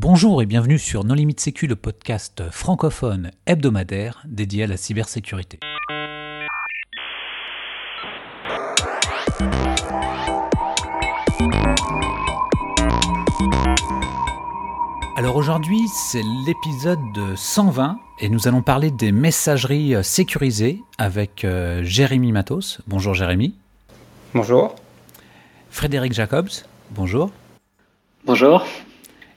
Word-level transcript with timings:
Bonjour 0.00 0.40
et 0.42 0.46
bienvenue 0.46 0.78
sur 0.78 1.02
Non 1.02 1.14
Limite 1.14 1.40
Sécu, 1.40 1.66
le 1.66 1.74
podcast 1.74 2.44
francophone 2.52 3.32
hebdomadaire 3.46 4.22
dédié 4.26 4.62
à 4.62 4.66
la 4.68 4.76
cybersécurité. 4.76 5.58
Alors 15.16 15.34
aujourd'hui, 15.34 15.80
c'est 15.88 16.22
l'épisode 16.46 17.34
120 17.34 17.98
et 18.20 18.28
nous 18.28 18.46
allons 18.46 18.62
parler 18.62 18.92
des 18.92 19.10
messageries 19.10 19.96
sécurisées 20.04 20.80
avec 20.98 21.44
euh, 21.44 21.82
Jérémy 21.82 22.30
Matos. 22.30 22.80
Bonjour 22.86 23.14
Jérémy. 23.14 23.56
Bonjour. 24.32 24.76
Frédéric 25.70 26.12
Jacobs. 26.12 26.50
Bonjour. 26.92 27.32
Bonjour. 28.24 28.64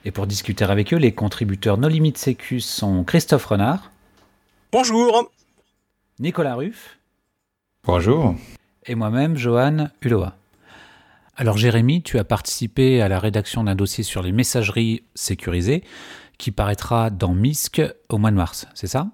Et 0.04 0.10
pour 0.10 0.26
discuter 0.26 0.64
avec 0.64 0.92
eux, 0.92 0.96
les 0.96 1.12
contributeurs 1.12 1.78
No 1.78 1.88
Limit 1.88 2.14
Sécu 2.16 2.60
sont 2.60 3.04
Christophe 3.04 3.44
Renard. 3.46 3.92
Bonjour. 4.72 5.30
Nicolas 6.18 6.56
Ruff. 6.56 6.98
Bonjour. 7.84 8.34
Et 8.86 8.96
moi-même, 8.96 9.36
Johan 9.36 9.88
Hulot. 10.02 10.26
Alors 11.36 11.56
Jérémy, 11.56 12.02
tu 12.02 12.18
as 12.18 12.24
participé 12.24 13.00
à 13.00 13.08
la 13.08 13.20
rédaction 13.20 13.64
d'un 13.64 13.76
dossier 13.76 14.02
sur 14.02 14.22
les 14.22 14.32
messageries 14.32 15.04
sécurisées 15.14 15.84
qui 16.36 16.50
paraîtra 16.50 17.10
dans 17.10 17.32
MISC 17.32 17.80
au 18.08 18.18
mois 18.18 18.32
de 18.32 18.36
mars, 18.36 18.66
c'est 18.74 18.88
ça? 18.88 19.06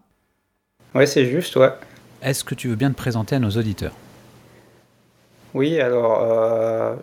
Oui, 0.94 1.06
c'est 1.06 1.27
juste, 1.27 1.56
ouais. 1.56 1.70
Est-ce 2.22 2.42
que 2.44 2.55
tu 2.55 2.68
veux 2.68 2.77
bien 2.77 2.91
te 2.91 2.96
présenter 2.96 3.36
à 3.36 3.38
nos 3.38 3.50
auditeurs? 3.50 3.92
Oui, 5.52 5.78
alors, 5.80 6.22
euh, 6.22 6.96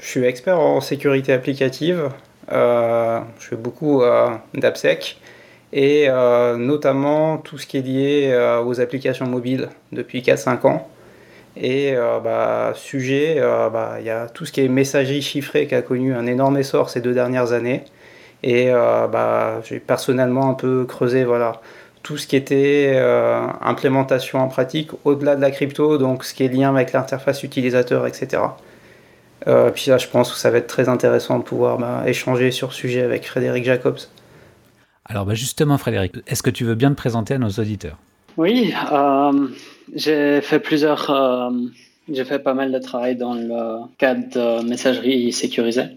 je 0.00 0.06
suis 0.06 0.24
expert 0.24 0.60
en 0.60 0.82
sécurité 0.82 1.32
applicative. 1.32 2.10
Euh, 2.52 3.20
je 3.40 3.48
fais 3.48 3.56
beaucoup 3.56 4.02
euh, 4.02 4.28
d'AppSec 4.54 5.20
et 5.72 6.08
notamment 6.56 7.38
tout 7.38 7.58
ce 7.58 7.66
qui 7.66 7.76
est 7.76 7.82
lié 7.82 8.58
aux 8.64 8.80
applications 8.80 9.26
mobiles 9.26 9.68
depuis 9.92 10.22
4-5 10.22 10.66
ans. 10.66 10.88
Et 11.56 11.94
bah, 12.24 12.72
sujet, 12.74 13.40
bah, 13.40 13.96
il 13.98 14.06
y 14.06 14.10
a 14.10 14.26
tout 14.28 14.46
ce 14.46 14.52
qui 14.52 14.62
est 14.62 14.68
messagerie 14.68 15.20
chiffrée 15.20 15.66
qui 15.66 15.74
a 15.74 15.82
connu 15.82 16.14
un 16.14 16.26
énorme 16.26 16.56
essor 16.56 16.88
ces 16.88 17.02
deux 17.02 17.12
dernières 17.12 17.52
années. 17.52 17.84
Et 18.42 18.70
bah, 18.70 19.60
j'ai 19.64 19.80
personnellement 19.80 20.48
un 20.48 20.54
peu 20.54 20.86
creusé 20.86 21.24
voilà, 21.24 21.60
tout 22.02 22.16
ce 22.16 22.26
qui 22.26 22.36
était 22.36 22.96
implémentation 23.60 24.38
en 24.38 24.48
pratique 24.48 24.92
au-delà 25.04 25.36
de 25.36 25.42
la 25.42 25.50
crypto, 25.50 25.98
donc 25.98 26.24
ce 26.24 26.32
qui 26.32 26.44
est 26.44 26.48
lien 26.48 26.70
avec 26.70 26.92
l'interface 26.92 27.42
utilisateur, 27.42 28.06
etc. 28.06 28.38
Euh, 29.48 29.70
puis 29.70 29.90
là, 29.90 29.98
je 29.98 30.08
pense 30.08 30.32
que 30.32 30.38
ça 30.38 30.50
va 30.50 30.58
être 30.58 30.66
très 30.66 30.88
intéressant 30.88 31.38
de 31.38 31.44
pouvoir 31.44 31.78
bah, 31.78 32.02
échanger 32.06 32.50
sur 32.50 32.72
ce 32.72 32.80
sujet 32.80 33.02
avec 33.02 33.26
Frédéric 33.26 33.64
Jacobs. 33.64 33.98
Alors 35.04 35.24
bah, 35.24 35.34
justement, 35.34 35.78
Frédéric, 35.78 36.14
est-ce 36.26 36.42
que 36.42 36.50
tu 36.50 36.64
veux 36.64 36.74
bien 36.74 36.90
te 36.90 36.96
présenter 36.96 37.34
à 37.34 37.38
nos 37.38 37.50
auditeurs? 37.50 37.96
Oui, 38.36 38.74
euh, 38.92 39.48
j'ai 39.94 40.40
fait 40.40 40.58
plusieurs, 40.58 41.10
euh, 41.10 41.50
j'ai 42.12 42.24
fait 42.24 42.40
pas 42.40 42.54
mal 42.54 42.72
de 42.72 42.78
travail 42.78 43.16
dans 43.16 43.34
le 43.34 43.86
cadre 43.98 44.60
de 44.62 44.68
messagerie 44.68 45.32
sécurisée. 45.32 45.90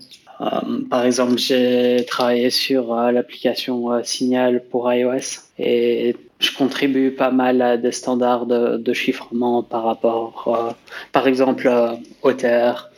par 0.90 1.04
exemple, 1.04 1.38
j'ai 1.38 2.06
travaillé 2.08 2.50
sur 2.50 2.96
l'application 2.96 4.02
Signal 4.04 4.64
pour 4.72 4.94
iOS 4.94 5.42
et 5.58 6.16
je 6.40 6.56
contribue 6.56 7.12
pas 7.12 7.32
mal 7.32 7.62
à 7.62 7.76
des 7.76 7.92
standards 7.92 8.46
de, 8.46 8.78
de 8.78 8.94
chiffrement 8.94 9.64
par 9.64 9.84
rapport, 9.84 10.76
par 11.12 11.28
exemple, 11.28 11.70
OTR, 12.22 12.89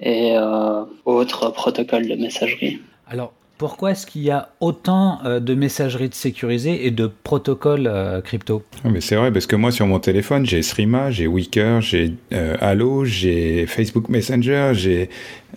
et 0.00 0.32
euh, 0.36 0.84
autres 1.04 1.50
protocoles 1.50 2.08
de 2.08 2.14
messagerie. 2.14 2.80
Alors, 3.08 3.32
pourquoi 3.58 3.90
est-ce 3.90 4.06
qu'il 4.06 4.22
y 4.22 4.30
a 4.30 4.48
autant 4.60 5.18
euh, 5.24 5.38
de 5.38 5.54
messageries 5.54 6.10
sécurisées 6.12 6.86
et 6.86 6.90
de 6.90 7.06
protocoles 7.06 7.86
euh, 7.86 8.22
crypto? 8.22 8.62
Ah, 8.84 8.88
mais 8.90 9.02
C'est 9.02 9.16
vrai, 9.16 9.30
parce 9.30 9.46
que 9.46 9.56
moi, 9.56 9.70
sur 9.70 9.86
mon 9.86 9.98
téléphone, 9.98 10.46
j'ai 10.46 10.62
Srima, 10.62 11.10
j'ai 11.10 11.26
Wicker, 11.26 11.80
j'ai 11.82 12.14
Halo, 12.32 13.04
j'ai 13.04 13.66
Facebook 13.66 14.08
Messenger, 14.08 14.72
j'ai 14.72 15.10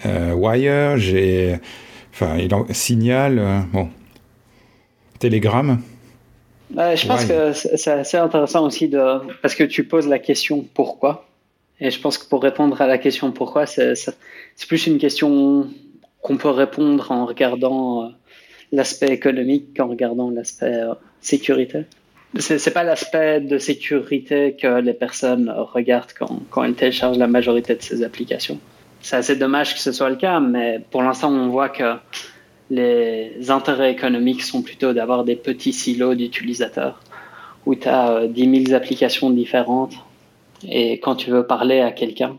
Wire, 0.05 0.97
j'ai 0.97 1.59
enfin, 2.11 2.37
Signal, 2.71 3.65
bon, 3.71 3.87
Telegram? 5.19 5.79
Bah, 6.71 6.95
je 6.95 7.07
pense 7.07 7.25
que 7.25 7.53
c'est 7.53 7.91
assez 7.91 8.17
intéressant 8.17 8.65
aussi 8.65 8.89
de 8.89 8.99
parce 9.41 9.55
que 9.55 9.63
tu 9.63 9.85
poses 9.85 10.07
la 10.07 10.19
question 10.19 10.65
pourquoi. 10.73 11.25
Et 11.79 11.91
je 11.91 11.99
pense 11.99 12.17
que 12.17 12.27
pour 12.27 12.41
répondre 12.41 12.81
à 12.81 12.87
la 12.87 12.97
question 12.97 13.31
pourquoi, 13.31 13.65
c'est 13.65 14.15
plus 14.67 14.87
une 14.87 14.97
question 14.97 15.67
qu'on 16.21 16.37
peut 16.37 16.49
répondre 16.49 17.11
en 17.11 17.25
regardant 17.25 18.03
euh, 18.03 18.07
l'aspect 18.71 19.09
économique 19.09 19.75
qu'en 19.75 19.87
regardant 19.87 20.29
l'aspect 20.29 20.77
euh, 20.77 20.93
sécurité. 21.21 21.85
C'est 22.39 22.73
pas 22.73 22.83
l'aspect 22.83 23.41
de 23.41 23.59
sécurité 23.59 24.55
que 24.59 24.79
les 24.79 24.93
personnes 24.93 25.53
regardent 25.55 26.13
quand, 26.17 26.41
quand 26.49 26.63
elles 26.63 26.73
téléchargent 26.73 27.19
la 27.19 27.27
majorité 27.27 27.75
de 27.75 27.81
ces 27.81 28.01
applications. 28.01 28.59
C'est 29.01 29.17
assez 29.17 29.35
dommage 29.35 29.75
que 29.75 29.79
ce 29.79 29.91
soit 29.91 30.09
le 30.09 30.15
cas, 30.15 30.39
mais 30.39 30.79
pour 30.89 31.03
l'instant, 31.03 31.31
on 31.31 31.49
voit 31.49 31.69
que 31.69 31.93
les 32.71 33.51
intérêts 33.51 33.91
économiques 33.91 34.41
sont 34.41 34.63
plutôt 34.63 34.93
d'avoir 34.93 35.25
des 35.25 35.35
petits 35.35 35.73
silos 35.73 36.15
d'utilisateurs 36.15 37.01
où 37.67 37.75
tu 37.75 37.87
as 37.87 38.25
10 38.27 38.65
000 38.65 38.75
applications 38.75 39.29
différentes 39.29 39.93
et 40.67 40.99
quand 40.99 41.15
tu 41.15 41.31
veux 41.31 41.45
parler 41.45 41.79
à 41.79 41.91
quelqu'un, 41.91 42.37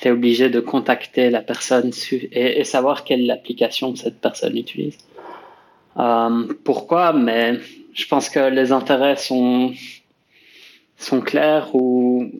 tu 0.00 0.08
es 0.08 0.10
obligé 0.10 0.50
de 0.50 0.60
contacter 0.60 1.30
la 1.30 1.40
personne 1.40 1.90
et, 2.32 2.64
savoir 2.64 3.04
quelle 3.04 3.30
application 3.30 3.94
cette 3.96 4.20
personne 4.20 4.56
utilise. 4.56 4.98
Euh, 5.96 6.46
pourquoi? 6.64 7.12
Mais 7.12 7.58
je 7.92 8.06
pense 8.06 8.28
que 8.28 8.50
les 8.50 8.72
intérêts 8.72 9.16
sont, 9.16 9.72
sont 10.96 11.20
clairs 11.20 11.74
où 11.74 12.30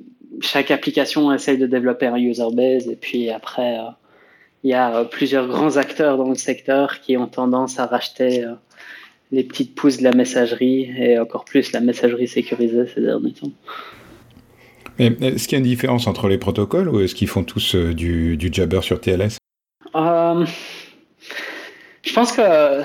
chaque 0.41 0.71
application 0.71 1.33
essaye 1.33 1.59
de 1.59 1.67
développer 1.67 2.07
un 2.07 2.17
user 2.17 2.49
base 2.53 2.89
et 2.89 2.97
puis 2.97 3.31
après, 3.31 3.79
euh, 3.79 3.91
il 4.65 4.71
y 4.71 4.75
a 4.75 5.05
plusieurs 5.05 5.47
grands 5.47 5.77
acteurs 5.77 6.17
dans 6.17 6.29
le 6.29 6.35
secteur 6.35 7.01
qui 7.01 7.17
ont 7.17 7.29
tendance 7.29 7.79
à 7.79 7.87
racheter 7.87 8.45
euh, 8.45 8.55
les 9.31 9.45
petites 9.45 9.75
pousses 9.75 9.99
de 9.99 10.05
la 10.05 10.13
messagerie 10.13 10.93
et 10.99 11.19
encore 11.19 11.45
plus 11.45 11.73
la 11.73 11.81
messagerie 11.81 12.29
sécurisée 12.29 12.87
ces 12.93 13.01
derniers 13.01 13.33
temps. 13.33 13.51
Est-ce 14.99 15.49
qu'il 15.49 15.57
y 15.59 15.61
a 15.61 15.65
une 15.65 15.69
différence 15.71 16.07
entre 16.07 16.29
les 16.29 16.39
protocoles 16.39 16.89
ou 16.89 17.01
est-ce 17.01 17.15
qu'ils 17.15 17.29
font 17.29 17.43
tous 17.43 17.75
euh, 17.75 17.95
du, 17.95 18.39
jabber 18.53 18.81
sur 18.83 19.01
TLS 19.01 19.39
euh, 19.97 20.47
Je 22.03 22.13
pense 22.13 22.33
que 22.33 22.83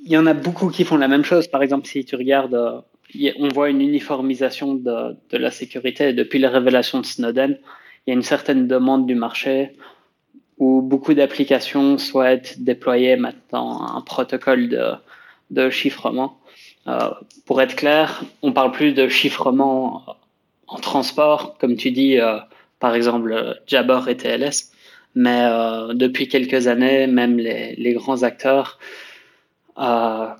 il 0.00 0.12
y 0.12 0.18
en 0.18 0.26
a 0.26 0.34
beaucoup 0.34 0.68
qui 0.68 0.84
font 0.84 0.96
la 0.96 1.08
même 1.08 1.24
chose. 1.24 1.48
Par 1.48 1.62
exemple, 1.62 1.86
si 1.86 2.04
tu 2.04 2.16
regardes, 2.16 2.54
euh, 2.54 3.32
on 3.38 3.48
voit 3.48 3.70
une 3.70 3.80
uniformisation 3.80 4.74
de, 4.74 5.16
la 5.32 5.50
sécurité. 5.50 6.12
Depuis 6.12 6.38
les 6.38 6.46
révélations 6.46 7.00
de 7.00 7.06
Snowden, 7.06 7.58
il 8.06 8.10
y 8.10 8.12
a 8.12 8.14
une 8.14 8.22
certaine 8.22 8.68
demande 8.68 9.06
du 9.06 9.14
marché 9.14 9.76
où 10.58 10.82
beaucoup 10.82 11.14
d'applications 11.14 11.98
souhaitent 11.98 12.62
déployer 12.62 13.16
maintenant 13.16 13.96
un 13.96 14.00
protocole 14.00 15.00
de 15.50 15.70
chiffrement. 15.70 16.38
Euh, 16.88 17.10
pour 17.44 17.60
être 17.60 17.76
clair, 17.76 18.22
on 18.42 18.52
parle 18.52 18.72
plus 18.72 18.92
de 18.92 19.08
chiffrement 19.08 20.04
en 20.66 20.78
transport, 20.78 21.56
comme 21.58 21.76
tu 21.76 21.90
dis, 21.90 22.18
euh, 22.18 22.38
par 22.80 22.94
exemple 22.94 23.60
Jabber 23.66 24.00
et 24.08 24.16
TLS, 24.16 24.72
mais 25.14 25.42
euh, 25.42 25.94
depuis 25.94 26.28
quelques 26.28 26.66
années, 26.66 27.06
même 27.06 27.38
les, 27.38 27.74
les 27.76 27.92
grands 27.92 28.22
acteurs 28.22 28.78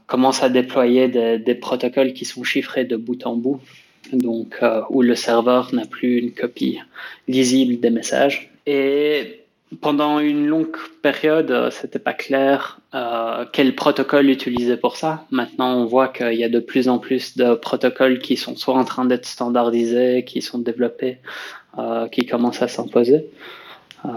commencent 0.09 0.43
à 0.43 0.49
déployer 0.49 1.07
des, 1.07 1.39
des, 1.39 1.55
protocoles 1.55 2.13
qui 2.13 2.25
sont 2.25 2.43
chiffrés 2.43 2.85
de 2.85 2.97
bout 2.97 3.25
en 3.25 3.37
bout, 3.37 3.61
donc 4.13 4.61
où 4.91 5.01
le 5.01 5.15
serveur 5.15 5.73
n'a 5.73 5.87
plus 5.87 6.19
une 6.19 6.33
copie 6.33 6.81
lisible 7.29 7.79
des 7.79 7.91
messages. 7.91 8.51
Et 8.67 9.45
pendant 9.81 10.19
une 10.19 10.47
longue 10.47 10.77
période, 11.03 11.51
euh, 11.51 11.71
c'était 11.71 11.99
pas 11.99 12.15
clair 12.15 12.81
euh, 12.95 13.45
quel 13.53 13.75
protocole 13.75 14.31
utiliser 14.31 14.77
pour 14.77 14.97
ça. 14.97 15.27
Maintenant, 15.31 15.77
on 15.77 15.85
voit 15.85 16.09
qu'il 16.09 16.35
y 16.35 16.45
a 16.45 16.49
de 16.49 16.61
plus 16.61 16.89
en 16.89 16.99
plus 16.99 17.37
de 17.37 17.55
protocoles 17.55 18.19
qui 18.19 18.37
sont 18.37 18.57
soit 18.57 18.75
en 18.75 18.85
train 18.85 19.05
d'être 19.05 19.27
standardisés, 19.27 20.25
qui 20.27 20.41
sont 20.41 20.59
développés, 20.59 21.19
euh, 21.79 22.09
qui 22.09 22.25
commencent 22.27 22.63
à 22.63 22.69
s'imposer. 22.69 23.27
Euh, 24.05 24.09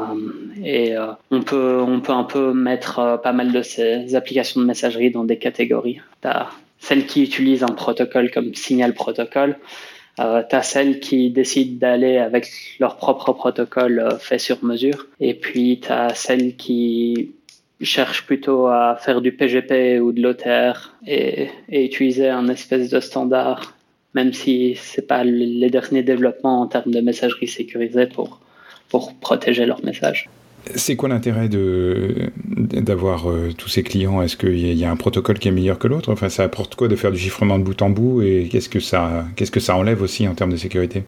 et 0.64 0.96
on 1.32 1.42
peut 1.42 1.82
on 1.82 2.02
peut 2.02 2.14
un 2.14 2.24
peu 2.24 2.54
mettre 2.54 3.20
pas 3.24 3.34
mal 3.34 3.52
de 3.52 3.64
ces 3.64 4.14
applications 4.16 4.62
de 4.62 4.66
messagerie 4.66 5.12
dans 5.12 5.24
des 5.24 5.38
catégories. 5.38 6.00
T'as 6.22 6.50
celles 6.80 7.06
qui 7.06 7.24
utilisent 7.24 7.64
un 7.64 7.68
protocole 7.74 8.32
comme 8.32 8.54
Signal 8.56 8.94
Protocol, 8.94 9.58
euh, 10.20 10.44
tu 10.48 10.56
as 10.56 10.62
celles 10.62 11.00
qui 11.00 11.30
décident 11.30 11.78
d'aller 11.80 12.18
avec 12.18 12.48
leur 12.80 12.98
propre 12.98 13.34
protocole 13.34 14.00
euh, 14.00 14.18
fait 14.18 14.40
sur 14.40 14.64
mesure. 14.64 15.08
Et 15.20 15.34
puis 15.34 15.80
tu 15.82 15.92
as 15.92 16.14
celles 16.14 16.56
qui 16.56 17.32
cherchent 17.82 18.26
plutôt 18.26 18.68
à 18.68 18.98
faire 19.00 19.22
du 19.22 19.32
PGP 19.32 20.00
ou 20.00 20.12
de 20.12 20.22
l'OTR 20.22 20.94
et, 21.08 21.50
utiliser 21.70 22.30
un 22.30 22.48
espèce 22.48 22.90
de 22.90 23.00
standard, 23.00 23.76
même 24.14 24.34
si 24.34 24.76
c'est 24.76 25.08
pas 25.08 25.24
les 25.24 25.70
derniers 25.70 26.04
développements 26.04 26.62
en 26.62 26.68
termes 26.68 26.92
de 26.92 27.02
messagerie 27.02 27.48
sécurisée 27.48 28.06
pour, 28.06 28.40
pour 28.90 29.16
protéger 29.16 29.66
leur 29.66 29.84
message. 29.84 30.30
C'est 30.76 30.96
quoi 30.96 31.10
l'intérêt 31.10 31.50
d'avoir 31.50 33.26
tous 33.58 33.68
ces 33.68 33.84
clients? 33.84 34.22
Est-ce 34.22 34.38
qu'il 34.38 34.58
y, 34.58 34.86
a 34.86 34.92
un 34.92 34.96
protocole 34.96 35.40
qui 35.40 35.48
est 35.48 35.52
meilleur 35.52 35.80
que 35.80 35.88
l'autre? 35.88 36.12
Enfin, 36.12 36.30
ça 36.30 36.44
apporte 36.44 36.76
quoi 36.76 36.88
de 36.88 36.96
faire 36.96 37.12
du 37.12 37.18
chiffrement 37.18 37.58
de 37.58 37.64
bout 37.64 37.82
en 37.82 37.90
bout? 37.90 38.22
Et 38.22 38.48
qu'est-ce 38.52 38.70
que 38.70 38.80
ça, 38.80 39.26
que 39.36 39.60
ça 39.60 39.76
enlève 39.76 40.02
aussi 40.02 40.28
en 40.28 40.36
termes 40.36 40.52
de 40.52 40.58
sécurité? 40.58 41.04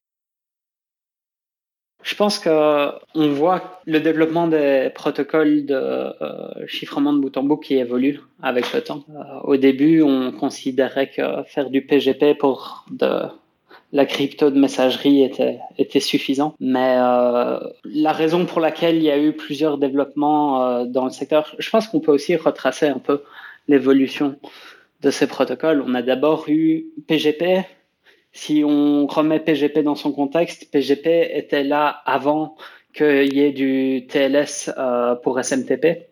Je 2.03 2.15
pense 2.15 2.37
qu'on 2.37 3.29
voit 3.29 3.79
le 3.85 4.01
développement 4.01 4.47
des 4.47 4.91
protocoles 4.93 5.65
de 5.65 5.73
euh, 5.73 6.67
chiffrement 6.67 7.13
de 7.13 7.19
bout 7.19 7.35
en 7.37 7.43
bout 7.43 7.57
qui 7.57 7.75
évolue 7.75 8.19
avec 8.41 8.73
le 8.73 8.81
temps. 8.81 9.05
Euh, 9.09 9.39
au 9.45 9.55
début, 9.55 10.01
on 10.01 10.33
considérait 10.33 11.09
que 11.09 11.43
faire 11.45 11.69
du 11.69 11.81
PGP 11.81 12.37
pour 12.37 12.85
de 12.91 13.07
la 13.93 14.05
crypto 14.05 14.49
de 14.49 14.59
messagerie 14.59 15.23
était, 15.23 15.59
était 15.77 16.01
suffisant. 16.01 16.55
Mais 16.59 16.97
euh, 16.97 17.59
la 17.85 18.11
raison 18.11 18.45
pour 18.45 18.59
laquelle 18.59 18.97
il 18.97 19.03
y 19.03 19.11
a 19.11 19.17
eu 19.17 19.31
plusieurs 19.31 19.77
développements 19.77 20.83
dans 20.83 21.05
le 21.05 21.11
secteur, 21.11 21.55
je 21.57 21.69
pense 21.69 21.87
qu'on 21.87 22.01
peut 22.01 22.11
aussi 22.11 22.35
retracer 22.35 22.87
un 22.87 22.99
peu 22.99 23.23
l'évolution 23.69 24.35
de 25.01 25.11
ces 25.11 25.27
protocoles. 25.27 25.83
On 25.87 25.93
a 25.95 26.01
d'abord 26.01 26.45
eu 26.49 26.87
PGP, 27.07 27.63
si 28.33 28.63
on 28.65 29.05
remet 29.05 29.39
PGP 29.39 29.83
dans 29.83 29.95
son 29.95 30.11
contexte, 30.11 30.71
PGP 30.71 31.29
était 31.35 31.63
là 31.63 32.01
avant 32.05 32.55
qu'il 32.93 33.33
y 33.33 33.41
ait 33.41 33.51
du 33.51 34.07
TLS 34.07 34.71
euh, 34.75 35.15
pour 35.15 35.39
SMTP. 35.39 36.07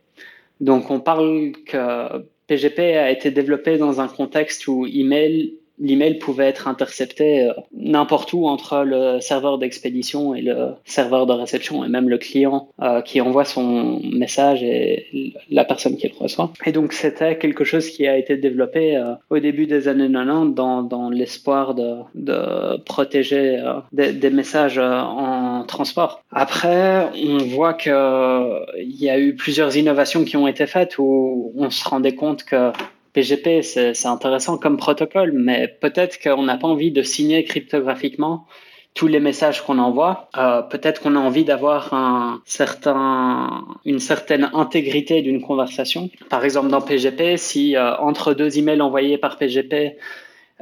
Donc 0.60 0.92
on 0.92 1.00
parle 1.00 1.52
que 1.66 2.26
PGP 2.46 2.80
a 2.98 3.10
été 3.10 3.32
développé 3.32 3.78
dans 3.80 4.02
un 4.02 4.08
contexte 4.08 4.68
où 4.68 4.86
email 4.86 5.56
l'email 5.82 6.20
pouvait 6.20 6.48
être 6.48 6.68
intercepté 6.68 7.44
euh, 7.44 7.54
n'importe 7.76 8.32
où 8.34 8.48
entre 8.48 8.84
le 8.86 9.20
serveur 9.20 9.58
d'expédition 9.58 10.36
et 10.36 10.42
le 10.42 10.70
serveur 10.86 11.26
de 11.26 11.34
réception 11.34 11.84
et 11.84 11.90
même 11.90 12.08
le 12.08 12.18
client 12.18 12.70
euh, 12.82 13.02
qui 13.02 13.20
envoie 13.20 13.46
son 13.46 14.00
message 14.04 14.64
et 14.64 15.34
la 15.50 15.66
personne 15.66 15.98
qui 15.98 16.08
le 16.08 16.14
reçoit. 16.18 16.54
Et 16.66 16.72
donc 16.72 16.94
c'était 16.94 17.38
quelque 17.38 17.64
chose 17.64 17.90
qui 17.90 18.08
a 18.08 18.16
été 18.18 18.38
développé 18.38 18.96
euh, 18.96 19.16
au 19.30 19.40
début 19.40 19.66
des 19.66 19.88
années 19.88 20.12
90 20.12 20.54
dans, 20.54 20.84
dans 20.84 21.10
l'espoir 21.10 21.74
de, 21.74 21.96
de 22.14 22.78
protéger 22.84 23.62
des, 23.92 24.14
des, 24.14 24.30
messages 24.30 24.78
en 24.78 25.64
transport. 25.68 26.24
Après, 26.32 27.10
on 27.26 27.38
voit 27.38 27.74
que 27.74 28.80
il 28.80 29.02
y 29.02 29.10
a 29.10 29.20
eu 29.20 29.36
plusieurs 29.36 29.76
innovations 29.76 30.24
qui 30.24 30.38
ont 30.38 30.48
été 30.48 30.68
faites 30.68 30.98
où 31.00 31.52
on 31.56 31.70
se 31.70 31.88
rendait 31.88 32.16
compte 32.16 32.44
que 32.44 32.72
PGP, 33.14 33.62
c'est 33.62 34.08
intéressant 34.08 34.58
comme 34.58 34.78
protocole, 34.78 35.32
mais 35.34 35.68
peut-être 35.68 36.20
qu'on 36.22 36.44
n'a 36.44 36.58
pas 36.58 36.68
envie 36.68 36.92
de 36.92 37.02
signer 37.02 37.44
cryptographiquement 37.44 38.46
tous 38.94 39.08
les 39.08 39.20
messages 39.20 39.62
qu'on 39.62 39.80
envoie. 39.80 40.30
Euh, 40.38 40.62
peut-être 40.62 41.02
qu'on 41.02 41.16
a 41.16 41.20
envie 41.20 41.46
d'avoir 41.46 41.94
un 41.94 42.42
certain, 42.46 43.66
une 43.86 44.00
certaine 44.00 44.50
intégrité 44.54 45.22
d'une 45.22 45.42
conversation. 45.42 46.10
Par 46.30 46.44
exemple, 46.44 46.70
dans 46.70 46.82
PGP, 46.82 47.38
si 47.38 47.76
euh, 47.76 47.96
entre 47.98 48.34
deux 48.34 48.58
emails 48.58 48.82
envoyés 48.82 49.18
par 49.18 49.38
PGP, 49.38 49.98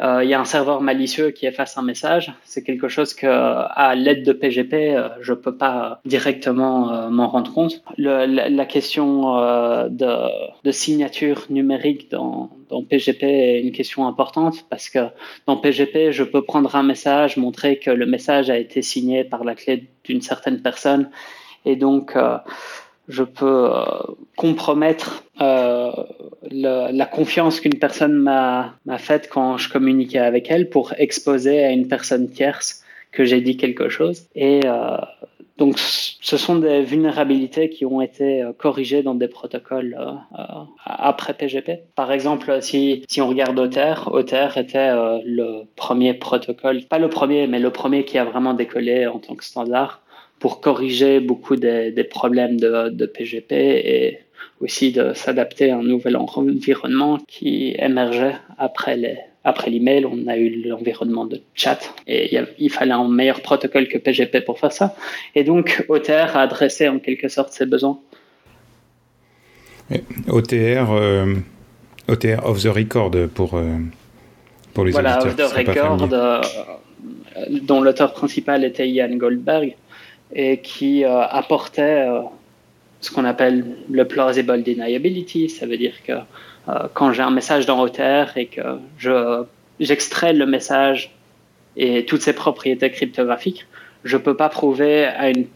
il 0.01 0.29
y 0.29 0.33
a 0.33 0.39
un 0.39 0.45
serveur 0.45 0.81
malicieux 0.81 1.31
qui 1.31 1.45
efface 1.45 1.77
un 1.77 1.81
message. 1.81 2.33
C'est 2.43 2.63
quelque 2.63 2.87
chose 2.87 3.13
que, 3.13 3.27
à 3.27 3.95
l'aide 3.95 4.23
de 4.23 4.31
PGP, 4.31 4.73
euh, 4.73 5.09
je 5.21 5.33
peux 5.33 5.55
pas 5.55 5.99
directement 6.05 6.93
euh, 6.93 7.09
m'en 7.09 7.27
rendre 7.27 7.53
compte. 7.53 7.83
La, 7.97 8.65
question 8.65 9.35
de, 9.89 10.71
signature 10.71 11.45
numérique 11.49 12.11
dans 12.11 12.49
PGP 12.89 13.23
est 13.23 13.61
une 13.61 13.71
question 13.71 14.07
importante 14.07 14.65
parce 14.69 14.89
que 14.89 14.99
dans 15.47 15.57
PGP, 15.57 16.11
je 16.11 16.23
peux 16.23 16.43
prendre 16.43 16.75
un 16.75 16.83
message, 16.83 17.37
montrer 17.37 17.79
que 17.79 17.89
le 17.89 18.05
message 18.05 18.49
a 18.49 18.57
été 18.57 18.81
signé 18.81 19.23
par 19.23 19.43
la 19.43 19.55
clé 19.55 19.87
d'une 20.03 20.21
certaine 20.21 20.61
personne, 20.61 21.09
et 21.65 21.75
donc 21.75 22.15
je 23.09 23.23
peux 23.23 23.71
euh, 23.73 23.83
compromettre 24.37 25.23
euh, 25.41 25.91
la 26.51 27.05
confiance 27.05 27.59
qu'une 27.59 27.79
personne 27.79 28.13
m'a 28.13 28.77
faite 28.97 29.29
quand 29.29 29.57
je 29.57 29.69
communiquais 29.69 30.19
avec 30.19 30.49
elle 30.49 30.69
pour 30.69 30.93
exposer 30.97 31.63
à 31.63 31.71
une 31.71 31.87
personne 31.87 32.29
tierce 32.29 32.83
que 33.11 33.25
j'ai 33.25 33.41
dit 33.41 33.57
quelque 33.57 33.89
chose. 33.89 34.27
Et 34.35 34.61
euh, 34.65 34.97
donc, 35.57 35.77
ce 35.79 36.37
sont 36.37 36.57
des 36.57 36.83
vulnérabilités 36.83 37.69
qui 37.69 37.83
ont 37.83 37.99
été 37.99 38.45
corrigées 38.59 39.03
dans 39.03 39.15
des 39.15 39.27
protocoles 39.27 39.97
après 40.85 41.33
PGP. 41.33 41.81
Par 41.95 42.13
exemple, 42.13 42.61
si, 42.61 43.03
on 43.17 43.27
regarde 43.27 43.59
OTER, 43.59 43.95
OTER 44.05 44.49
était 44.55 44.91
le 45.25 45.63
premier 45.75 46.13
protocole, 46.13 46.83
pas 46.85 46.99
le 46.99 47.09
premier, 47.09 47.47
mais 47.47 47.59
le 47.59 47.71
premier 47.71 48.05
qui 48.05 48.17
a 48.17 48.23
vraiment 48.23 48.53
décollé 48.53 49.05
en 49.07 49.19
tant 49.19 49.35
que 49.35 49.43
standard 49.43 50.01
pour 50.39 50.61
corriger 50.61 51.19
beaucoup 51.19 51.55
des, 51.55 51.91
des 51.91 52.03
problèmes 52.03 52.59
de, 52.59 52.89
de, 52.89 53.05
PGP 53.05 53.51
et 53.51 54.19
aussi 54.61 54.91
de 54.91 55.13
s'adapter 55.13 55.71
à 55.71 55.77
un 55.77 55.83
nouvel 55.83 56.15
environnement 56.15 57.17
qui 57.27 57.75
émergeait 57.77 58.35
après 58.57 58.97
les 58.97 59.17
après 59.45 59.69
l'email, 59.69 60.05
on 60.05 60.27
a 60.27 60.37
eu 60.37 60.63
l'environnement 60.67 61.25
de 61.25 61.41
chat 61.53 61.79
et 62.07 62.37
il, 62.57 62.69
fallait 62.69 62.91
un 62.91 63.07
meilleur 63.07 63.41
protocole 63.41 63.87
que 63.87 63.97
PGP 63.97 64.41
pour 64.41 64.59
faire 64.59 64.73
ça. 64.73 64.95
Et 65.33 65.43
donc, 65.45 65.85
OTR 65.87 66.35
a 66.35 66.41
adressé 66.41 66.89
en 66.89 66.99
quelque 66.99 67.29
sorte 67.29 67.53
ses 67.53 67.65
besoins. 67.65 67.99
OTR, 70.27 70.91
euh, 70.91 71.35
OTR 72.09 72.45
off 72.45 72.61
the 72.61 72.67
record 72.67 73.11
pour, 73.33 73.55
euh, 73.55 73.77
pour 74.73 74.83
les 74.83 74.91
voilà, 74.91 75.25
off 75.25 75.35
the 75.35 75.41
record, 75.41 76.09
euh, 76.11 76.41
dont 77.63 77.81
l'auteur 77.81 78.11
principal 78.13 78.65
était 78.65 78.89
Ian 78.89 79.15
Goldberg 79.15 79.75
et 80.33 80.59
qui 80.59 81.03
euh, 81.03 81.21
apportait 81.21 82.07
euh, 82.07 82.21
ce 83.01 83.11
qu'on 83.11 83.25
appelle 83.25 83.65
le 83.89 84.05
plausible 84.05 84.63
deniability. 84.63 85.49
Ça 85.49 85.65
veut 85.65 85.77
dire 85.77 85.95
que 86.03 86.13
euh, 86.13 86.87
quand 86.93 87.13
j'ai 87.13 87.23
un 87.23 87.31
message 87.31 87.65
dans 87.65 87.81
OTR 87.81 88.37
et 88.37 88.45
que 88.47 88.61
je, 88.97 89.43
j'extrais 89.79 90.33
le 90.33 90.45
message 90.45 91.11
et 91.75 92.05
toutes 92.05 92.21
ses 92.21 92.33
propriétés 92.33 92.91
cryptographiques, 92.91 93.65
je 94.03 94.17
peux 94.17 94.35
pas 94.35 94.49
prouver 94.49 95.05
à 95.05 95.29
une 95.29 95.47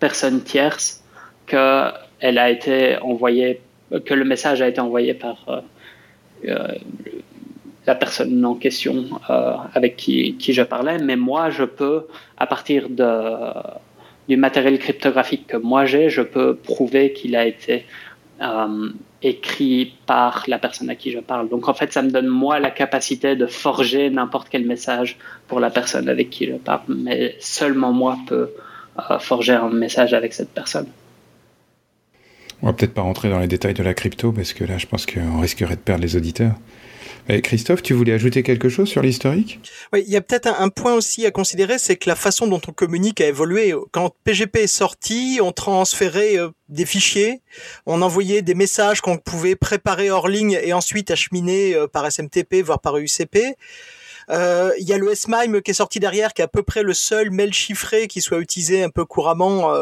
personne 0.00 0.42
tierce 0.42 1.02
que 1.46 1.90
a 2.20 2.50
été 2.50 2.98
envoyée, 2.98 3.60
que 4.04 4.14
le 4.14 4.24
message 4.24 4.60
a 4.60 4.68
été 4.68 4.80
envoyé 4.80 5.14
par 5.14 5.62
la 7.86 7.94
personne 7.94 8.44
en 8.44 8.54
question 8.54 9.06
avec 9.74 9.96
qui, 9.96 10.36
qui, 10.36 10.52
je 10.52 10.62
parlais, 10.62 10.98
mais 10.98 11.16
moi 11.16 11.50
je 11.50 11.64
peux, 11.64 12.06
à 12.36 12.46
partir 12.46 12.88
de 12.88 13.04
du 14.28 14.36
matériel 14.36 14.78
cryptographique 14.78 15.46
que 15.46 15.56
moi 15.56 15.84
j'ai, 15.84 16.10
je 16.10 16.22
peux 16.22 16.54
prouver 16.54 17.12
qu'il 17.12 17.34
a 17.36 17.46
été 17.46 17.84
euh, 18.42 18.90
écrit 19.22 19.94
par 20.06 20.44
la 20.46 20.58
personne 20.58 20.90
à 20.90 20.94
qui 20.94 21.10
je 21.10 21.18
parle. 21.18 21.48
Donc 21.48 21.68
en 21.68 21.74
fait, 21.74 21.92
ça 21.92 22.02
me 22.02 22.10
donne 22.10 22.28
moi 22.28 22.60
la 22.60 22.70
capacité 22.70 23.34
de 23.34 23.46
forger 23.46 24.10
n'importe 24.10 24.48
quel 24.48 24.64
message 24.64 25.16
pour 25.48 25.60
la 25.60 25.70
personne 25.70 26.08
avec 26.08 26.30
qui 26.30 26.46
je 26.46 26.52
parle, 26.52 26.82
mais 26.88 27.36
seulement 27.40 27.92
moi 27.92 28.16
peux 28.26 28.50
euh, 29.10 29.18
forger 29.18 29.54
un 29.54 29.70
message 29.70 30.14
avec 30.14 30.32
cette 30.34 30.50
personne. 30.50 30.86
On 32.62 32.66
va 32.66 32.72
peut-être 32.72 32.94
pas 32.94 33.02
rentrer 33.02 33.30
dans 33.30 33.38
les 33.38 33.46
détails 33.46 33.74
de 33.74 33.82
la 33.82 33.94
crypto 33.94 34.32
parce 34.32 34.52
que 34.52 34.64
là, 34.64 34.78
je 34.78 34.86
pense 34.86 35.06
qu'on 35.06 35.40
risquerait 35.40 35.76
de 35.76 35.80
perdre 35.80 36.02
les 36.02 36.16
auditeurs. 36.16 36.54
Christophe, 37.42 37.82
tu 37.82 37.92
voulais 37.92 38.12
ajouter 38.14 38.42
quelque 38.42 38.68
chose 38.68 38.88
sur 38.88 39.02
l'historique? 39.02 39.60
Oui, 39.92 40.02
il 40.06 40.12
y 40.12 40.16
a 40.16 40.20
peut-être 40.20 40.46
un, 40.46 40.68
point 40.70 40.94
aussi 40.94 41.26
à 41.26 41.30
considérer, 41.30 41.78
c'est 41.78 41.96
que 41.96 42.08
la 42.08 42.16
façon 42.16 42.46
dont 42.46 42.60
on 42.66 42.72
communique 42.72 43.20
a 43.20 43.26
évolué. 43.26 43.74
Quand 43.92 44.14
PGP 44.24 44.60
est 44.60 44.66
sorti, 44.66 45.38
on 45.42 45.52
transférait 45.52 46.38
euh, 46.38 46.48
des 46.68 46.86
fichiers, 46.86 47.42
on 47.86 48.00
envoyait 48.00 48.42
des 48.42 48.54
messages 48.54 49.00
qu'on 49.00 49.18
pouvait 49.18 49.56
préparer 49.56 50.10
hors 50.10 50.28
ligne 50.28 50.58
et 50.62 50.72
ensuite 50.72 51.10
acheminer 51.10 51.74
euh, 51.74 51.86
par 51.86 52.10
SMTP, 52.10 52.62
voire 52.64 52.80
par 52.80 52.96
UCP. 52.96 53.56
Euh, 54.30 54.72
il 54.78 54.88
y 54.88 54.92
a 54.92 54.98
le 54.98 55.14
SMIME 55.14 55.60
qui 55.62 55.70
est 55.70 55.74
sorti 55.74 56.00
derrière, 56.00 56.32
qui 56.32 56.42
est 56.42 56.44
à 56.44 56.48
peu 56.48 56.62
près 56.62 56.82
le 56.82 56.94
seul 56.94 57.30
mail 57.30 57.52
chiffré 57.52 58.08
qui 58.08 58.20
soit 58.20 58.38
utilisé 58.38 58.82
un 58.82 58.90
peu 58.90 59.04
couramment 59.04 59.72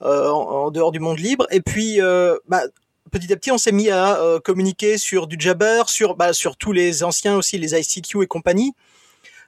en, 0.00 0.70
dehors 0.70 0.92
du 0.92 1.00
monde 1.00 1.18
libre. 1.18 1.46
Et 1.50 1.60
puis, 1.62 1.98
bah, 2.46 2.62
petit 3.10 3.32
à 3.32 3.36
petit, 3.36 3.50
on 3.50 3.58
s'est 3.58 3.72
mis 3.72 3.90
à 3.90 4.20
euh, 4.20 4.40
communiquer 4.40 4.98
sur 4.98 5.26
du 5.26 5.36
Jabber, 5.38 5.82
sur 5.86 6.14
bah, 6.14 6.32
sur 6.32 6.56
tous 6.56 6.72
les 6.72 7.02
anciens 7.04 7.36
aussi, 7.36 7.58
les 7.58 7.78
ICQ 7.78 8.22
et 8.22 8.26
compagnie. 8.26 8.72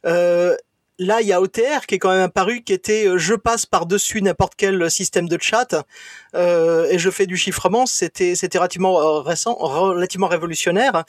Euh, 0.04 0.56
là, 0.98 1.20
il 1.20 1.28
y 1.28 1.32
a 1.32 1.40
OTR 1.40 1.86
qui 1.86 1.94
est 1.94 1.98
quand 1.98 2.10
même 2.10 2.22
apparu, 2.22 2.62
qui 2.62 2.72
était 2.72 3.06
euh, 3.06 3.18
je 3.18 3.34
passe 3.34 3.66
par 3.66 3.86
dessus 3.86 4.20
n'importe 4.22 4.54
quel 4.56 4.90
système 4.90 5.28
de 5.28 5.38
chat 5.40 5.74
et 6.34 6.98
je 6.98 7.10
fais 7.10 7.26
du 7.26 7.36
chiffrement. 7.36 7.86
C'était 7.86 8.34
c'était 8.34 8.58
relativement 8.58 9.22
récent, 9.22 9.54
relativement 9.54 10.28
révolutionnaire. 10.28 11.04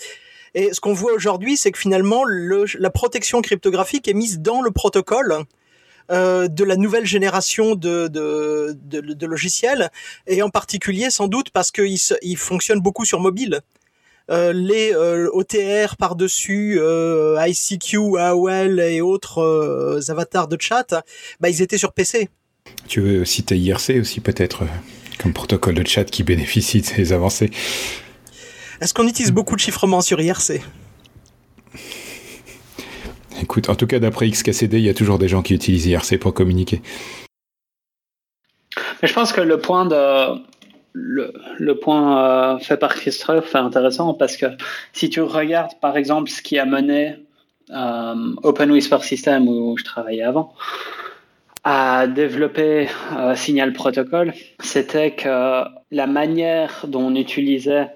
Et 0.56 0.72
ce 0.72 0.80
qu'on 0.80 0.94
voit 0.94 1.14
aujourd'hui, 1.14 1.58
c'est 1.58 1.72
que 1.72 1.80
finalement, 1.80 2.24
le, 2.24 2.66
la 2.78 2.92
protection 2.92 3.42
cryptographique 3.42 4.08
est 4.08 4.14
mise 4.14 4.40
dans 4.40 4.62
le 4.62 4.70
protocole 4.70 5.46
euh, 6.12 6.48
de 6.48 6.64
la 6.64 6.76
nouvelle 6.76 7.06
génération 7.06 7.76
de, 7.76 8.08
de, 8.08 8.76
de, 8.84 9.26
logiciels, 9.26 9.90
et 10.28 10.42
en 10.42 10.50
particulier 10.50 11.10
sans 11.10 11.28
doute 11.28 11.50
parce 11.52 11.72
qu'ils 11.72 11.98
il 12.22 12.38
fonctionnent 12.38 12.82
beaucoup 12.82 13.06
sur 13.06 13.20
mobile. 13.20 13.62
Euh, 14.30 14.54
les 14.54 14.94
euh, 14.94 15.30
OTR 15.34 15.98
par-dessus 15.98 16.80
ICQ, 16.80 18.18
AOL 18.18 18.80
et 18.80 19.02
autres 19.02 20.02
avatars 20.10 20.48
de 20.48 20.58
chat, 20.60 21.04
bah, 21.40 21.50
ils 21.50 21.62
étaient 21.62 21.78
sur 21.78 21.94
PC. 21.94 22.30
Tu 22.88 23.02
veux 23.02 23.26
citer 23.26 23.58
IRC 23.58 24.00
aussi 24.00 24.20
peut-être 24.20 24.64
comme 25.20 25.34
protocole 25.34 25.76
de 25.76 25.88
chat 25.88 26.06
qui 26.06 26.24
bénéficie 26.24 26.82
de 26.82 26.86
ces 26.86 27.14
avancées? 27.14 27.52
Est-ce 28.82 28.94
qu'on 28.94 29.08
utilise 29.08 29.32
beaucoup 29.32 29.56
de 29.56 29.62
chiffrement 29.62 30.02
sur 30.02 30.20
IRC 30.20 30.62
Écoute, 33.42 33.70
en 33.70 33.76
tout 33.76 33.88
cas, 33.88 34.00
d'après 34.00 34.30
XKCD, 34.30 34.78
il 34.80 34.86
y 34.86 34.90
a 34.90 34.94
toujours 34.94 35.18
des 35.18 35.28
gens 35.28 35.42
qui 35.42 35.54
utilisent 35.54 35.88
IRC 35.88 36.20
pour 36.20 36.34
communiquer. 36.34 36.82
Mais 39.02 39.08
je 39.08 39.14
pense 39.14 39.34
que 39.34 39.42
le 39.42 39.58
point 39.58 39.92
euh, 40.96 42.60
fait 42.60 42.78
par 42.78 42.96
Christophe 42.96 43.54
est 43.54 43.58
intéressant 43.58 44.14
parce 44.14 44.38
que 44.38 44.46
si 44.94 45.10
tu 45.10 45.22
regardes 45.22 45.78
par 45.82 45.98
exemple 45.98 46.30
ce 46.30 46.42
qui 46.42 46.58
a 46.58 46.66
mené 46.66 47.18
euh, 47.72 49.00
System 49.02 49.48
où 49.48 49.76
je 49.78 49.84
travaillais 49.84 50.24
avant, 50.24 50.54
à 51.64 52.08
développer 52.08 52.90
euh, 53.18 53.36
Signal 53.36 53.74
Protocol, 53.74 54.34
c'était 54.60 55.12
que 55.12 55.64
la 55.92 56.08
manière 56.08 56.86
dont 56.88 57.08
on 57.08 57.16
utilisait 57.16 57.88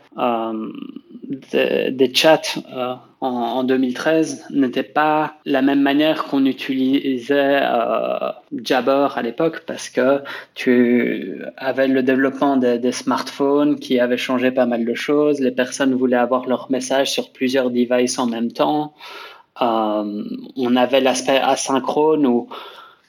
des, 1.29 2.11
chats 2.13 2.41
euh, 2.71 2.95
en, 3.21 3.27
en, 3.27 3.63
2013 3.63 4.45
n'était 4.51 4.83
pas 4.83 5.35
la 5.45 5.61
même 5.61 5.81
manière 5.81 6.25
qu'on 6.25 6.45
utilisait 6.45 7.59
euh, 7.61 8.31
Jabber 8.63 9.07
à 9.15 9.21
l'époque 9.21 9.63
parce 9.65 9.89
que 9.89 10.21
tu 10.55 11.41
avais 11.57 11.87
le 11.87 12.03
développement 12.03 12.57
des, 12.57 12.79
des, 12.79 12.91
smartphones 12.91 13.77
qui 13.79 13.99
avait 13.99 14.17
changé 14.17 14.51
pas 14.51 14.65
mal 14.65 14.85
de 14.85 14.93
choses. 14.93 15.39
Les 15.39 15.51
personnes 15.51 15.93
voulaient 15.93 16.15
avoir 16.15 16.47
leur 16.47 16.71
message 16.71 17.11
sur 17.11 17.31
plusieurs 17.31 17.71
devices 17.71 18.19
en 18.19 18.27
même 18.27 18.51
temps. 18.51 18.93
Euh, 19.61 20.23
on 20.55 20.75
avait 20.75 21.01
l'aspect 21.01 21.37
asynchrone 21.37 22.25
où 22.25 22.47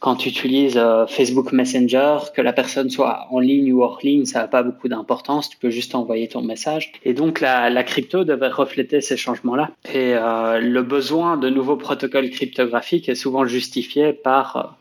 quand 0.00 0.14
tu 0.14 0.28
utilises 0.28 0.76
euh, 0.76 1.07
Facebook 1.07 1.52
Messenger, 1.52 2.19
que 2.35 2.40
la 2.40 2.52
personne 2.52 2.88
soit 2.88 3.26
en 3.31 3.40
ligne 3.40 3.73
ou 3.73 3.83
hors 3.83 3.99
ligne, 4.02 4.25
ça 4.26 4.40
n'a 4.40 4.49
pas 4.49 4.62
beaucoup 4.62 4.88
d'importance. 4.88 5.50
Tu 5.50 5.57
peux 5.57 5.71
juste 5.71 5.95
envoyer 5.95 6.28
ton 6.28 6.40
message. 6.40 6.93
Et 7.05 7.14
donc 7.14 7.40
la, 7.40 7.83
crypto 7.83 8.25
devait 8.25 8.49
refléter 8.49 9.00
ces 9.00 9.17
changements-là. 9.17 9.71
Et 9.93 10.14
euh, 10.14 10.61
le 10.61 10.83
besoin 10.83 11.37
de 11.37 11.49
nouveaux 11.49 11.76
protocoles 11.76 12.31
cryptographiques 12.31 13.09
est 13.09 13.17
souvent 13.17 13.45
justifié 13.45 14.12
par 14.12 14.78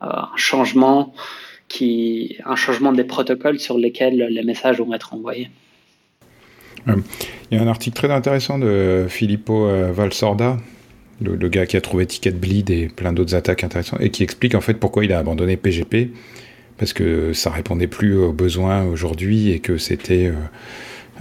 euh, 0.00 0.06
un 0.06 0.28
changement 0.36 1.12
qui, 1.66 2.36
un 2.44 2.56
changement 2.56 2.92
des 2.92 3.04
protocoles 3.04 3.58
sur 3.58 3.78
lesquels 3.78 4.16
les 4.16 4.42
messages 4.42 4.78
vont 4.80 4.92
être 4.92 5.14
envoyés. 5.14 5.50
Il 6.86 7.56
y 7.56 7.56
a 7.56 7.62
un 7.62 7.68
article 7.68 7.96
très 7.96 8.10
intéressant 8.10 8.58
de 8.58 9.06
Filippo 9.08 9.68
Valsorda 9.92 10.58
le, 11.22 11.48
gars 11.48 11.66
qui 11.66 11.76
a 11.76 11.80
trouvé 11.80 12.06
Ticket 12.06 12.32
Bleed 12.32 12.70
et 12.70 12.88
plein 12.88 13.12
d'autres 13.12 13.34
attaques 13.34 13.64
intéressantes, 13.64 14.00
et 14.00 14.10
qui 14.10 14.22
explique 14.22 14.54
en 14.54 14.60
fait 14.60 14.74
pourquoi 14.74 15.04
il 15.04 15.12
a 15.12 15.18
abandonné 15.18 15.56
PGP, 15.56 16.10
parce 16.78 16.92
que 16.92 17.32
ça 17.32 17.50
répondait 17.50 17.86
plus 17.86 18.16
aux 18.16 18.32
besoins 18.32 18.84
aujourd'hui 18.84 19.50
et 19.50 19.60
que 19.60 19.78
c'était. 19.78 20.26
Euh, 20.26 20.32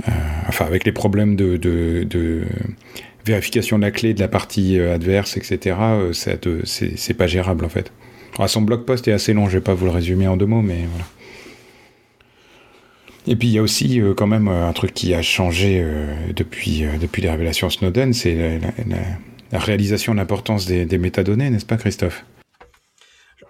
euh, 0.08 0.12
enfin, 0.48 0.65
avec 0.65 0.86
les 0.86 0.91
problèmes 0.91 1.36
de, 1.36 2.41
vérification 3.25 3.77
de 3.77 3.84
la 3.84 3.91
clé 3.91 4.15
de 4.15 4.20
la 4.20 4.27
partie 4.27 4.79
euh, 4.79 4.96
adverse, 4.96 5.38
etc., 5.38 5.75
c'est 6.63 7.13
pas 7.13 7.27
gérable 7.27 7.65
en 7.65 7.70
fait. 7.70 7.91
Alors, 8.38 8.50
son 8.50 8.62
blog 8.62 8.86
post 8.86 9.08
est 9.08 9.12
assez 9.12 9.34
long, 9.34 9.48
je 9.48 9.58
vais 9.58 9.63
pas 9.63 9.74
vous 9.74 9.86
le 9.86 9.91
résumer 9.91 10.27
en 10.27 10.38
deux 10.38 10.46
mots, 10.48 10.62
mais 10.62 10.86
voilà. 10.89 11.05
Et 13.27 13.36
puis 13.36 13.50
il 13.50 13.53
y 13.53 13.60
a 13.60 13.62
aussi 13.62 14.01
quand 14.17 14.25
même 14.25 14.48
un 14.48 14.74
truc 14.74 14.96
qui 14.96 15.13
a 15.13 15.22
changé 15.22 15.86
depuis, 16.36 16.88
les 17.20 17.29
révélations 17.29 17.70
Snowden, 17.70 18.13
c'est 18.13 18.60
réalisation 19.60 20.13
de 20.13 20.17
l'importance 20.17 20.65
des, 20.65 20.98
métadonnées, 20.98 21.50
n'est-ce 21.50 21.65
pas 21.65 21.77
Christophe? 21.77 22.25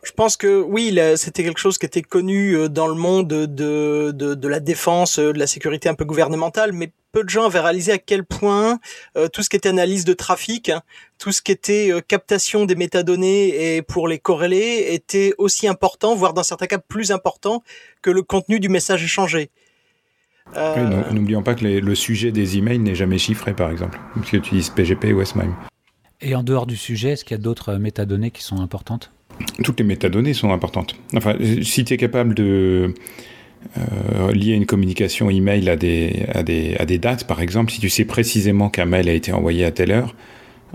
Je 0.03 0.11
pense 0.13 0.35
que 0.35 0.61
oui, 0.61 0.97
c'était 1.15 1.43
quelque 1.43 1.59
chose 1.59 1.77
qui 1.77 1.85
était 1.85 2.01
connu 2.01 2.55
euh, 2.55 2.69
dans 2.69 2.87
le 2.87 2.95
monde 2.95 3.27
de, 3.27 4.11
de, 4.11 4.47
la 4.47 4.59
défense, 4.59 5.19
euh, 5.19 5.31
de 5.31 5.37
la 5.37 5.45
sécurité 5.45 5.89
un 5.89 5.93
peu 5.93 6.05
gouvernementale, 6.05 6.73
mais 6.73 6.91
peu 7.11 7.23
de 7.23 7.29
gens 7.29 7.45
avaient 7.45 7.59
réalisé 7.59 7.91
à 7.91 7.97
quel 7.99 8.23
point 8.25 8.79
euh, 9.15 9.27
tout 9.27 9.43
ce 9.43 9.49
qui 9.49 9.57
était 9.57 9.69
analyse 9.69 10.03
de 10.03 10.13
trafic, 10.13 10.69
hein, 10.69 10.81
tout 11.19 11.31
ce 11.31 11.43
qui 11.43 11.51
était 11.51 11.91
captation 12.07 12.65
des 12.65 12.75
métadonnées 12.75 13.75
et 13.75 13.83
pour 13.83 14.07
les 14.07 14.17
corréler 14.17 14.87
était 14.89 15.35
aussi 15.37 15.67
important, 15.67 16.15
voire 16.15 16.33
dans 16.33 16.43
certains 16.43 16.67
cas 16.67 16.79
plus 16.79 17.11
important 17.11 17.61
que 18.01 18.09
le 18.09 18.23
contenu 18.23 18.59
du 18.59 18.69
message 18.69 19.03
échangé. 19.03 19.51
N'oublions 21.11 21.43
pas 21.43 21.53
que 21.53 21.63
le 21.63 21.95
sujet 21.95 22.31
des 22.31 22.57
emails 22.57 22.79
n'est 22.79 22.95
jamais 22.95 23.19
chiffré, 23.19 23.53
par 23.53 23.69
exemple, 23.69 23.99
parce 24.15 24.25
que 24.25 24.31
tu 24.31 24.37
utilises 24.37 24.69
PGP 24.69 25.13
ou 25.13 25.23
SMIME. 25.23 25.53
Et 26.21 26.35
en 26.35 26.43
dehors 26.43 26.67
du 26.67 26.75
sujet, 26.75 27.11
est-ce 27.11 27.25
qu'il 27.25 27.35
y 27.35 27.39
a 27.39 27.43
d'autres 27.43 27.75
métadonnées 27.75 28.31
qui 28.31 28.43
sont 28.43 28.61
importantes? 28.61 29.11
Toutes 29.63 29.79
les 29.79 29.85
métadonnées 29.85 30.33
sont 30.33 30.51
importantes. 30.51 30.95
Enfin, 31.15 31.35
si 31.63 31.83
tu 31.83 31.93
es 31.93 31.97
capable 31.97 32.35
de 32.35 32.93
euh, 33.77 34.31
lier 34.31 34.53
une 34.53 34.65
communication 34.65 35.29
email 35.29 35.67
à 35.69 35.75
des, 35.75 36.25
à, 36.33 36.43
des, 36.43 36.75
à 36.77 36.85
des 36.85 36.99
dates, 36.99 37.25
par 37.25 37.41
exemple, 37.41 37.71
si 37.71 37.79
tu 37.79 37.89
sais 37.89 38.05
précisément 38.05 38.69
qu'un 38.69 38.85
mail 38.85 39.09
a 39.09 39.13
été 39.13 39.31
envoyé 39.31 39.65
à 39.65 39.71
telle 39.71 39.91
heure, 39.91 40.15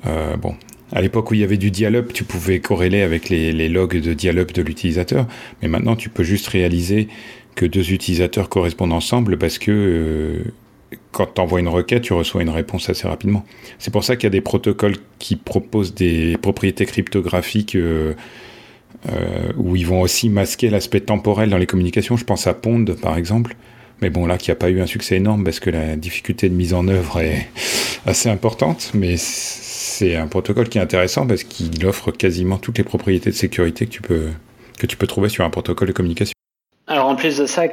euh, 0.07 0.37
bon, 0.37 0.57
à 0.93 1.00
l'époque 1.00 1.31
où 1.31 1.35
il 1.35 1.41
y 1.41 1.45
avait 1.45 1.57
du 1.57 1.71
dial-up, 1.71 2.12
tu 2.12 2.25
pouvais 2.25 2.61
corréler 2.61 3.03
avec 3.03 3.29
les, 3.29 3.53
les 3.53 3.69
logs 3.69 4.00
de 4.00 4.15
dial-up 4.15 4.53
de 4.53 4.62
l'utilisateur, 4.62 5.26
mais 5.62 5.69
maintenant 5.69 5.97
tu 5.97 6.09
peux 6.09 6.25
juste 6.25 6.49
réaliser 6.49 7.09
que 7.55 7.67
deux 7.67 7.93
utilisateurs 7.93 8.49
correspondent 8.49 8.93
ensemble 8.93 9.38
parce 9.38 9.59
que 9.59 9.71
euh, 9.71 10.53
quand 11.12 11.26
tu 11.35 11.40
envoies 11.40 11.61
une 11.61 11.69
requête, 11.69 12.02
tu 12.02 12.12
reçois 12.12 12.43
une 12.43 12.50
réponse 12.50 12.88
assez 12.88 13.09
rapidement. 13.09 13.45
C'est 13.78 13.90
pour 13.90 14.05
ça 14.05 14.16
qu'il 14.16 14.25
y 14.25 14.26
a 14.28 14.31
des 14.31 14.40
protocoles 14.40 14.97
qui 15.19 15.37
proposent 15.37 15.95
des 15.95 16.37
propriétés 16.37 16.87
cryptographiques 16.87 17.75
euh, 17.75 18.14
euh, 19.09 19.52
où 19.57 19.76
ils 19.76 19.87
vont 19.87 20.00
aussi 20.00 20.28
masquer 20.28 20.71
l'aspect 20.71 21.00
temporel 21.00 21.50
dans 21.50 21.59
les 21.59 21.66
communications. 21.66 22.16
Je 22.16 22.25
pense 22.25 22.47
à 22.47 22.55
Pond, 22.55 22.85
par 23.00 23.16
exemple. 23.16 23.57
Mais 24.02 24.11
bon, 24.11 24.26
là, 24.26 24.37
qui 24.37 24.50
n'a 24.50 24.57
pas 24.57 24.69
eu 24.69 24.81
un 24.81 24.87
succès 24.87 25.16
énorme 25.16 25.43
parce 25.45 25.59
que 25.59 25.71
la 25.71 25.97
difficulté 25.97 26.49
de 26.49 26.55
mise 26.55 26.75
en 26.75 26.87
œuvre 26.87 27.21
est 27.21 27.49
assez 28.07 28.28
importante. 28.28 28.90
Mais 28.95 29.16
c'est 29.16 30.16
un 30.16 30.26
protocole 30.26 30.69
qui 30.69 30.78
est 30.78 30.83
intéressant 30.83 31.26
parce 31.26 31.45
qu'il 31.45 31.85
offre 31.87 32.11
quasiment 32.11 32.59
toutes 32.59 32.78
les 32.78 32.85
propriétés 32.85 33.31
de 33.31 33.35
sécurité 33.35 33.87
que 33.87 33.90
tu 33.90 34.02
peux, 34.02 34.28
que 34.78 34.87
tu 34.87 34.97
peux 34.97 35.07
trouver 35.07 35.31
sur 35.31 35.45
un 35.45 35.50
protocole 35.50 35.88
de 35.88 35.93
communication. 35.93 36.35
Alors, 36.87 37.09
en 37.09 37.16
plus 37.16 37.38
de 37.38 37.47
ça, 37.47 37.64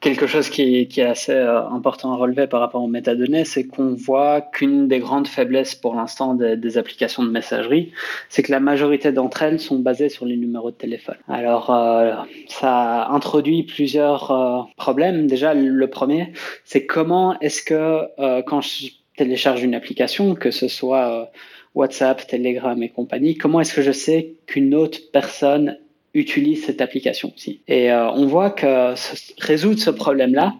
Quelque 0.00 0.28
chose 0.28 0.48
qui, 0.48 0.76
est 0.76 1.00
assez 1.00 1.32
euh, 1.32 1.66
important 1.68 2.12
à 2.12 2.16
relever 2.16 2.46
par 2.46 2.60
rapport 2.60 2.82
aux 2.82 2.88
métadonnées, 2.88 3.44
c'est 3.44 3.66
qu'on 3.66 3.94
voit 3.94 4.40
qu'une 4.40 4.86
des 4.86 5.00
grandes 5.00 5.26
faiblesses 5.26 5.74
pour 5.74 5.96
l'instant 5.96 6.34
des, 6.34 6.78
applications 6.78 7.24
de 7.24 7.30
messagerie, 7.30 7.92
c'est 8.28 8.44
que 8.44 8.52
la 8.52 8.60
majorité 8.60 9.10
d'entre 9.10 9.42
elles 9.42 9.58
sont 9.58 9.80
basées 9.80 10.08
sur 10.08 10.24
les 10.24 10.36
numéros 10.36 10.70
de 10.70 10.76
téléphone. 10.76 11.16
Alors, 11.26 11.70
euh, 11.70 12.12
ça 12.46 13.08
introduit 13.08 13.64
plusieurs 13.64 14.30
euh, 14.30 14.62
problèmes. 14.76 15.26
Déjà, 15.26 15.52
le 15.54 15.86
premier, 15.90 16.32
c'est 16.64 16.86
comment 16.86 17.38
est-ce 17.40 17.62
que 17.62 18.42
quand 18.42 18.60
je 18.60 18.88
télécharge 19.16 19.64
une 19.64 19.74
application, 19.74 20.36
que 20.36 20.52
ce 20.52 20.68
soit 20.68 21.30
WhatsApp, 21.74 22.24
Telegram 22.26 22.80
et 22.82 22.88
compagnie, 22.88 23.36
comment 23.36 23.60
est-ce 23.60 23.74
que 23.74 23.82
je 23.82 23.92
sais 23.92 24.34
qu'une 24.46 24.74
autre 24.74 24.98
personne 25.12 25.78
utilise 26.14 26.64
cette 26.64 26.80
application 26.80 27.32
aussi. 27.34 27.60
Et 27.68 27.90
euh, 27.90 28.10
on 28.10 28.26
voit 28.26 28.50
que 28.50 28.94
résoudre 29.40 29.78
ce 29.78 29.90
problème-là 29.90 30.54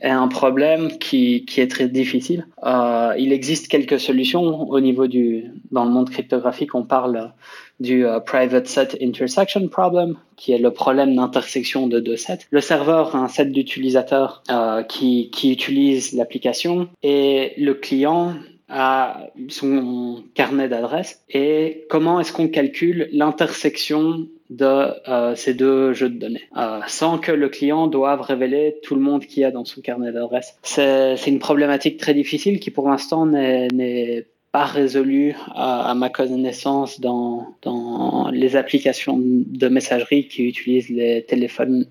est 0.00 0.10
un 0.10 0.28
problème 0.28 0.98
qui, 0.98 1.44
qui 1.44 1.60
est 1.60 1.68
très 1.68 1.88
difficile. 1.88 2.46
Euh, 2.64 3.14
il 3.18 3.32
existe 3.32 3.68
quelques 3.68 4.00
solutions 4.00 4.68
au 4.68 4.80
niveau 4.80 5.06
du 5.06 5.44
dans 5.70 5.84
le 5.84 5.90
monde 5.90 6.10
cryptographique. 6.10 6.74
On 6.74 6.82
parle 6.82 7.32
du 7.78 8.04
euh, 8.04 8.18
private 8.18 8.66
set 8.66 8.96
intersection 9.00 9.68
problem, 9.68 10.16
qui 10.36 10.52
est 10.52 10.58
le 10.58 10.72
problème 10.72 11.14
d'intersection 11.14 11.86
de 11.86 12.00
deux 12.00 12.16
sets. 12.16 12.40
Le 12.50 12.60
serveur 12.60 13.14
a 13.14 13.20
un 13.20 13.28
set 13.28 13.52
d'utilisateurs 13.52 14.42
qui, 14.88 15.30
qui 15.30 15.52
utilise 15.52 16.12
l'application 16.14 16.88
et 17.04 17.52
le 17.56 17.74
client 17.74 18.34
a 18.72 19.28
son 19.48 20.24
carnet 20.34 20.68
d'adresses 20.68 21.22
et 21.28 21.84
comment 21.90 22.20
est-ce 22.20 22.32
qu'on 22.32 22.48
calcule 22.48 23.08
l'intersection 23.12 24.26
de 24.50 24.88
euh, 25.08 25.34
ces 25.34 25.54
deux 25.54 25.92
jeux 25.92 26.08
de 26.08 26.18
données, 26.18 26.48
euh, 26.56 26.80
sans 26.86 27.18
que 27.18 27.32
le 27.32 27.48
client 27.48 27.86
doive 27.86 28.20
révéler 28.20 28.76
tout 28.82 28.94
le 28.94 29.00
monde 29.00 29.24
qu'il 29.24 29.42
y 29.42 29.44
a 29.44 29.50
dans 29.50 29.64
son 29.64 29.80
carnet 29.80 30.12
d'adresses. 30.12 30.56
C'est 30.62 31.16
une 31.26 31.38
problématique 31.38 31.98
très 31.98 32.14
difficile 32.14 32.60
qui 32.60 32.70
pour 32.70 32.88
l'instant 32.88 33.26
n'est 33.26 34.26
pas 34.52 34.64
résolue 34.64 35.34
à, 35.54 35.90
à, 35.90 35.94
ma 35.94 36.10
connaissance 36.10 37.00
dans, 37.00 37.54
dans 37.62 38.30
les 38.30 38.54
applications 38.56 39.18
de 39.18 39.68
messagerie 39.68 40.28
qui 40.28 40.44
utilisent 40.44 40.90
les 40.90 41.26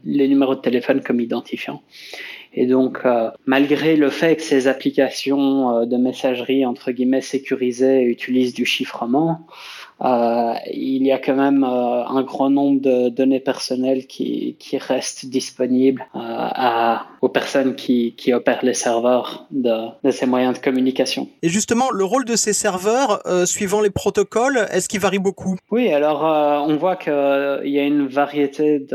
les 0.05 0.27
numéros 0.27 0.53
de 0.53 0.61
téléphone 0.61 1.01
comme 1.01 1.19
identifiant. 1.19 1.81
Et 2.53 2.65
donc, 2.65 2.99
euh, 3.05 3.31
malgré 3.45 3.95
le 3.95 4.09
fait 4.09 4.35
que 4.35 4.41
ces 4.41 4.67
applications 4.67 5.77
euh, 5.77 5.85
de 5.85 5.95
messagerie 5.95 6.65
entre 6.65 6.91
guillemets 6.91 7.21
sécurisées 7.21 8.03
utilisent 8.03 8.53
du 8.53 8.65
chiffrement, 8.65 9.47
il 10.03 11.05
y 11.05 11.11
a 11.11 11.19
quand 11.19 11.35
même 11.35 11.63
euh, 11.63 12.05
un 12.05 12.23
grand 12.23 12.49
nombre 12.49 12.81
de 12.81 13.09
données 13.09 13.39
personnelles 13.39 14.07
qui, 14.07 14.55
qui 14.59 14.77
restent 14.77 15.27
disponibles 15.27 16.01
euh, 16.15 16.19
à, 16.19 17.05
aux 17.21 17.29
personnes 17.29 17.75
qui, 17.75 18.15
qui 18.15 18.33
opèrent 18.33 18.63
les 18.63 18.73
serveurs 18.73 19.45
de, 19.51 19.89
de, 20.03 20.11
ces 20.11 20.25
moyens 20.25 20.57
de 20.57 20.63
communication. 20.63 21.27
Et 21.43 21.49
justement, 21.49 21.91
le 21.91 22.03
rôle 22.03 22.25
de 22.25 22.35
ces 22.35 22.53
serveurs, 22.53 23.21
suivant 23.45 23.81
les 23.81 23.89
protocoles, 23.89 24.65
est-ce 24.71 24.89
qu'il 24.89 24.99
varie 24.99 25.19
beaucoup? 25.19 25.55
Oui, 25.69 25.91
alors 25.93 26.23
on 26.67 26.75
voit 26.77 26.95
qu'il 26.95 27.11
y 27.13 27.79
a 27.79 27.83
une 27.83 28.07
variété 28.07 28.85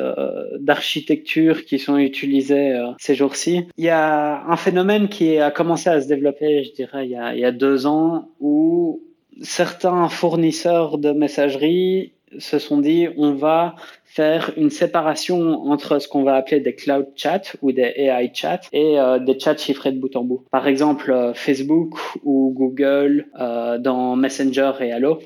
d'architectures 0.58 1.64
qui 1.64 1.78
sont 1.78 1.98
utilisées 1.98 2.78
ces 2.98 3.14
jours-ci. 3.14 3.66
Il 3.76 3.84
y 3.84 3.90
a 3.90 4.44
un 4.48 4.56
phénomène 4.56 5.08
qui 5.08 5.38
a 5.38 5.50
commencé 5.50 5.88
à 5.88 6.00
se 6.00 6.08
développer, 6.08 6.64
je 6.64 6.72
dirais, 6.72 7.06
il 7.06 7.12
y 7.12 7.16
a, 7.16 7.34
il 7.34 7.40
y 7.40 7.44
a 7.44 7.52
deux 7.52 7.86
ans, 7.86 8.28
où 8.40 9.02
certains 9.42 10.08
fournisseurs 10.08 10.98
de 10.98 11.12
messagerie 11.12 12.12
se 12.38 12.58
sont 12.58 12.78
dit 12.78 13.08
on 13.16 13.32
va 13.32 13.76
faire 14.16 14.50
une 14.56 14.70
séparation 14.70 15.70
entre 15.70 15.98
ce 15.98 16.08
qu'on 16.08 16.22
va 16.22 16.36
appeler 16.36 16.60
des 16.60 16.74
cloud 16.74 17.06
chats 17.16 17.52
ou 17.60 17.70
des 17.70 17.92
AI 17.96 18.30
chats 18.32 18.62
et 18.72 18.98
euh, 18.98 19.18
des 19.18 19.38
chats 19.38 19.58
chiffrés 19.58 19.92
de 19.92 19.98
bout 19.98 20.16
en 20.16 20.24
bout. 20.24 20.42
Par 20.50 20.66
exemple, 20.66 21.10
euh, 21.12 21.34
Facebook 21.34 21.96
ou 22.24 22.50
Google 22.56 23.26
euh, 23.38 23.76
dans 23.76 24.16
Messenger 24.16 24.72
et 24.80 24.90
Allo 24.92 25.18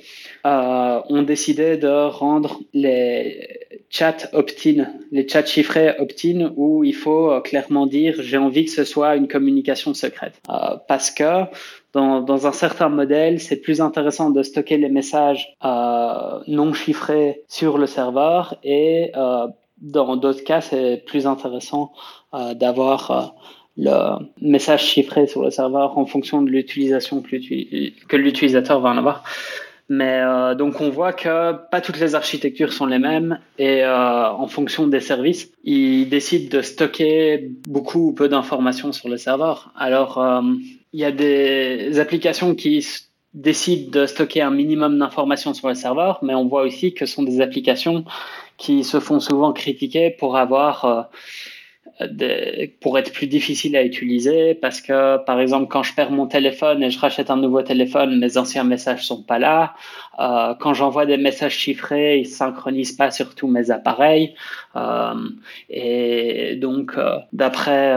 ont 0.45 1.23
décidé 1.23 1.77
de 1.77 2.09
rendre 2.09 2.61
les 2.75 3.49
chats 3.91 4.29
opt-in, 4.33 4.89
les 5.13 5.29
chats 5.29 5.45
chiffrés 5.45 5.95
opt-in 6.01 6.53
où 6.57 6.83
il 6.83 6.95
faut 6.95 7.41
clairement 7.43 7.87
dire 7.87 8.17
j'ai 8.19 8.39
envie 8.39 8.65
que 8.65 8.71
ce 8.73 8.85
soit 8.85 9.15
une 9.15 9.29
communication 9.29 9.95
secrète 9.95 10.41
parce 10.89 11.11
que 11.11 11.45
dans, 11.93 12.21
dans, 12.21 12.47
un 12.47 12.53
certain 12.53 12.89
modèle, 12.89 13.41
c'est 13.41 13.57
plus 13.57 13.81
intéressant 13.81 14.31
de 14.31 14.43
stocker 14.43 14.77
les 14.77 14.89
messages 14.89 15.57
euh, 15.65 16.41
non 16.47 16.73
chiffrés 16.73 17.43
sur 17.49 17.79
le 17.79 17.87
serveur 17.87 18.57
et 18.63 19.13
euh, 19.17 19.47
dans 19.81 20.17
d'autres 20.17 20.45
cas, 20.45 20.61
c'est 20.61 21.03
plus 21.07 21.27
intéressant 21.27 21.93
euh, 22.35 22.55
d'avoir 22.55 23.11
euh, 23.11 23.23
le 23.77 24.27
message 24.41 24.85
chiffré 24.85 25.27
sur 25.27 25.43
le 25.43 25.51
serveur 25.51 25.97
en 25.97 26.07
fonction 26.07 26.43
de 26.43 26.51
l'utilisation 26.51 27.23
que 27.23 28.17
l'utilisateur 28.17 28.81
va 28.81 28.91
en 28.91 28.99
avoir. 28.99 29.25
Mais 29.91 30.21
euh, 30.21 30.55
donc 30.55 30.81
on 30.81 30.89
voit 30.89 31.13
que 31.13 31.53
pas 31.69 31.81
toutes 31.81 31.99
les 31.99 32.15
architectures 32.15 32.73
sont 32.73 32.87
les 32.87 33.01
mêmes 33.01 33.41
et 33.59 33.83
euh, 33.83 34.31
en 34.31 34.47
fonction 34.47 34.87
des 34.87 35.01
services, 35.01 35.51
ils 35.65 36.09
décident 36.09 36.57
de 36.57 36.63
stocker 36.63 37.51
beaucoup 37.67 38.11
ou 38.11 38.13
peu 38.13 38.29
d'informations 38.29 38.93
sur 38.93 39.09
le 39.09 39.17
serveur. 39.17 39.73
Alors 39.77 40.19
euh, 40.19 40.43
il 40.93 41.01
y 41.01 41.05
a 41.05 41.13
des 41.13 41.99
applications 41.99 42.55
qui 42.55 42.87
décident 43.33 43.91
de 44.01 44.07
stocker 44.07 44.43
un 44.43 44.51
minimum 44.51 44.99
d'informations 44.99 45.55
sur 45.55 45.69
le 45.69 45.75
serveur, 45.75 46.19
mais 46.23 46.35
on 46.35 46.49
voit 46.49 46.63
aussi 46.63 46.95
que 46.95 47.07
ce 47.07 47.15
sont 47.15 47.23
des 47.23 47.41
applications 47.41 48.05
qui 48.57 48.83
se 48.85 48.99
font 49.01 49.21
souvent 49.21 49.53
critiquer 49.53 50.11
pour 50.11 50.37
avoir 50.37 50.85
euh, 50.85 51.03
pour 52.81 52.99
être 52.99 53.13
plus 53.13 53.27
difficile 53.27 53.77
à 53.77 53.85
utiliser 53.85 54.55
parce 54.55 54.81
que 54.81 55.19
par 55.25 55.39
exemple 55.39 55.67
quand 55.69 55.83
je 55.83 55.95
perds 55.95 56.11
mon 56.11 56.27
téléphone 56.27 56.83
et 56.83 56.91
je 56.91 56.99
rachète 56.99 57.31
un 57.31 57.37
nouveau 57.37 57.63
téléphone 57.63 58.19
mes 58.19 58.39
anciens 58.39 58.65
messages 58.65 59.07
sont 59.07 59.23
pas 59.23 59.39
là. 59.39 59.75
Euh, 60.19 60.55
quand 60.59 60.73
j'envoie 60.73 61.05
des 61.05 61.19
messages 61.19 61.55
chiffrés 61.55 62.21
ils 62.21 62.27
synchronisent 62.27 62.93
pas 62.93 63.11
sur 63.11 63.35
tous 63.35 63.49
mes 63.49 63.71
appareils. 63.71 64.35
Euh, 64.77 65.15
et 65.69 66.57
donc 66.57 66.93
euh, 66.97 67.19
d'après 67.33 67.95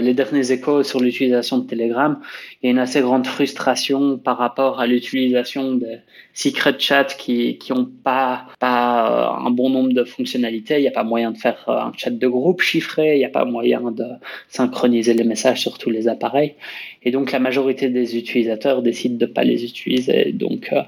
les 0.00 0.14
derniers 0.14 0.52
échos 0.52 0.82
sur 0.82 1.00
l'utilisation 1.00 1.58
de 1.58 1.66
Telegram 1.66 2.18
il 2.62 2.66
y 2.66 2.68
a 2.68 2.72
une 2.72 2.78
assez 2.78 3.00
grande 3.00 3.26
frustration 3.26 4.18
par 4.18 4.36
rapport 4.36 4.80
à 4.80 4.86
l'utilisation 4.86 5.74
des 5.74 6.00
secret 6.34 6.74
chats 6.78 7.04
qui 7.04 7.58
qui 7.58 7.72
ont 7.72 7.88
pas 8.04 8.46
pas 8.58 9.38
un 9.38 9.50
bon 9.50 9.70
nombre 9.70 9.92
de 9.92 10.04
fonctionnalités 10.04 10.78
il 10.78 10.82
n'y 10.82 10.88
a 10.88 10.92
pas 10.92 11.04
moyen 11.04 11.30
de 11.30 11.38
faire 11.38 11.64
un 11.68 11.92
chat 11.96 12.10
de 12.10 12.28
groupe 12.28 12.60
chiffré, 12.60 13.14
il 13.14 13.18
n'y 13.18 13.24
a 13.24 13.30
pas 13.30 13.44
moyen 13.44 13.90
de 13.90 14.04
synchroniser 14.48 15.14
les 15.14 15.24
messages 15.24 15.60
sur 15.60 15.78
tous 15.78 15.90
les 15.90 16.08
appareils. 16.08 16.54
Et 17.02 17.10
donc 17.10 17.32
la 17.32 17.38
majorité 17.38 17.88
des 17.88 18.16
utilisateurs 18.16 18.82
décident 18.82 19.16
de 19.16 19.26
pas 19.26 19.44
les 19.44 19.64
utiliser. 19.64 20.32
Donc 20.32 20.70
euh, 20.72 20.82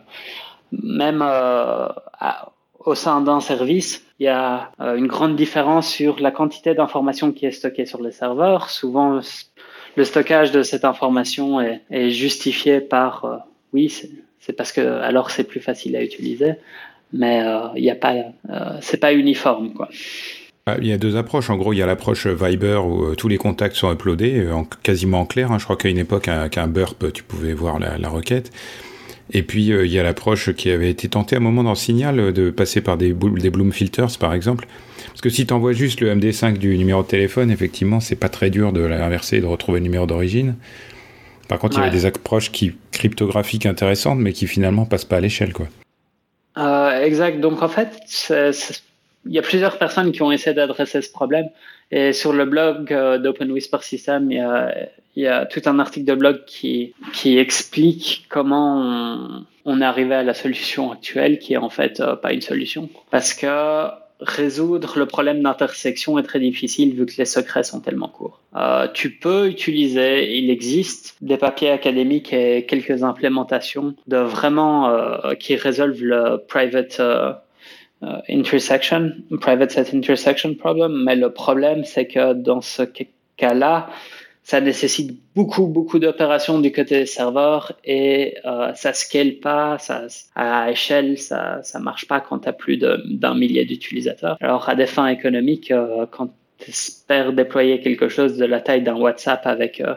même 0.72 1.22
euh, 1.22 1.88
au 2.80 2.94
sein 2.94 3.20
d'un 3.20 3.40
service, 3.40 4.04
il 4.18 4.24
y 4.24 4.28
a 4.28 4.72
euh, 4.80 4.96
une 4.96 5.06
grande 5.06 5.36
différence 5.36 5.88
sur 5.88 6.20
la 6.20 6.30
quantité 6.30 6.74
d'informations 6.74 7.32
qui 7.32 7.46
est 7.46 7.50
stockée 7.52 7.86
sur 7.86 8.02
les 8.02 8.12
serveurs. 8.12 8.70
Souvent, 8.70 9.20
le 9.96 10.04
stockage 10.04 10.52
de 10.52 10.62
cette 10.62 10.84
information 10.84 11.60
est, 11.60 12.10
justifié 12.10 12.80
par 12.80 13.46
oui, 13.72 13.92
c'est 14.40 14.52
parce 14.52 14.72
que 14.72 14.80
alors 14.80 15.30
c'est 15.30 15.44
plus 15.44 15.60
facile 15.60 15.96
à 15.96 16.02
utiliser, 16.02 16.54
mais 17.12 17.42
il 17.76 17.82
n'y 17.82 17.90
a 17.90 17.94
pas, 17.94 18.14
c'est 18.80 18.98
pas 18.98 19.12
uniforme 19.12 19.72
quoi. 19.74 19.88
Ah, 20.66 20.76
il 20.80 20.86
y 20.86 20.92
a 20.92 20.98
deux 20.98 21.16
approches. 21.16 21.50
En 21.50 21.56
gros, 21.56 21.72
il 21.72 21.78
y 21.78 21.82
a 21.82 21.86
l'approche 21.86 22.28
Viber 22.28 22.76
où 22.84 23.04
euh, 23.04 23.14
tous 23.16 23.26
les 23.26 23.36
contacts 23.36 23.74
sont 23.74 23.92
uploadés, 23.92 24.44
euh, 24.44 24.54
en, 24.54 24.64
quasiment 24.64 25.20
en 25.20 25.26
clair. 25.26 25.50
Hein. 25.50 25.58
Je 25.58 25.64
crois 25.64 25.76
qu'à 25.76 25.88
une 25.88 25.98
époque, 25.98 26.28
avec 26.28 26.56
un 26.56 26.68
burp, 26.68 27.12
tu 27.12 27.24
pouvais 27.24 27.52
voir 27.52 27.80
la, 27.80 28.08
requête. 28.08 28.52
Et 29.32 29.42
puis, 29.42 29.72
euh, 29.72 29.84
il 29.86 29.92
y 29.92 29.98
a 29.98 30.04
l'approche 30.04 30.52
qui 30.52 30.70
avait 30.70 30.90
été 30.90 31.08
tentée 31.08 31.34
à 31.34 31.38
un 31.38 31.42
moment 31.42 31.64
dans 31.64 31.70
le 31.70 31.76
Signal 31.76 32.32
de 32.32 32.50
passer 32.50 32.80
par 32.80 32.96
des 32.96 33.12
Bloom 33.12 33.72
Filters, 33.72 34.16
par 34.20 34.34
exemple. 34.34 34.68
Parce 35.12 35.20
que 35.20 35.28
si 35.28 35.46
tu 35.46 35.52
envoies 35.52 35.74
juste 35.74 36.00
le 36.00 36.14
MD5 36.14 36.56
du 36.56 36.76
numéro 36.78 37.02
de 37.02 37.06
téléphone, 37.06 37.50
effectivement, 37.50 38.00
c'est 38.00 38.16
pas 38.16 38.30
très 38.30 38.48
dur 38.48 38.72
de 38.72 38.80
l'inverser 38.80 39.36
et 39.36 39.40
de 39.40 39.46
retrouver 39.46 39.78
le 39.78 39.84
numéro 39.84 40.06
d'origine. 40.06 40.56
Par 41.48 41.58
contre, 41.58 41.76
il 41.76 41.80
y 41.80 41.82
avait 41.82 41.90
des 41.90 42.06
approches 42.06 42.50
qui, 42.50 42.72
cryptographiques 42.92 43.66
intéressantes, 43.66 44.18
mais 44.18 44.32
qui 44.32 44.46
finalement 44.46 44.86
passent 44.86 45.04
pas 45.04 45.16
à 45.16 45.20
l'échelle, 45.20 45.52
quoi. 45.52 45.66
exact. 47.02 47.40
Donc, 47.40 47.62
en 47.62 47.68
fait, 47.68 47.90
il 48.30 49.32
y 49.32 49.38
a 49.38 49.42
plusieurs 49.42 49.78
personnes 49.78 50.12
qui 50.12 50.22
ont 50.22 50.32
essayé 50.32 50.54
d'adresser 50.54 51.02
ce 51.02 51.12
problème. 51.12 51.50
Et 51.90 52.14
sur 52.14 52.32
le 52.32 52.46
blog 52.46 52.90
euh, 52.90 53.18
d'Open 53.18 53.52
Whisper 53.52 53.78
System, 53.82 54.30
il 54.30 54.38
y, 54.38 54.40
a, 54.40 54.74
il 55.14 55.24
y, 55.24 55.26
a, 55.26 55.44
tout 55.44 55.60
un 55.66 55.78
article 55.78 56.06
de 56.06 56.14
blog 56.14 56.44
qui, 56.46 56.94
qui 57.12 57.36
explique 57.36 58.24
comment 58.30 58.80
on, 58.80 59.44
on, 59.66 59.80
est 59.82 59.84
arrivé 59.84 60.14
à 60.14 60.22
la 60.22 60.32
solution 60.32 60.90
actuelle, 60.90 61.38
qui 61.38 61.52
est 61.52 61.58
en 61.58 61.68
fait 61.68 62.00
euh, 62.00 62.16
pas 62.16 62.32
une 62.32 62.40
solution. 62.40 62.88
Parce 63.10 63.34
que 63.34 63.88
résoudre 64.24 64.98
le 64.98 65.06
problème 65.06 65.42
d'intersection 65.42 66.18
est 66.18 66.22
très 66.22 66.40
difficile 66.40 66.94
vu 66.94 67.06
que 67.06 67.12
les 67.18 67.24
secrets 67.24 67.62
sont 67.62 67.80
tellement 67.80 68.08
courts. 68.08 68.40
Euh, 68.56 68.88
tu 68.92 69.10
peux 69.10 69.48
utiliser, 69.48 70.36
il 70.36 70.50
existe 70.50 71.16
des 71.20 71.36
papiers 71.36 71.70
académiques 71.70 72.32
et 72.32 72.66
quelques 72.66 73.02
implémentations 73.02 73.94
de 74.06 74.18
vraiment 74.18 74.88
euh, 74.88 75.34
qui 75.34 75.56
résolvent 75.56 76.02
le 76.02 76.42
private 76.48 76.98
euh, 77.00 77.32
euh, 78.02 78.18
intersection, 78.28 79.12
private 79.40 79.70
set 79.70 79.94
intersection 79.94 80.54
problem, 80.54 81.04
mais 81.04 81.16
le 81.16 81.32
problème 81.32 81.84
c'est 81.84 82.06
que 82.06 82.32
dans 82.32 82.60
ce 82.60 82.82
cas-là, 83.36 83.88
ça 84.42 84.60
nécessite 84.60 85.20
beaucoup 85.36 85.66
beaucoup 85.66 85.98
d'opérations 85.98 86.58
du 86.60 86.72
côté 86.72 87.00
des 87.00 87.06
serveurs 87.06 87.72
et 87.84 88.36
euh, 88.44 88.72
ça 88.74 88.92
scale 88.92 89.34
pas, 89.34 89.78
ça 89.78 90.06
à 90.34 90.70
échelle 90.70 91.18
ça 91.18 91.62
ça 91.62 91.78
marche 91.78 92.06
pas 92.08 92.20
quand 92.20 92.40
tu 92.40 92.48
as 92.48 92.52
plus 92.52 92.76
d'un 92.76 93.34
millier 93.34 93.64
d'utilisateurs. 93.64 94.36
Alors 94.40 94.68
à 94.68 94.74
des 94.74 94.86
fins 94.86 95.08
économiques, 95.08 95.70
euh, 95.70 96.06
quand 96.10 96.28
tu 96.58 96.70
espères 96.70 97.32
déployer 97.32 97.80
quelque 97.80 98.08
chose 98.08 98.36
de 98.36 98.44
la 98.44 98.60
taille 98.60 98.82
d'un 98.82 98.96
WhatsApp 98.96 99.46
avec 99.46 99.80
euh, 99.80 99.94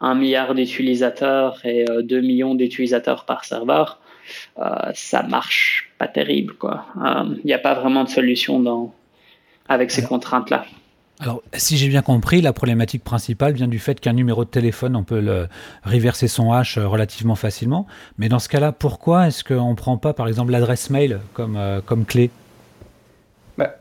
un 0.00 0.14
milliard 0.14 0.54
d'utilisateurs 0.54 1.64
et 1.64 1.84
2 2.02 2.20
millions 2.20 2.54
d'utilisateurs 2.54 3.24
par 3.24 3.44
serveur, 3.44 4.00
euh, 4.58 4.90
ça 4.94 5.22
marche 5.22 5.90
pas 5.98 6.08
terrible. 6.08 6.54
quoi. 6.54 6.86
Il 6.96 7.02
euh, 7.02 7.36
n'y 7.44 7.52
a 7.52 7.58
pas 7.58 7.74
vraiment 7.74 8.04
de 8.04 8.08
solution 8.08 8.60
dans, 8.60 8.94
avec 9.68 9.90
ces 9.90 10.02
contraintes-là. 10.02 10.64
Alors, 11.20 11.42
si 11.52 11.76
j'ai 11.76 11.88
bien 11.88 12.00
compris, 12.00 12.40
la 12.40 12.54
problématique 12.54 13.04
principale 13.04 13.52
vient 13.52 13.68
du 13.68 13.78
fait 13.78 14.00
qu'un 14.00 14.14
numéro 14.14 14.44
de 14.44 14.48
téléphone, 14.48 14.96
on 14.96 15.04
peut 15.04 15.20
le 15.20 15.48
reverser 15.84 16.28
son 16.28 16.50
hash 16.50 16.78
euh, 16.78 16.88
relativement 16.88 17.34
facilement. 17.34 17.86
Mais 18.16 18.30
dans 18.30 18.38
ce 18.38 18.48
cas-là, 18.48 18.72
pourquoi 18.72 19.26
est-ce 19.26 19.44
qu'on 19.44 19.70
ne 19.70 19.74
prend 19.74 19.98
pas, 19.98 20.14
par 20.14 20.28
exemple, 20.28 20.50
l'adresse 20.50 20.88
mail 20.88 21.20
comme, 21.34 21.58
comme 21.84 22.06
clé? 22.06 22.30
Bah, 23.58 23.74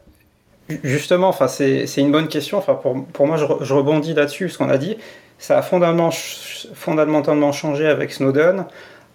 Justement, 0.83 1.31
c'est 1.47 1.85
une 1.97 2.11
bonne 2.11 2.27
question. 2.27 2.61
Pour, 2.61 3.25
moi, 3.25 3.37
je, 3.37 3.73
rebondis 3.73 4.13
là-dessus, 4.13 4.49
ce 4.49 4.57
qu'on 4.57 4.69
a 4.69 4.77
dit. 4.77 4.97
Ça 5.37 5.59
a 5.59 5.61
fondamentalement 5.61 7.51
changé 7.53 7.87
avec 7.87 8.11
Snowden. 8.11 8.65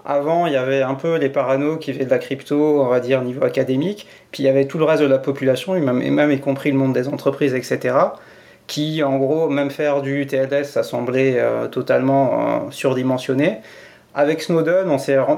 Avant, 0.04 0.46
il 0.46 0.52
y 0.52 0.56
avait 0.56 0.82
un 0.82 0.94
peu 0.94 1.16
les 1.16 1.30
paranos 1.30 1.78
qui 1.78 1.92
faisaient 1.92 2.04
de 2.04 2.10
la 2.10 2.18
crypto, 2.18 2.82
on 2.82 2.88
va 2.88 3.00
dire, 3.00 3.22
niveau 3.22 3.42
académique. 3.44 4.06
Puis 4.32 4.42
il 4.42 4.46
y 4.46 4.48
avait 4.50 4.66
tout 4.66 4.76
le 4.78 4.84
reste 4.84 5.02
de 5.02 5.08
la 5.08 5.18
population, 5.18 5.74
et 5.76 5.80
même, 5.80 6.30
et 6.30 6.34
y 6.34 6.40
compris 6.40 6.70
le 6.70 6.76
monde 6.76 6.92
des 6.92 7.08
entreprises, 7.08 7.54
etc., 7.54 7.96
qui, 8.66 9.02
en 9.02 9.18
gros, 9.18 9.48
même 9.48 9.70
faire 9.70 10.02
du 10.02 10.26
TLS, 10.26 10.64
ça 10.64 10.82
semblait 10.82 11.34
euh, 11.38 11.68
totalement 11.68 12.66
euh, 12.66 12.70
surdimensionné. 12.70 13.58
Avec 14.14 14.42
Snowden, 14.42 14.86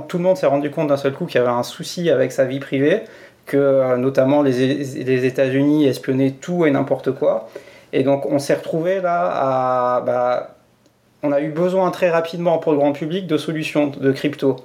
tout 0.09 0.19
le 0.19 0.25
monde 0.25 0.37
s'est 0.37 0.47
rendu 0.47 0.71
compte 0.71 0.89
d'un 0.89 0.97
seul 0.97 1.13
coup 1.13 1.27
qu'il 1.27 1.41
y 1.41 1.43
avait 1.43 1.49
un 1.51 1.63
souci 1.63 2.11
avec 2.11 2.33
sa 2.33 2.45
vie 2.45 2.61
privée, 2.61 3.03
que 3.47 3.57
euh, 3.57 3.97
notamment 3.97 4.43
les, 4.43 4.53
les 4.53 5.25
États-Unis 5.25 5.87
espionnaient 5.87 6.33
tout 6.33 6.67
et 6.67 6.71
n'importe 6.71 7.13
quoi. 7.13 7.49
Et 7.93 8.03
donc 8.03 8.27
on 8.27 8.39
s'est 8.39 8.55
retrouvé 8.55 9.01
là 9.01 9.31
à... 9.33 10.01
Bah, 10.03 10.56
on 11.23 11.33
a 11.33 11.41
eu 11.41 11.51
besoin 11.51 11.91
très 11.91 12.11
rapidement 12.11 12.59
pour 12.59 12.73
le 12.73 12.79
grand 12.79 12.93
public 12.93 13.27
de 13.27 13.37
solutions 13.37 13.89
de 13.89 14.13
crypto. 14.13 14.57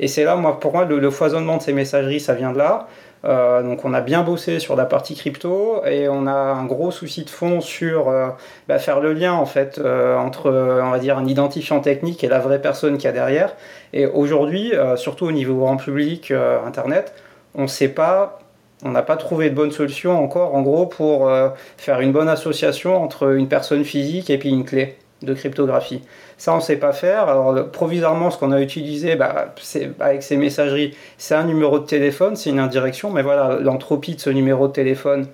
Et 0.00 0.08
c'est 0.08 0.24
là, 0.24 0.34
moi, 0.36 0.58
pour 0.58 0.72
moi, 0.72 0.86
le, 0.86 1.10
foisonnement 1.10 1.58
de 1.58 1.62
ces 1.62 1.74
messageries, 1.74 2.20
ça 2.20 2.34
vient 2.34 2.52
de 2.52 2.58
là. 2.58 2.88
Euh, 3.24 3.62
donc 3.62 3.84
on 3.84 3.92
a 3.92 4.00
bien 4.00 4.22
bossé 4.22 4.60
sur 4.60 4.76
la 4.76 4.86
partie 4.86 5.14
crypto 5.14 5.84
et 5.84 6.08
on 6.08 6.26
a 6.26 6.32
un 6.32 6.64
gros 6.64 6.90
souci 6.90 7.22
de 7.24 7.28
fond 7.28 7.60
sur 7.60 8.08
euh, 8.08 8.28
bah, 8.66 8.78
faire 8.78 8.98
le 9.00 9.12
lien 9.12 9.34
en 9.34 9.44
fait 9.44 9.78
euh, 9.78 10.16
entre 10.16 10.50
on 10.50 10.90
va 10.90 10.98
dire 10.98 11.18
un 11.18 11.26
identifiant 11.26 11.80
technique 11.80 12.24
et 12.24 12.28
la 12.28 12.38
vraie 12.38 12.62
personne 12.62 12.96
qu'il 12.96 13.04
y 13.04 13.08
a 13.08 13.12
derrière. 13.12 13.54
Et 13.92 14.06
aujourd'hui, 14.06 14.72
surtout 14.96 15.26
au 15.26 15.32
niveau 15.32 15.56
grand 15.56 15.76
public 15.76 16.32
internet, 16.64 17.12
on 17.54 17.62
ne 17.62 17.66
sait 17.66 17.88
pas 17.88 18.38
on 18.82 18.92
n'a 18.92 19.02
pas 19.02 19.18
trouvé 19.18 19.50
de 19.50 19.54
bonne 19.54 19.72
solution 19.72 20.18
encore, 20.24 20.54
en 20.54 20.62
gros, 20.62 20.86
pour 20.86 21.30
faire 21.76 22.00
une 22.00 22.12
bonne 22.12 22.30
association 22.30 23.02
entre 23.02 23.34
une 23.34 23.46
personne 23.46 23.84
physique 23.84 24.30
et 24.30 24.38
puis 24.38 24.48
une 24.48 24.64
clé 24.64 24.96
de 25.22 25.34
cryptographie. 25.34 26.02
Ça, 26.38 26.52
on 26.52 26.56
ne 26.56 26.62
sait 26.62 26.76
pas 26.76 26.92
faire. 26.92 27.28
Alors, 27.28 27.70
provisoirement, 27.70 28.30
ce 28.30 28.38
qu'on 28.38 28.52
a 28.52 28.60
utilisé 28.60 29.16
bah, 29.16 29.52
avec 30.00 30.22
ces 30.22 30.36
messageries, 30.36 30.96
c'est 31.18 31.34
un 31.34 31.44
numéro 31.44 31.78
de 31.78 31.86
téléphone, 31.86 32.36
c'est 32.36 32.50
une 32.50 32.58
indirection, 32.58 33.10
mais 33.10 33.22
voilà, 33.22 33.58
l'entropie 33.60 34.14
de 34.14 34.20
ce 34.20 34.30
numéro 34.30 34.68
de 34.68 34.72
téléphone, 34.72 35.26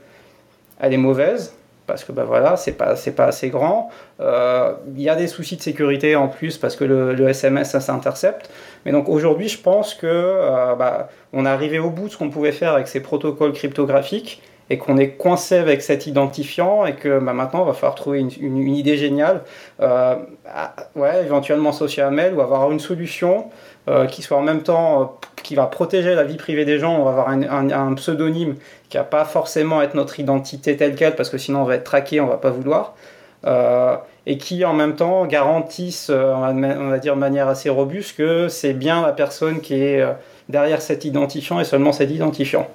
elle 0.81 0.93
est 0.93 0.99
mauvaise 0.99 1.55
parce 1.87 2.05
que 2.05 2.13
bah 2.13 2.25
voilà, 2.25 2.57
c'est 2.57 2.73
pas 2.73 2.95
pas 3.17 3.25
assez 3.25 3.49
grand. 3.49 3.91
Euh, 4.21 4.73
il 4.95 5.03
y 5.03 5.09
a 5.09 5.15
des 5.15 5.29
soucis 5.29 5.57
de 5.57 5.63
sécurité 5.63 6.17
en 6.17 6.29
plus 6.29 6.59
parce 6.59 6.77
que 6.77 6.85
le, 6.85 7.29
SMS 7.29 7.71
ça 7.71 7.81
s'intercepte. 7.81 8.51
Mais 8.85 8.93
donc 8.93 9.09
aujourd'hui, 9.09 9.49
je 9.49 9.59
pense 9.59 9.95
que 9.95 10.07
euh, 10.07 10.75
bah, 10.75 11.09
on 11.33 11.47
est 11.47 11.49
arrivé 11.49 11.79
au 11.79 11.91
bout 11.91 12.09
de 12.09 12.13
ce 12.13 12.19
qu'on 12.19 12.31
pouvait 12.31 12.53
faire 12.53 12.73
avec 12.73 12.89
ces 12.89 13.01
protocoles 13.01 13.53
cryptographiques 13.53 14.43
et 14.69 14.79
qu'on 14.79 14.97
est 14.97 15.11
coincé 15.11 15.57
avec 15.57 15.83
cet 15.83 16.07
identifiant 16.07 16.87
et 16.87 16.95
que 16.95 17.19
bah, 17.21 17.33
maintenant 17.33 17.63
il 17.63 17.67
va 17.67 17.73
falloir 17.73 17.95
trouver 17.95 18.21
une, 18.21 18.57
idée 18.75 18.97
géniale, 18.97 19.43
euh, 19.81 20.17
ouais, 20.97 21.25
éventuellement 21.25 21.73
social 21.73 22.11
mail 22.13 22.35
ou 22.35 22.41
avoir 22.41 22.71
une 22.73 22.81
solution 22.81 23.47
euh, 23.89 24.07
qui 24.07 24.23
soit 24.23 24.37
en 24.37 24.43
même 24.43 24.63
temps 24.63 25.01
euh, 25.01 25.05
qui 25.43 25.55
va 25.55 25.67
protéger 25.67 26.15
la 26.15 26.25
vie 26.25 26.37
privée 26.37 26.65
des 26.65 26.79
gens. 26.81 26.97
On 26.99 27.05
va 27.05 27.11
avoir 27.11 27.29
un, 27.29 27.95
pseudonyme 27.95 28.57
qui 28.89 28.97
va 28.97 29.05
pas 29.05 29.25
forcément 29.25 29.81
être 29.83 29.95
notre 29.95 30.19
identité 30.19 30.77
telle 30.77 30.97
quelle 30.97 31.15
parce 31.15 31.31
que 31.31 31.39
sinon 31.39 31.61
on 31.61 31.65
va 31.65 31.77
être 31.77 31.85
traqué, 31.85 32.21
on 32.21 32.27
va 32.27 32.39
pas 32.39 32.51
vouloir. 32.51 32.95
et 34.27 34.39
qui 34.39 34.65
en 34.65 34.73
même 34.73 34.97
temps 34.97 35.25
garantissent, 35.27 36.11
on 36.11 36.89
va 36.91 36.99
dire 36.99 37.15
de 37.15 37.21
manière 37.21 37.47
assez 37.47 37.69
robuste, 37.69 38.17
que 38.17 38.49
c'est 38.49 38.73
bien 38.73 39.03
la 39.03 39.13
personne 39.13 39.61
qui 39.61 39.75
est 39.75 40.05
derrière 40.49 40.83
cet 40.83 41.05
identifiant 41.05 41.61
et 41.61 41.65
seulement 41.65 41.93
cet 41.93 42.11
identifiant 42.11 42.67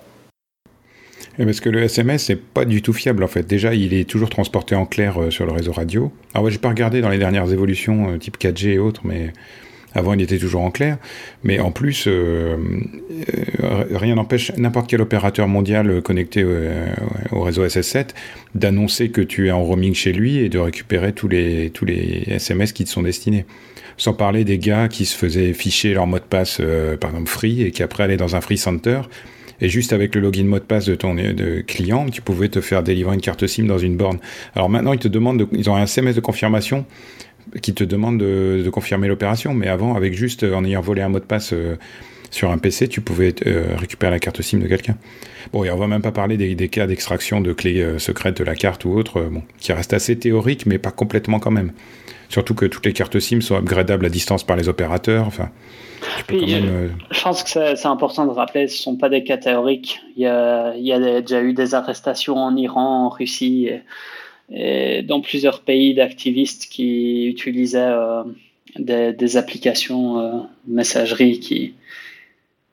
parce 1.38 1.60
que 1.60 1.70
le 1.70 1.84
SMS, 1.84 2.26
c'est 2.26 2.36
pas 2.36 2.66
du 2.66 2.82
tout 2.82 2.94
fiable 2.94 3.24
en 3.24 3.28
fait. 3.28 3.48
Déjà, 3.48 3.74
il 3.74 3.94
est 3.94 4.10
toujours 4.10 4.30
transporté 4.30 4.76
en 4.76 4.86
clair 4.86 5.22
euh, 5.22 5.32
sur 5.32 5.46
le 5.46 5.52
réseau 5.52 5.72
radio. 5.72 6.12
Alors, 6.34 6.46
ouais, 6.46 6.52
j'ai 6.52 6.58
pas 6.58 6.70
regardé 6.70 7.02
dans 7.02 7.10
les 7.10 7.18
dernières 7.18 7.52
évolutions, 7.52 8.12
euh, 8.12 8.18
type 8.18 8.38
4G 8.38 8.70
et 8.70 8.80
autres, 8.80 9.02
mais 9.06 9.32
avant, 9.94 10.14
il 10.14 10.22
était 10.22 10.38
toujours 10.38 10.62
en 10.62 10.72
clair. 10.72 10.98
Mais 11.44 11.60
en 11.60 11.72
plus, 11.72 12.06
euh, 12.08 12.56
rien 13.92 14.16
n'empêche 14.16 14.52
n'importe 14.58 14.90
quel 14.90 15.02
opérateur 15.02 15.48
mondial 15.50 16.02
connecté 16.02 16.46
au 17.32 17.42
réseau 17.42 17.66
SS7 17.66 18.10
d'annoncer 18.56 19.10
que 19.10 19.20
tu 19.20 19.48
es 19.48 19.52
en 19.52 19.62
roaming 19.62 19.94
chez 19.94 20.14
lui 20.14 20.38
et 20.38 20.48
de 20.48 20.60
récupérer 20.60 21.12
tous 21.12 21.28
les, 21.28 21.72
tous 21.72 21.84
les 21.84 22.24
SMS 22.28 22.72
qui 22.72 22.86
te 22.86 22.90
sont 22.90 23.02
destinés. 23.02 23.46
Sans 23.98 24.14
parler 24.14 24.46
des 24.46 24.58
gars 24.58 24.88
qui 24.88 25.06
se 25.06 25.18
faisaient 25.18 25.52
ficher 25.52 25.94
leur 25.94 26.08
mot 26.08 26.20
de 26.20 26.24
passe, 26.24 26.62
par 27.02 27.10
exemple 27.10 27.30
free, 27.30 27.64
et 27.64 27.72
qui 27.72 27.84
après 27.84 28.04
allaient 28.04 28.16
dans 28.16 28.38
un 28.38 28.42
free 28.42 28.58
center 28.58 29.02
et 29.62 29.70
juste 29.70 29.94
avec 29.94 30.16
le 30.16 30.22
login 30.22 30.46
mot 30.46 30.60
de 30.60 30.64
passe 30.64 30.86
de 30.86 30.96
ton 30.96 31.16
client, 31.68 32.08
tu 32.10 32.22
pouvais 32.22 32.50
te 32.50 32.62
faire 32.62 32.84
délivrer 32.84 33.14
une 33.14 33.22
carte 33.22 33.46
SIM 33.48 33.66
dans 33.66 33.78
une 33.78 33.96
borne. 33.96 34.20
Alors 34.56 34.70
maintenant, 34.70 34.94
ils 34.94 35.00
te 35.00 35.08
demandent, 35.08 35.48
ils 35.54 35.70
ont 35.70 35.76
un 35.76 35.84
SMS 35.84 36.16
de 36.16 36.22
confirmation 36.22 36.86
qui 37.62 37.74
te 37.74 37.84
demande 37.84 38.20
de, 38.20 38.70
confirmer 38.72 39.08
l'opération, 39.08 39.54
mais 39.54 39.68
avant, 39.68 39.96
avec 39.96 40.14
juste 40.14 40.44
en 40.44 40.64
ayant 40.64 40.82
volé 40.82 41.02
un 41.02 41.10
mot 41.10 41.20
de 41.20 41.26
passe 41.26 41.54
euh, 41.54 41.76
sur 42.32 42.52
un 42.52 42.58
PC, 42.58 42.88
tu 42.88 43.02
pouvais 43.02 43.36
euh, 43.46 43.76
récupérer 43.78 44.12
la 44.12 44.20
carte 44.20 44.42
SIM 44.42 44.60
de 44.60 44.68
quelqu'un. 44.68 44.98
Bon, 45.54 45.64
et 45.64 45.70
on 45.70 45.78
va 45.78 45.88
même 45.88 46.02
pas 46.02 46.12
parler 46.12 46.38
des, 46.38 46.70
cas 46.70 46.88
d'extraction 46.88 47.42
de 47.42 47.54
clés 47.54 47.82
euh, 47.82 48.00
secrètes 48.00 48.38
de 48.38 48.44
la 48.44 48.56
carte 48.56 48.86
ou 48.86 48.92
autre, 48.92 49.22
bon, 49.22 49.44
qui 49.60 49.74
reste 49.74 49.94
assez 49.94 50.18
théorique, 50.18 50.66
mais 50.66 50.80
pas 50.80 50.92
complètement 50.92 51.40
quand 51.40 51.52
même. 51.52 51.72
Surtout 52.30 52.56
que 52.56 52.66
toutes 52.66 52.86
les 52.86 52.94
cartes 52.94 53.20
SIM 53.20 53.42
sont 53.42 53.58
upgradables 53.58 54.06
à 54.06 54.10
distance 54.10 54.46
par 54.46 54.56
les 54.56 54.70
opérateurs. 54.70 55.28
Enfin, 55.28 55.50
euh, 56.32 56.90
je 57.12 57.22
pense 57.22 57.44
que 57.44 57.76
c'est 57.76 57.88
important 57.88 58.26
de 58.26 58.32
rappeler, 58.32 58.68
ce 58.68 58.76
ne 58.76 58.82
sont 58.84 58.96
pas 58.96 59.10
des 59.10 59.24
cas 59.24 59.38
théoriques. 59.38 60.00
Il 60.16 60.24
y 60.24 60.28
a, 60.28 60.74
il 60.76 60.86
y 60.86 60.94
a 60.94 61.22
déjà 61.22 61.42
eu 61.42 61.54
des 61.54 61.76
arrestations 61.76 62.38
en 62.38 62.56
Iran, 62.56 63.06
en 63.06 63.10
Russie 63.10 63.70
et, 64.50 65.04
dans 65.04 65.22
plusieurs 65.22 65.62
pays 65.62 65.94
d'activistes 65.94 66.68
qui 66.70 67.26
utilisaient 67.28 67.80
euh, 67.80 68.24
des, 68.78 69.38
applications 69.38 70.20
euh, 70.20 70.32
messagerie 70.68 71.40
qui, 71.40 71.74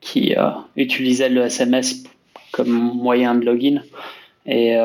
qui 0.01 0.35
utilisaient 0.77 1.29
le 1.29 1.43
SMS 1.43 2.05
comme 2.53 2.71
moyen 2.71 3.35
de 3.35 3.45
login. 3.45 3.83
Et 4.47 4.77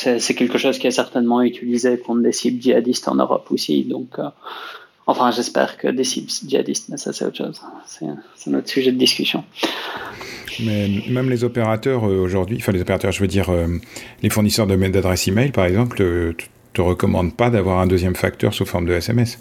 c'est 0.00 0.34
quelque 0.34 0.58
chose 0.58 0.78
qui 0.78 0.86
est 0.86 0.92
certainement 0.92 1.42
utilisé 1.42 1.98
contre 1.98 2.22
des 2.22 2.32
cibles 2.32 2.60
djihadistes 2.62 3.08
en 3.08 3.16
Europe 3.16 3.46
aussi. 3.50 3.84
Donc, 3.84 4.18
euh, 4.18 4.28
enfin, 5.06 5.30
j'espère 5.30 5.76
que 5.76 5.88
des 5.88 6.04
cibles 6.04 6.30
djihadistes, 6.30 6.88
mais 6.88 6.96
ça, 6.96 7.12
c'est 7.12 7.24
autre 7.24 7.36
chose. 7.36 7.60
C'est 7.86 8.50
notre 8.50 8.68
sujet 8.68 8.92
de 8.92 8.98
discussion. 8.98 9.44
Mais 10.64 10.88
même 11.08 11.30
les 11.30 11.44
opérateurs 11.44 12.06
euh, 12.06 12.20
aujourd'hui, 12.20 12.58
enfin 12.60 12.72
les 12.72 12.80
opérateurs, 12.80 13.12
je 13.12 13.20
veux 13.20 13.26
dire, 13.26 13.50
euh, 13.50 13.66
les 14.22 14.30
fournisseurs 14.30 14.66
d'adresses 14.66 15.28
email, 15.28 15.52
par 15.52 15.64
exemple, 15.64 16.02
ne 16.02 16.32
te 16.72 16.80
recommandent 16.80 17.34
pas 17.34 17.50
d'avoir 17.50 17.78
un 17.78 17.86
deuxième 17.86 18.16
facteur 18.16 18.52
sous 18.52 18.66
forme 18.66 18.86
de 18.86 18.92
SMS. 18.92 19.38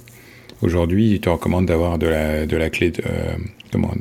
Aujourd'hui, 0.62 1.12
ils 1.12 1.22
te 1.22 1.30
recommandent 1.30 1.66
d'avoir 1.66 1.98
de 1.98 2.08
la, 2.08 2.46
de 2.46 2.58
la 2.58 2.70
clé 2.70 2.92
de, 2.92 3.04
comment, 3.72 3.92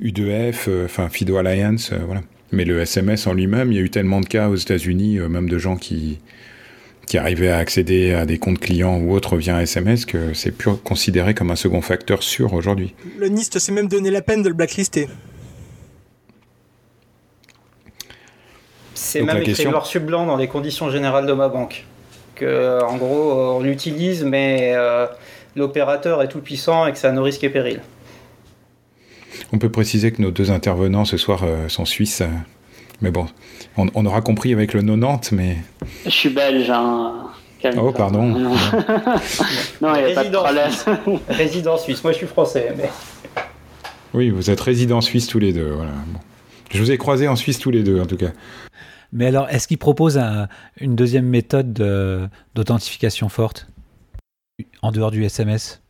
U2F, 0.00 0.84
enfin 0.84 1.08
Fido 1.08 1.36
Alliance, 1.36 1.92
voilà. 2.06 2.22
Mais 2.52 2.66
le 2.66 2.80
SMS 2.80 3.26
en 3.26 3.32
lui-même, 3.32 3.72
il 3.72 3.76
y 3.76 3.78
a 3.78 3.82
eu 3.82 3.90
tellement 3.90 4.20
de 4.20 4.26
cas 4.26 4.48
aux 4.48 4.56
États-Unis, 4.56 5.18
euh, 5.18 5.28
même 5.28 5.48
de 5.48 5.56
gens 5.58 5.76
qui, 5.76 6.18
qui 7.06 7.16
arrivaient 7.16 7.48
à 7.48 7.56
accéder 7.56 8.12
à 8.12 8.26
des 8.26 8.38
comptes 8.38 8.60
clients 8.60 8.98
ou 8.98 9.14
autres 9.14 9.36
via 9.36 9.60
SMS, 9.62 10.04
que 10.04 10.34
c'est 10.34 10.50
plus 10.50 10.76
considéré 10.76 11.32
comme 11.32 11.50
un 11.50 11.56
second 11.56 11.80
facteur 11.80 12.22
sûr 12.22 12.52
aujourd'hui. 12.52 12.94
Le 13.18 13.28
NIST 13.28 13.58
s'est 13.58 13.72
même 13.72 13.88
donné 13.88 14.10
la 14.10 14.20
peine 14.20 14.42
de 14.42 14.48
le 14.48 14.54
blacklister. 14.54 15.08
C'est 18.94 19.22
même 19.22 19.38
écrit 19.38 19.64
noir 19.64 19.86
sur 19.86 20.02
blanc 20.02 20.26
dans 20.26 20.36
les 20.36 20.46
conditions 20.46 20.90
générales 20.90 21.26
de 21.26 21.32
ma 21.32 21.48
banque. 21.48 21.86
Que, 22.34 22.82
en 22.82 22.96
gros, 22.98 23.32
on 23.56 23.60
l'utilise, 23.60 24.24
mais 24.24 24.72
euh, 24.74 25.06
l'opérateur 25.56 26.22
est 26.22 26.28
tout 26.28 26.40
puissant 26.40 26.86
et 26.86 26.92
que 26.92 26.98
ça 26.98 27.08
a 27.08 27.12
nos 27.12 27.22
risques 27.22 27.44
et 27.44 27.50
périls. 27.50 27.80
On 29.52 29.58
peut 29.58 29.70
préciser 29.70 30.12
que 30.12 30.22
nos 30.22 30.30
deux 30.30 30.50
intervenants 30.50 31.04
ce 31.04 31.16
soir 31.16 31.42
euh, 31.44 31.68
sont 31.68 31.84
suisses. 31.84 32.22
mais 33.00 33.10
bon, 33.10 33.26
on, 33.76 34.06
aura 34.06 34.20
compris 34.20 34.52
avec 34.52 34.72
le 34.74 34.82
90, 34.82 35.32
mais... 35.32 35.58
Je 36.04 36.10
suis 36.10 36.30
belge, 36.30 36.70
hein. 36.70 37.14
Oh, 37.76 37.92
pardon. 37.92 38.22
non, 38.26 38.54
il 39.94 40.04
n'y 40.04 40.12
a 40.12 40.14
pas 40.14 40.24
de 40.24 40.36
problème. 40.36 41.20
résident 41.28 41.78
suisse. 41.78 42.02
Moi, 42.02 42.12
je 42.12 42.18
suis 42.18 42.26
français, 42.26 42.74
mais... 42.76 42.90
Oui, 44.14 44.30
vous 44.30 44.50
êtes 44.50 44.60
résident 44.60 45.00
suisse 45.00 45.26
tous 45.26 45.38
les 45.38 45.52
deux. 45.52 45.70
Voilà. 45.70 45.92
Je 46.72 46.78
vous 46.78 46.90
ai 46.90 46.98
croisés 46.98 47.28
en 47.28 47.36
Suisse 47.36 47.58
tous 47.58 47.70
les 47.70 47.82
deux, 47.82 48.00
en 48.00 48.06
tout 48.06 48.16
cas. 48.16 48.30
Mais 49.12 49.26
alors, 49.26 49.48
est-ce 49.50 49.68
qu'ils 49.68 49.78
proposent 49.78 50.20
une 50.80 50.96
deuxième 50.96 51.26
méthode 51.26 51.72
d'authentification 52.54 53.28
forte 53.28 53.68
en 54.80 54.90
dehors 54.90 55.10
du 55.10 55.22
SMS 55.24 55.82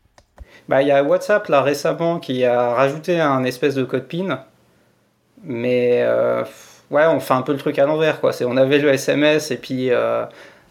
bah, 0.72 0.80
il 0.80 0.88
y 0.88 0.90
a 0.90 1.04
WhatsApp 1.04 1.48
récemment 1.50 2.18
qui 2.18 2.46
a 2.46 2.72
rajouté 2.72 3.20
un 3.20 3.44
espèce 3.44 3.74
de 3.74 3.84
code 3.84 4.04
PIN, 4.04 4.42
mais 5.44 6.00
euh, 6.00 6.44
ouais, 6.90 7.04
on 7.04 7.20
fait 7.20 7.34
un 7.34 7.42
peu 7.42 7.52
le 7.52 7.58
truc 7.58 7.78
à 7.78 7.84
l'envers 7.84 8.22
quoi. 8.22 8.32
C'est 8.32 8.46
on 8.46 8.56
avait 8.56 8.78
le 8.78 8.88
SMS 8.88 9.50
et 9.50 9.58
puis 9.58 9.90
euh, 9.90 10.24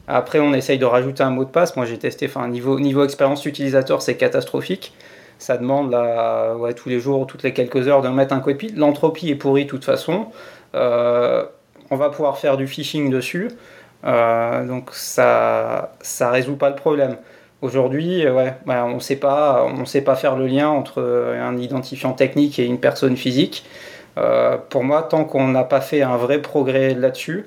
après 0.07 0.39
on 0.39 0.55
essaye 0.55 0.79
de 0.79 0.85
rajouter 0.85 1.21
un 1.21 1.29
mot 1.29 1.45
de 1.45 1.51
passe. 1.51 1.75
Moi 1.75 1.85
j'ai 1.85 1.99
testé, 1.99 2.25
enfin 2.25 2.47
niveau 2.47 3.03
expérience 3.03 3.45
utilisateur 3.45 4.01
c'est 4.01 4.17
catastrophique. 4.17 4.95
Ça 5.37 5.57
demande 5.57 5.91
là, 5.91 6.55
tous 6.75 6.89
les 6.89 6.99
jours, 6.99 7.27
toutes 7.27 7.43
les 7.43 7.53
quelques 7.53 7.87
heures 7.87 8.01
de 8.01 8.09
mettre 8.09 8.33
un 8.33 8.39
code 8.39 8.57
PIN. 8.57 8.69
L'entropie 8.75 9.29
est 9.29 9.35
pourrie 9.35 9.65
de 9.65 9.69
toute 9.69 9.85
façon. 9.85 10.29
Euh, 10.73 11.45
on 11.91 11.95
va 11.95 12.09
pouvoir 12.09 12.39
faire 12.39 12.57
du 12.57 12.65
phishing 12.65 13.11
dessus. 13.11 13.51
donc 14.03 14.89
ça 14.93 15.91
ça 16.01 16.31
résout 16.31 16.55
pas 16.55 16.69
le 16.71 16.75
problème. 16.75 17.17
Aujourd'hui, 17.61 18.25
euh, 18.25 18.33
ouais, 18.33 18.55
bah, 18.65 18.85
on 18.85 18.95
ne 18.95 18.99
sait 18.99 19.17
pas, 19.17 19.63
on 19.65 19.85
sait 19.85 20.01
pas 20.01 20.15
faire 20.15 20.35
le 20.35 20.47
lien 20.47 20.69
entre 20.69 20.99
euh, 20.99 21.39
un 21.39 21.57
identifiant 21.57 22.13
technique 22.13 22.57
et 22.57 22.65
une 22.65 22.79
personne 22.79 23.15
physique. 23.15 23.63
Euh, 24.17 24.57
pour 24.57 24.83
moi, 24.83 25.03
tant 25.03 25.25
qu'on 25.25 25.47
n'a 25.47 25.63
pas 25.63 25.81
fait 25.81 26.01
un 26.01 26.17
vrai 26.17 26.41
progrès 26.41 26.95
là-dessus, 26.95 27.45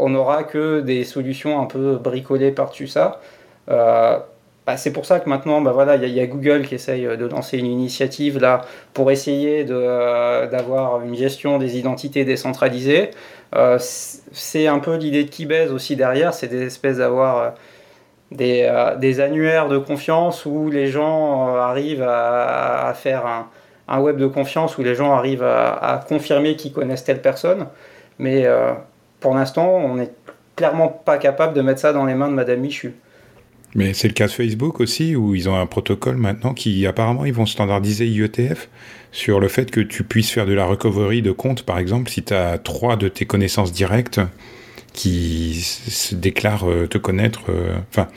on 0.00 0.10
n'aura 0.10 0.44
que 0.44 0.80
des 0.80 1.04
solutions 1.04 1.60
un 1.60 1.66
peu 1.66 1.96
bricolées 1.96 2.52
par-dessus 2.52 2.86
ça. 2.86 3.20
Bah, 4.68 4.76
c'est 4.76 4.92
pour 4.92 5.06
ça 5.06 5.18
que 5.18 5.30
maintenant, 5.30 5.62
bah, 5.62 5.72
voilà, 5.72 5.96
il 5.96 6.12
y, 6.12 6.20
a 6.20 6.26
Google 6.26 6.66
qui 6.66 6.74
essaye 6.74 7.04
de 7.04 7.24
lancer 7.24 7.56
une 7.56 7.64
initiative 7.64 8.38
là 8.38 8.66
pour 8.92 9.10
essayer 9.10 9.64
d'avoir 9.64 11.00
une 11.00 11.16
gestion 11.16 11.56
des 11.56 11.78
identités 11.78 12.26
décentralisées. 12.26 13.12
Euh, 13.56 13.78
c'est 13.80 14.66
un 14.66 14.78
peu 14.78 14.96
l'idée 14.96 15.24
de 15.24 15.30
Keybase 15.30 15.72
aussi 15.72 15.96
derrière, 15.96 16.34
c'est 16.34 16.48
des 16.48 16.60
espèces 16.64 16.98
d'avoir 16.98 17.54
des, 18.30 18.70
des, 18.98 19.20
annuaires 19.20 19.68
de 19.68 19.78
confiance 19.78 20.44
où 20.44 20.68
les 20.68 20.88
gens 20.88 21.56
arrivent 21.56 22.06
à, 22.06 22.92
faire 22.94 23.24
un, 23.24 23.48
un, 23.88 24.00
web 24.00 24.18
de 24.18 24.26
confiance, 24.26 24.76
où 24.76 24.82
les 24.82 24.94
gens 24.94 25.14
arrivent 25.14 25.44
à, 25.44 25.76
à 25.76 25.96
confirmer 25.96 26.56
qu'ils 26.56 26.74
connaissent 26.74 27.04
telle 27.04 27.22
personne. 27.22 27.68
Mais 28.18 28.46
pour 29.20 29.34
l'instant, 29.34 29.66
on 29.66 29.94
n'est 29.94 30.12
clairement 30.56 30.88
pas 30.88 31.16
capable 31.16 31.54
de 31.54 31.62
mettre 31.62 31.80
ça 31.80 31.94
dans 31.94 32.04
les 32.04 32.14
mains 32.14 32.28
de 32.28 32.34
Madame 32.34 32.60
Michu. 32.60 32.94
Mais 33.78 33.94
c'est 33.94 34.08
le 34.08 34.14
cas 34.14 34.26
de 34.26 34.32
Facebook 34.32 34.80
aussi, 34.80 35.14
où 35.14 35.36
ils 35.36 35.48
ont 35.48 35.54
un 35.54 35.66
protocole 35.66 36.16
maintenant 36.16 36.52
qui 36.52 36.84
apparemment 36.84 37.24
ils 37.24 37.32
vont 37.32 37.46
standardiser 37.46 38.08
IETF 38.08 38.68
sur 39.12 39.38
le 39.38 39.46
fait 39.46 39.70
que 39.70 39.80
tu 39.80 40.02
puisses 40.02 40.32
faire 40.32 40.46
de 40.46 40.52
la 40.52 40.66
recovery 40.66 41.22
de 41.22 41.30
compte, 41.30 41.62
par 41.62 41.78
exemple, 41.78 42.10
si 42.10 42.24
tu 42.24 42.34
as 42.34 42.58
trois 42.58 42.96
de 42.96 43.06
tes 43.06 43.24
connaissances 43.24 43.70
directes 43.70 44.20
qui 44.94 45.60
se 45.60 46.16
déclarent 46.16 46.68
euh, 46.68 46.88
te 46.88 46.98
connaître. 46.98 47.42
Euh, 47.50 47.76
enfin, 47.90 48.08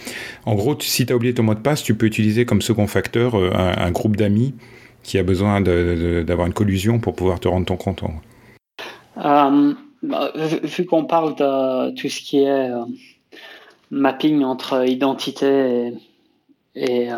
en 0.47 0.55
gros, 0.55 0.75
si 0.79 1.05
tu 1.05 1.13
as 1.13 1.15
oublié 1.15 1.35
ton 1.35 1.43
mot 1.43 1.53
de 1.53 1.59
passe, 1.59 1.83
tu 1.83 1.93
peux 1.93 2.07
utiliser 2.07 2.43
comme 2.45 2.63
second 2.63 2.87
facteur 2.87 3.35
euh, 3.35 3.51
un, 3.53 3.91
groupe 3.91 4.15
d'amis 4.17 4.55
qui 5.03 5.19
a 5.19 5.23
besoin 5.23 5.61
d'avoir 5.61 6.47
une 6.47 6.53
collusion 6.53 6.99
pour 6.99 7.13
pouvoir 7.13 7.39
te 7.39 7.47
rendre 7.47 7.67
ton 7.67 7.75
compte. 7.75 8.03
Bah, 9.15 10.31
vu 10.63 10.85
qu'on 10.85 11.05
parle 11.05 11.35
de 11.35 11.91
tout 11.91 12.09
ce 12.09 12.19
qui 12.19 12.39
est 12.39 12.71
mapping 13.91 14.43
entre 14.43 14.87
identité 14.87 15.93
et, 16.75 17.03
et 17.05 17.09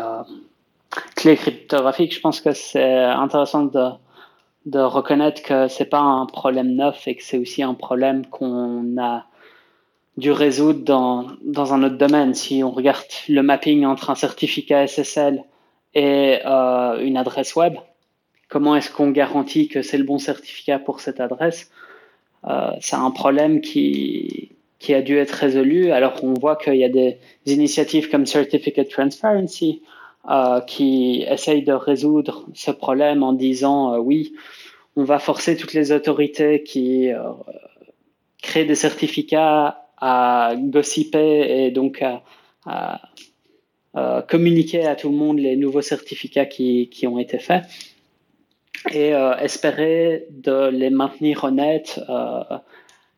clé 1.14 1.36
cryptographique, 1.36 2.14
je 2.14 2.20
pense 2.20 2.40
que 2.40 2.52
c'est 2.52 3.02
intéressant 3.04 3.64
de, 3.64 4.78
reconnaître 4.78 5.42
que 5.42 5.68
c'est 5.68 5.86
pas 5.86 6.00
un 6.00 6.26
problème 6.26 6.74
neuf 6.74 7.06
et 7.06 7.14
que 7.14 7.22
c'est 7.22 7.38
aussi 7.38 7.62
un 7.62 7.74
problème 7.74 8.26
qu'on 8.26 8.96
a 9.00 9.26
dû 10.16 10.30
résoudre 10.30 10.84
dans, 10.84 11.26
dans 11.44 11.74
un 11.74 11.82
autre 11.82 11.96
domaine. 11.96 12.34
Si 12.34 12.62
on 12.62 12.70
regarde 12.70 13.04
le 13.28 13.42
mapping 13.42 13.84
entre 13.84 14.10
un 14.10 14.14
certificat 14.14 14.86
SSL 14.86 15.44
et 15.94 16.38
euh, 16.44 17.00
une 17.00 17.16
adresse 17.16 17.56
web, 17.56 17.74
comment 18.48 18.76
est-ce 18.76 18.90
qu'on 18.90 19.10
garantit 19.10 19.68
que 19.68 19.82
c'est 19.82 19.98
le 19.98 20.04
bon 20.04 20.18
certificat 20.18 20.78
pour 20.78 21.00
cette 21.00 21.20
adresse? 21.20 21.70
Euh, 22.46 22.70
C'est 22.80 22.96
un 22.96 23.10
problème 23.10 23.60
qui, 23.60 24.53
qui 24.84 24.92
a 24.92 25.00
dû 25.00 25.16
être 25.16 25.32
résolu. 25.32 25.92
Alors 25.92 26.22
on 26.22 26.34
voit 26.34 26.56
qu'il 26.56 26.76
y 26.76 26.84
a 26.84 26.90
des 26.90 27.16
initiatives 27.46 28.10
comme 28.10 28.26
Certificate 28.26 28.90
Transparency 28.90 29.80
euh, 30.30 30.60
qui 30.60 31.24
essaye 31.26 31.62
de 31.62 31.72
résoudre 31.72 32.44
ce 32.52 32.70
problème 32.70 33.22
en 33.22 33.32
disant 33.32 33.94
euh, 33.94 33.98
oui, 33.98 34.34
on 34.94 35.04
va 35.04 35.18
forcer 35.18 35.56
toutes 35.56 35.72
les 35.72 35.90
autorités 35.90 36.62
qui 36.62 37.10
euh, 37.10 37.18
créent 38.42 38.66
des 38.66 38.74
certificats 38.74 39.86
à 39.96 40.52
gossiper 40.58 41.64
et 41.64 41.70
donc 41.70 42.04
à, 42.66 43.00
communiquer 44.28 44.84
à 44.86 44.96
tout 44.96 45.08
le 45.08 45.16
monde 45.16 45.38
les 45.38 45.56
nouveaux 45.56 45.80
certificats 45.80 46.46
qui 46.46 47.06
ont 47.06 47.18
été 47.18 47.38
faits 47.38 47.62
et 48.92 49.12
espérer 49.40 50.26
de 50.30 50.68
les 50.68 50.90
maintenir 50.90 51.44
honnêtes 51.44 52.00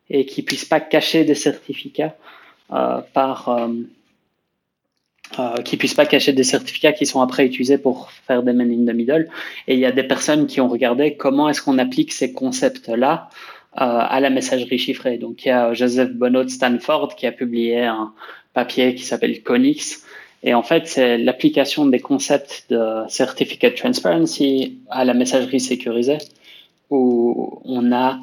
et 0.09 0.25
qu'ils 0.25 0.45
puissent 0.45 0.65
pas 0.65 0.79
cacher 0.79 1.23
des 1.25 1.35
certificats 1.35 2.15
par 3.13 3.69
euh, 5.39 5.57
qui 5.57 5.75
puissent 5.75 5.93
pas 5.93 6.05
cacher 6.05 6.31
des 6.31 6.45
certificats 6.45 6.93
qui 6.93 7.05
sont 7.05 7.21
après 7.21 7.45
utilisés 7.45 7.77
pour 7.77 8.11
faire 8.11 8.43
des 8.43 8.53
men 8.53 8.71
in 8.71 8.91
the 8.91 8.95
middle. 8.95 9.27
Et 9.67 9.73
il 9.73 9.79
y 9.79 9.85
a 9.85 9.91
des 9.91 10.03
personnes 10.03 10.47
qui 10.47 10.61
ont 10.61 10.69
regardé 10.69 11.15
comment 11.15 11.49
est-ce 11.49 11.61
qu'on 11.61 11.77
applique 11.79 12.13
ces 12.13 12.31
concepts-là 12.31 13.29
euh, 13.75 13.81
à 13.81 14.19
la 14.21 14.29
messagerie 14.29 14.79
chiffrée. 14.79 15.17
Donc 15.17 15.43
il 15.43 15.49
y 15.49 15.51
a 15.51 15.73
Joseph 15.73 16.11
Bonneau 16.11 16.45
de 16.45 16.49
Stanford 16.49 17.15
qui 17.17 17.27
a 17.27 17.33
publié 17.33 17.83
un 17.83 18.13
papier 18.53 18.95
qui 18.95 19.03
s'appelle 19.03 19.43
Conix. 19.43 20.05
Et 20.43 20.53
en 20.53 20.63
fait, 20.63 20.87
c'est 20.87 21.17
l'application 21.17 21.85
des 21.85 21.99
concepts 21.99 22.65
de 22.69 23.03
Certificate 23.09 23.75
Transparency 23.75 24.77
à 24.89 25.03
la 25.03 25.13
messagerie 25.13 25.59
sécurisée, 25.59 26.19
où 26.89 27.59
on 27.65 27.91
a 27.91 28.19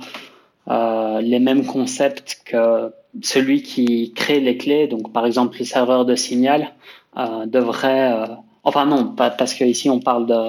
euh, 0.68 1.20
les 1.20 1.38
mêmes 1.38 1.66
concepts 1.66 2.42
que 2.44 2.92
celui 3.22 3.62
qui 3.62 4.12
crée 4.14 4.40
les 4.40 4.56
clés, 4.56 4.86
donc 4.86 5.12
par 5.12 5.26
exemple 5.26 5.58
le 5.58 5.64
serveur 5.64 6.04
de 6.04 6.16
signal, 6.16 6.72
euh, 7.16 7.46
devrait, 7.46 8.12
euh, 8.12 8.26
enfin 8.64 8.86
non, 8.86 9.06
pas 9.06 9.30
parce 9.30 9.54
que 9.54 9.64
ici 9.64 9.90
on 9.90 10.00
parle 10.00 10.26
de, 10.26 10.48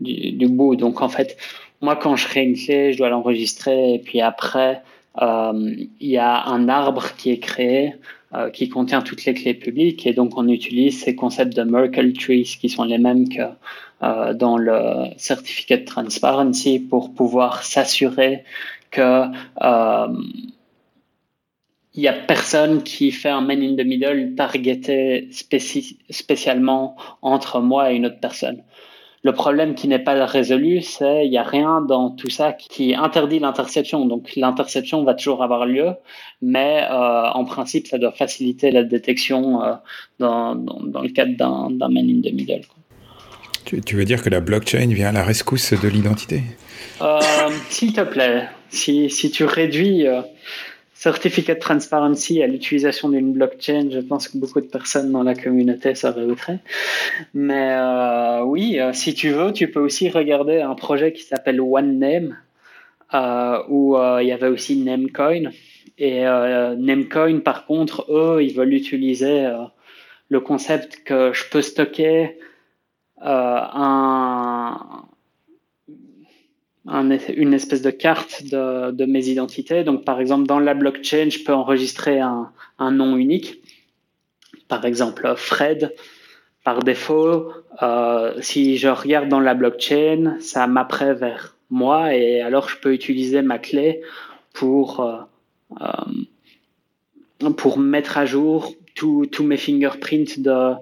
du, 0.00 0.32
du, 0.32 0.48
bout. 0.48 0.76
Donc 0.76 1.02
en 1.02 1.08
fait, 1.08 1.36
moi 1.80 1.96
quand 1.96 2.16
je 2.16 2.26
crée 2.26 2.44
une 2.44 2.56
clé, 2.56 2.92
je 2.92 2.98
dois 2.98 3.08
l'enregistrer. 3.08 3.94
Et 3.94 3.98
puis 3.98 4.20
après 4.20 4.82
euh, 5.22 5.74
il 6.00 6.08
y 6.08 6.18
a 6.18 6.46
un 6.46 6.68
arbre 6.68 7.14
qui 7.16 7.30
est 7.30 7.38
créé 7.38 7.94
euh, 8.34 8.50
qui 8.50 8.68
contient 8.68 9.00
toutes 9.00 9.24
les 9.26 9.34
clés 9.34 9.54
publiques. 9.54 10.06
Et 10.06 10.12
donc 10.12 10.36
on 10.36 10.48
utilise 10.48 11.00
ces 11.02 11.14
concepts 11.14 11.54
de 11.54 11.62
Merkle 11.62 12.12
trees 12.14 12.56
qui 12.60 12.68
sont 12.68 12.84
les 12.84 12.98
mêmes 12.98 13.28
que 13.28 13.42
euh, 14.02 14.34
dans 14.34 14.58
le 14.58 15.10
certificat 15.16 15.76
de 15.76 15.84
transparency 15.84 16.80
pour 16.80 17.14
pouvoir 17.14 17.62
s'assurer 17.62 18.44
que 18.94 19.26
euh, 19.62 20.08
il 21.94 22.02
y 22.02 22.08
a 22.08 22.12
personne 22.12 22.82
qui 22.82 23.10
fait 23.12 23.28
un 23.28 23.40
man 23.40 23.62
in 23.62 23.76
the 23.76 23.86
middle 23.86 24.34
targeté 24.34 25.28
spécialement 26.10 26.96
entre 27.22 27.60
moi 27.60 27.92
et 27.92 27.96
une 27.96 28.06
autre 28.06 28.20
personne. 28.20 28.62
Le 29.22 29.32
problème 29.32 29.74
qui 29.74 29.88
n'est 29.88 30.04
pas 30.10 30.26
résolu, 30.26 30.82
c'est 30.82 31.26
il 31.26 31.30
n'y 31.30 31.38
a 31.38 31.42
rien 31.42 31.80
dans 31.80 32.10
tout 32.10 32.28
ça 32.28 32.52
qui 32.52 32.94
interdit 32.94 33.38
l'interception. 33.38 34.04
Donc 34.04 34.36
l'interception 34.36 35.02
va 35.02 35.14
toujours 35.14 35.42
avoir 35.42 35.64
lieu, 35.64 35.94
mais 36.42 36.84
euh, 36.90 37.30
en 37.30 37.44
principe, 37.46 37.86
ça 37.86 37.96
doit 37.96 38.12
faciliter 38.12 38.70
la 38.70 38.82
détection 38.84 39.62
euh, 39.62 39.74
dans, 40.18 40.54
le 40.54 41.08
cadre 41.08 41.36
d'un 41.38 41.88
man 41.88 42.06
in 42.10 42.20
the 42.20 42.34
middle. 42.34 42.60
Tu, 43.64 43.96
veux 43.96 44.04
dire 44.04 44.22
que 44.22 44.28
la 44.28 44.40
blockchain 44.40 44.88
vient 44.88 45.08
à 45.08 45.12
la 45.12 45.24
rescousse 45.24 45.72
de 45.72 45.88
l'identité? 45.88 46.42
Euh, 47.00 47.18
S'il 47.70 47.92
te 47.92 48.02
plaît, 48.02 48.46
si, 48.68 49.08
si 49.08 49.30
tu 49.30 49.44
réduis 49.44 50.06
euh, 50.06 50.20
certificat 50.92 51.54
de 51.54 51.60
transparency 51.60 52.42
à 52.42 52.46
l'utilisation 52.46 53.08
d'une 53.08 53.32
blockchain, 53.32 53.88
je 53.90 54.00
pense 54.00 54.28
que 54.28 54.36
beaucoup 54.36 54.60
de 54.60 54.66
personnes 54.66 55.12
dans 55.12 55.22
la 55.22 55.34
communauté 55.34 55.94
seraient 55.94 56.24
outrées. 56.24 56.58
Mais 57.32 57.72
euh, 57.72 58.42
oui, 58.44 58.78
euh, 58.78 58.92
si 58.92 59.14
tu 59.14 59.30
veux, 59.30 59.52
tu 59.52 59.70
peux 59.70 59.80
aussi 59.80 60.10
regarder 60.10 60.60
un 60.60 60.74
projet 60.74 61.12
qui 61.12 61.22
s'appelle 61.22 61.60
OneName, 61.60 62.36
où 63.68 63.96
il 64.20 64.26
y 64.26 64.32
avait 64.32 64.48
aussi 64.48 64.76
Namecoin. 64.76 65.50
Et 65.98 66.22
Namecoin, 66.22 67.38
par 67.38 67.64
contre, 67.64 68.06
eux, 68.10 68.42
ils 68.42 68.52
veulent 68.52 68.74
utiliser 68.74 69.48
le 70.28 70.40
concept 70.40 71.04
que 71.04 71.32
je 71.32 71.44
peux 71.48 71.62
stocker 71.62 72.36
un 73.24 75.04
une 76.86 77.54
espèce 77.54 77.82
de 77.82 77.90
carte 77.90 78.44
de, 78.44 79.04
mes 79.06 79.28
identités. 79.28 79.84
Donc, 79.84 80.04
par 80.04 80.20
exemple, 80.20 80.46
dans 80.46 80.58
la 80.58 80.74
blockchain, 80.74 81.28
je 81.30 81.42
peux 81.42 81.54
enregistrer 81.54 82.20
un, 82.20 82.50
nom 82.90 83.16
unique. 83.16 83.62
Par 84.68 84.84
exemple, 84.84 85.32
Fred, 85.36 85.94
par 86.62 86.80
défaut, 86.80 87.52
euh, 87.82 88.34
si 88.40 88.76
je 88.76 88.88
regarde 88.88 89.28
dans 89.28 89.40
la 89.40 89.54
blockchain, 89.54 90.36
ça 90.40 90.66
m'apprête 90.66 91.18
vers 91.18 91.56
moi 91.70 92.14
et 92.14 92.40
alors 92.40 92.68
je 92.68 92.76
peux 92.78 92.92
utiliser 92.92 93.42
ma 93.42 93.58
clé 93.58 94.02
pour, 94.52 95.00
euh, 95.00 95.16
euh 95.80 97.50
pour 97.56 97.78
mettre 97.78 98.16
à 98.16 98.24
jour 98.24 98.72
tous 98.94 99.28
mes 99.42 99.56
fingerprints 99.56 100.38
de, 100.38 100.74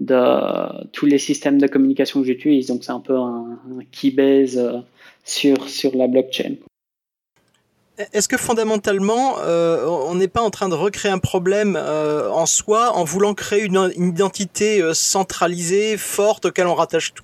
de 0.00 0.84
tous 0.92 1.06
les 1.06 1.18
systèmes 1.18 1.58
de 1.58 1.66
communication 1.66 2.20
que 2.20 2.26
j'utilise. 2.26 2.66
Donc, 2.66 2.84
c'est 2.84 2.92
un 2.92 3.00
peu 3.00 3.16
un, 3.16 3.58
un 3.78 3.84
keybase 3.92 4.58
euh, 4.58 4.80
sur, 5.24 5.68
sur 5.68 5.96
la 5.96 6.08
blockchain. 6.08 6.56
Est-ce 8.12 8.26
que 8.26 8.36
fondamentalement, 8.36 9.36
euh, 9.38 9.86
on 9.86 10.16
n'est 10.16 10.28
pas 10.28 10.42
en 10.42 10.50
train 10.50 10.68
de 10.68 10.74
recréer 10.74 11.12
un 11.12 11.18
problème 11.18 11.76
euh, 11.76 12.28
en 12.28 12.44
soi 12.44 12.90
en 12.92 13.04
voulant 13.04 13.34
créer 13.34 13.62
une, 13.62 13.92
identité 13.96 14.82
euh, 14.82 14.94
centralisée, 14.94 15.96
forte, 15.96 16.46
auquel 16.46 16.66
on 16.66 16.74
rattache 16.74 17.14
tout? 17.14 17.22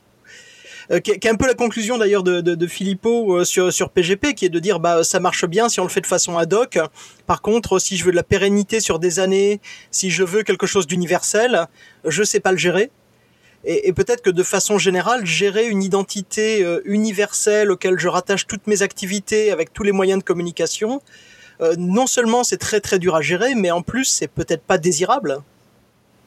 Qui, 1.05 1.11
est 1.13 1.27
un 1.27 1.37
peu 1.37 1.47
la 1.47 1.55
conclusion 1.55 1.99
d'ailleurs 1.99 2.23
de, 2.23 2.41
de, 2.41 2.55
de, 2.55 2.67
Filippo 2.67 3.45
sur, 3.45 3.73
sur 3.73 3.91
PGP, 3.91 4.35
qui 4.35 4.45
est 4.47 4.51
de 4.51 4.59
dire 4.59 4.81
bah 4.81 5.05
ça 5.05 5.21
marche 5.21 5.45
bien 5.47 5.69
si 5.69 5.79
on 5.81 5.85
le 5.85 5.89
fait 5.89 6.01
de 6.01 6.07
façon 6.07 6.37
ad 6.37 6.53
hoc. 6.53 6.79
Par 7.27 7.43
contre, 7.43 7.79
si 7.79 7.97
je 7.97 8.05
veux 8.05 8.11
de 8.11 8.17
la 8.17 8.23
pérennité 8.23 8.81
sur 8.81 8.99
des 8.99 9.21
années, 9.21 9.61
si 9.91 10.11
je 10.11 10.25
veux 10.25 10.43
quelque 10.43 10.67
chose 10.67 10.87
d'universel, 10.87 11.69
je 12.05 12.23
sais 12.23 12.41
pas 12.41 12.53
le 12.53 12.59
gérer 12.59 12.91
et, 13.65 13.93
peut-être 13.93 14.23
que 14.23 14.31
de 14.31 14.43
façon 14.43 14.79
générale, 14.79 15.27
gérer 15.27 15.69
une 15.69 15.83
identité 15.83 16.65
euh, 16.65 16.81
universelle 16.85 17.71
auquel 17.71 17.99
je 17.99 18.09
rattache 18.09 18.47
toutes 18.47 18.67
mes 18.67 18.83
activités 18.83 19.51
avec 19.51 19.73
tous 19.73 19.83
les 19.83 19.93
moyens 19.93 20.21
de 20.21 20.25
communication, 20.25 21.03
euh, 21.61 21.75
non 21.77 22.07
seulement 22.07 22.43
c'est 22.43 22.57
très 22.57 22.81
très 22.81 22.99
dur 22.99 23.15
à 23.15 23.21
gérer, 23.21 23.55
mais 23.55 23.71
en 23.71 23.83
plus 23.83 24.07
c'est 24.07 24.29
peut-être 24.29 24.63
pas 24.63 24.79
désirable. 24.79 25.41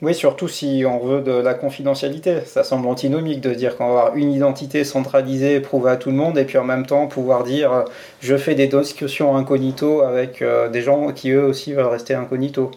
Oui, 0.01 0.13
surtout 0.13 0.47
si 0.47 0.84
on 0.86 0.99
veut 0.99 1.21
de 1.21 1.32
la 1.32 1.53
confidentialité. 1.53 2.39
Ça 2.45 2.63
semble 2.63 2.88
antinomique 2.88 3.39
de 3.39 3.53
dire 3.53 3.77
qu'on 3.77 3.93
va 3.93 4.01
avoir 4.01 4.15
une 4.17 4.34
identité 4.34 4.84
centralisée, 4.84 5.60
prouvée 5.62 5.91
à 5.91 5.95
tout 5.95 6.10
le 6.10 6.15
monde, 6.15 6.38
et 6.38 6.43
puis 6.43 6.58
en 6.58 6.65
même 6.65 6.86
temps 6.86 7.08
pouvoir 7.08 7.43
dire 7.43 7.71
euh, 7.71 7.84
je 8.19 8.36
fais 8.36 8.56
des 8.56 8.67
discussions 8.67 9.38
incognito 9.38 10.01
avec 10.01 10.43
des 10.71 10.82
gens 10.82 11.12
qui 11.13 11.32
eux 11.32 11.43
aussi 11.43 11.73
veulent 11.73 11.86
rester 11.86 12.15
incognito. 12.15 12.71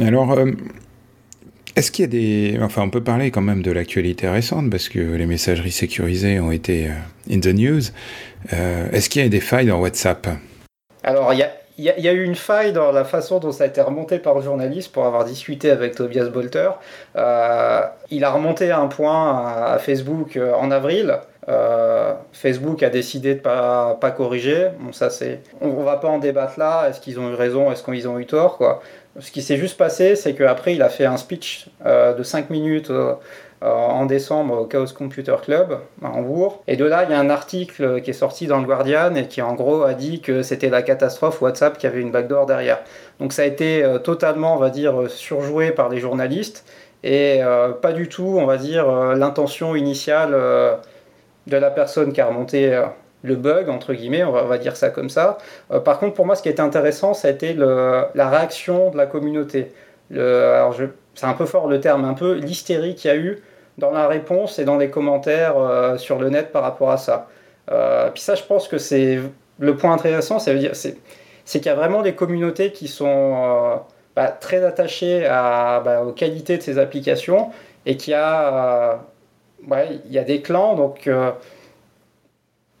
Alors, 0.00 0.38
Est-ce 1.74 1.90
qu'il 1.90 2.04
y 2.04 2.08
a 2.08 2.08
des... 2.08 2.58
Enfin, 2.62 2.82
on 2.82 2.90
peut 2.90 3.02
parler 3.02 3.30
quand 3.30 3.40
même 3.40 3.62
de 3.62 3.72
l'actualité 3.72 4.28
récente 4.28 4.70
parce 4.70 4.88
que 4.88 4.98
les 4.98 5.26
messageries 5.26 5.72
sécurisées 5.72 6.38
ont 6.38 6.52
été 6.52 6.90
in 7.30 7.40
the 7.40 7.54
news. 7.54 7.82
Est-ce 8.50 9.08
qu'il 9.08 9.22
y 9.22 9.24
a 9.24 9.28
des 9.28 9.40
failles 9.40 9.66
dans 9.66 9.80
WhatsApp? 9.80 10.28
Alors, 11.02 11.32
il 11.32 11.38
y 11.38 11.42
a, 11.42 11.50
y 11.78 12.08
a, 12.08 12.12
eu 12.12 12.24
une 12.24 12.34
faille 12.34 12.72
dans 12.72 12.92
la 12.92 13.04
façon 13.04 13.38
dont 13.38 13.52
ça 13.52 13.64
a 13.64 13.66
été 13.66 13.80
remonté 13.80 14.18
par 14.18 14.34
le 14.34 14.42
journaliste 14.42 14.92
pour 14.92 15.04
avoir 15.04 15.24
discuté 15.24 15.70
avec 15.70 15.94
Tobias 15.94 16.28
Bolter. 16.28 16.70
il 17.14 18.24
a 18.24 18.30
remonté 18.30 18.70
un 18.70 18.86
point 18.86 19.46
à 19.72 19.78
Facebook 19.78 20.38
en 20.38 20.70
avril 20.70 21.18
euh, 21.48 22.14
Facebook 22.32 22.82
a 22.82 22.90
décidé 22.90 23.36
de 23.36 23.40
pas 23.40 23.96
pas 24.00 24.10
corriger. 24.10 24.68
Bon, 24.80 24.92
ça 24.92 25.08
on, 25.60 25.68
ne 25.68 25.84
va 25.84 25.96
pas 25.96 26.08
en 26.08 26.18
débattre 26.18 26.58
là. 26.58 26.88
Est-ce 26.88 27.00
qu'ils 27.00 27.20
ont 27.20 27.30
eu 27.30 27.34
raison, 27.34 27.70
est-ce 27.70 27.84
qu'ils 27.84 28.08
ont 28.08 28.18
eu 28.18 28.26
tort, 28.26 28.56
quoi? 28.56 28.82
Ce 29.18 29.30
qui 29.30 29.42
s'est 29.42 29.56
juste 29.56 29.78
passé, 29.78 30.16
c'est 30.16 30.34
qu'après 30.34 30.74
il 30.74 30.82
a 30.82 30.88
fait 30.88 31.06
un 31.06 31.16
speech 31.16 31.68
euh, 31.86 32.14
de 32.14 32.22
5 32.22 32.50
minutes 32.50 32.90
euh, 32.90 33.14
en 33.66 34.06
décembre 34.06 34.62
au 34.62 34.64
Chaos 34.64 34.86
Computer 34.96 35.36
Club 35.42 35.78
à 36.02 36.08
Hambourg. 36.08 36.62
Et 36.66 36.76
de 36.76 36.84
là, 36.84 37.04
il 37.04 37.10
y 37.10 37.14
a 37.14 37.18
un 37.18 37.30
article 37.30 38.00
qui 38.02 38.10
est 38.10 38.14
sorti 38.14 38.46
dans 38.46 38.58
le 38.58 38.66
Guardian 38.66 39.14
et 39.14 39.26
qui 39.26 39.42
en 39.42 39.54
gros 39.54 39.82
a 39.82 39.94
dit 39.94 40.20
que 40.20 40.42
c'était 40.42 40.70
la 40.70 40.82
catastrophe 40.82 41.40
WhatsApp 41.42 41.78
qui 41.78 41.86
avait 41.86 42.00
une 42.00 42.10
backdoor 42.10 42.46
derrière. 42.46 42.80
Donc 43.20 43.32
ça 43.32 43.42
a 43.42 43.44
été 43.46 43.84
totalement, 44.04 44.54
on 44.54 44.58
va 44.58 44.70
dire, 44.70 45.08
surjoué 45.08 45.72
par 45.72 45.88
les 45.88 45.98
journalistes 45.98 46.64
et 47.02 47.40
pas 47.82 47.92
du 47.92 48.08
tout, 48.08 48.36
on 48.38 48.46
va 48.46 48.56
dire, 48.56 48.90
l'intention 49.14 49.74
initiale 49.74 50.34
de 51.46 51.56
la 51.56 51.70
personne 51.70 52.12
qui 52.12 52.20
a 52.20 52.26
remonté 52.26 52.74
euh, 52.74 52.86
le 53.22 53.36
bug, 53.36 53.68
entre 53.68 53.94
guillemets, 53.94 54.24
on 54.24 54.32
va, 54.32 54.58
dire 54.58 54.76
ça 54.76 54.90
comme 54.90 55.10
ça. 55.10 55.38
Euh, 55.70 55.80
par 55.80 55.98
contre, 55.98 56.14
pour 56.14 56.26
moi, 56.26 56.36
ce 56.36 56.42
qui 56.42 56.48
été 56.48 56.62
intéressant, 56.62 57.14
ça 57.14 57.28
a 57.28 57.30
été 57.30 57.54
la 57.54 58.30
réaction 58.30 58.90
de 58.90 58.96
la 58.96 59.06
communauté. 59.06 59.72
alors, 60.12 60.74
c'est 61.14 61.26
un 61.26 61.32
peu 61.32 61.46
fort 61.46 61.68
le 61.68 61.80
terme, 61.80 62.04
un 62.04 62.14
peu 62.14 62.34
l'hystérie 62.34 62.94
qu'il 62.94 63.10
y 63.10 63.14
a 63.14 63.16
eu 63.16 63.42
dans 63.78 63.90
la 63.90 64.08
réponse 64.08 64.58
et 64.58 64.64
dans 64.64 64.76
les 64.76 64.90
commentaires 64.90 65.58
euh, 65.58 65.96
sur 65.98 66.18
le 66.18 66.30
net 66.30 66.52
par 66.52 66.62
rapport 66.62 66.90
à 66.90 66.96
ça. 66.96 67.28
puis 68.14 68.22
ça, 68.22 68.34
je 68.34 68.42
pense 68.42 68.68
que 68.68 68.78
c'est 68.78 69.20
le 69.58 69.76
point 69.76 69.92
intéressant, 69.92 70.38
ça 70.38 70.52
c'est, 70.72 70.98
qu'il 71.44 71.66
y 71.66 71.68
a 71.68 71.74
vraiment 71.74 72.02
des 72.02 72.14
communautés 72.14 72.72
qui 72.72 72.88
sont 72.88 73.80
bah, 74.14 74.28
très 74.28 74.64
attachées 74.64 75.22
bah, 75.22 76.02
aux 76.06 76.12
qualités 76.12 76.56
de 76.58 76.62
ces 76.62 76.78
applications 76.78 77.50
et 77.84 77.96
qui 77.96 78.14
a 78.14 79.00
ouais, 79.68 80.00
il 80.06 80.12
y 80.12 80.18
a 80.18 80.24
des 80.24 80.42
clans, 80.42 80.74
donc 80.74 81.06
euh, 81.06 81.32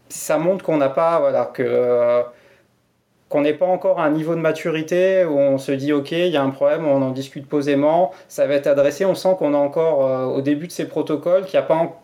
ça 0.08 0.38
montre 0.38 0.64
qu'on 0.64 0.76
n'a 0.76 0.88
pas, 0.88 1.18
voilà, 1.20 1.46
que 1.46 2.22
qu'on 3.28 3.40
n'est 3.40 3.54
pas 3.54 3.66
encore 3.66 3.98
à 3.98 4.04
un 4.04 4.10
niveau 4.10 4.34
de 4.34 4.40
maturité 4.40 5.24
où 5.24 5.36
on 5.38 5.58
se 5.58 5.72
dit 5.72 5.92
ok, 5.92 6.12
il 6.12 6.28
y 6.28 6.36
a 6.36 6.42
un 6.42 6.50
problème, 6.50 6.86
on 6.86 7.02
en 7.02 7.10
discute 7.10 7.46
posément, 7.46 8.12
ça 8.28 8.46
va 8.46 8.54
être 8.54 8.68
adressé. 8.68 9.04
On 9.04 9.14
sent 9.14 9.34
qu'on 9.38 9.52
est 9.52 9.56
encore 9.56 10.06
euh, 10.06 10.24
au 10.26 10.40
début 10.42 10.68
de 10.68 10.72
ces 10.72 10.86
protocoles, 10.86 11.44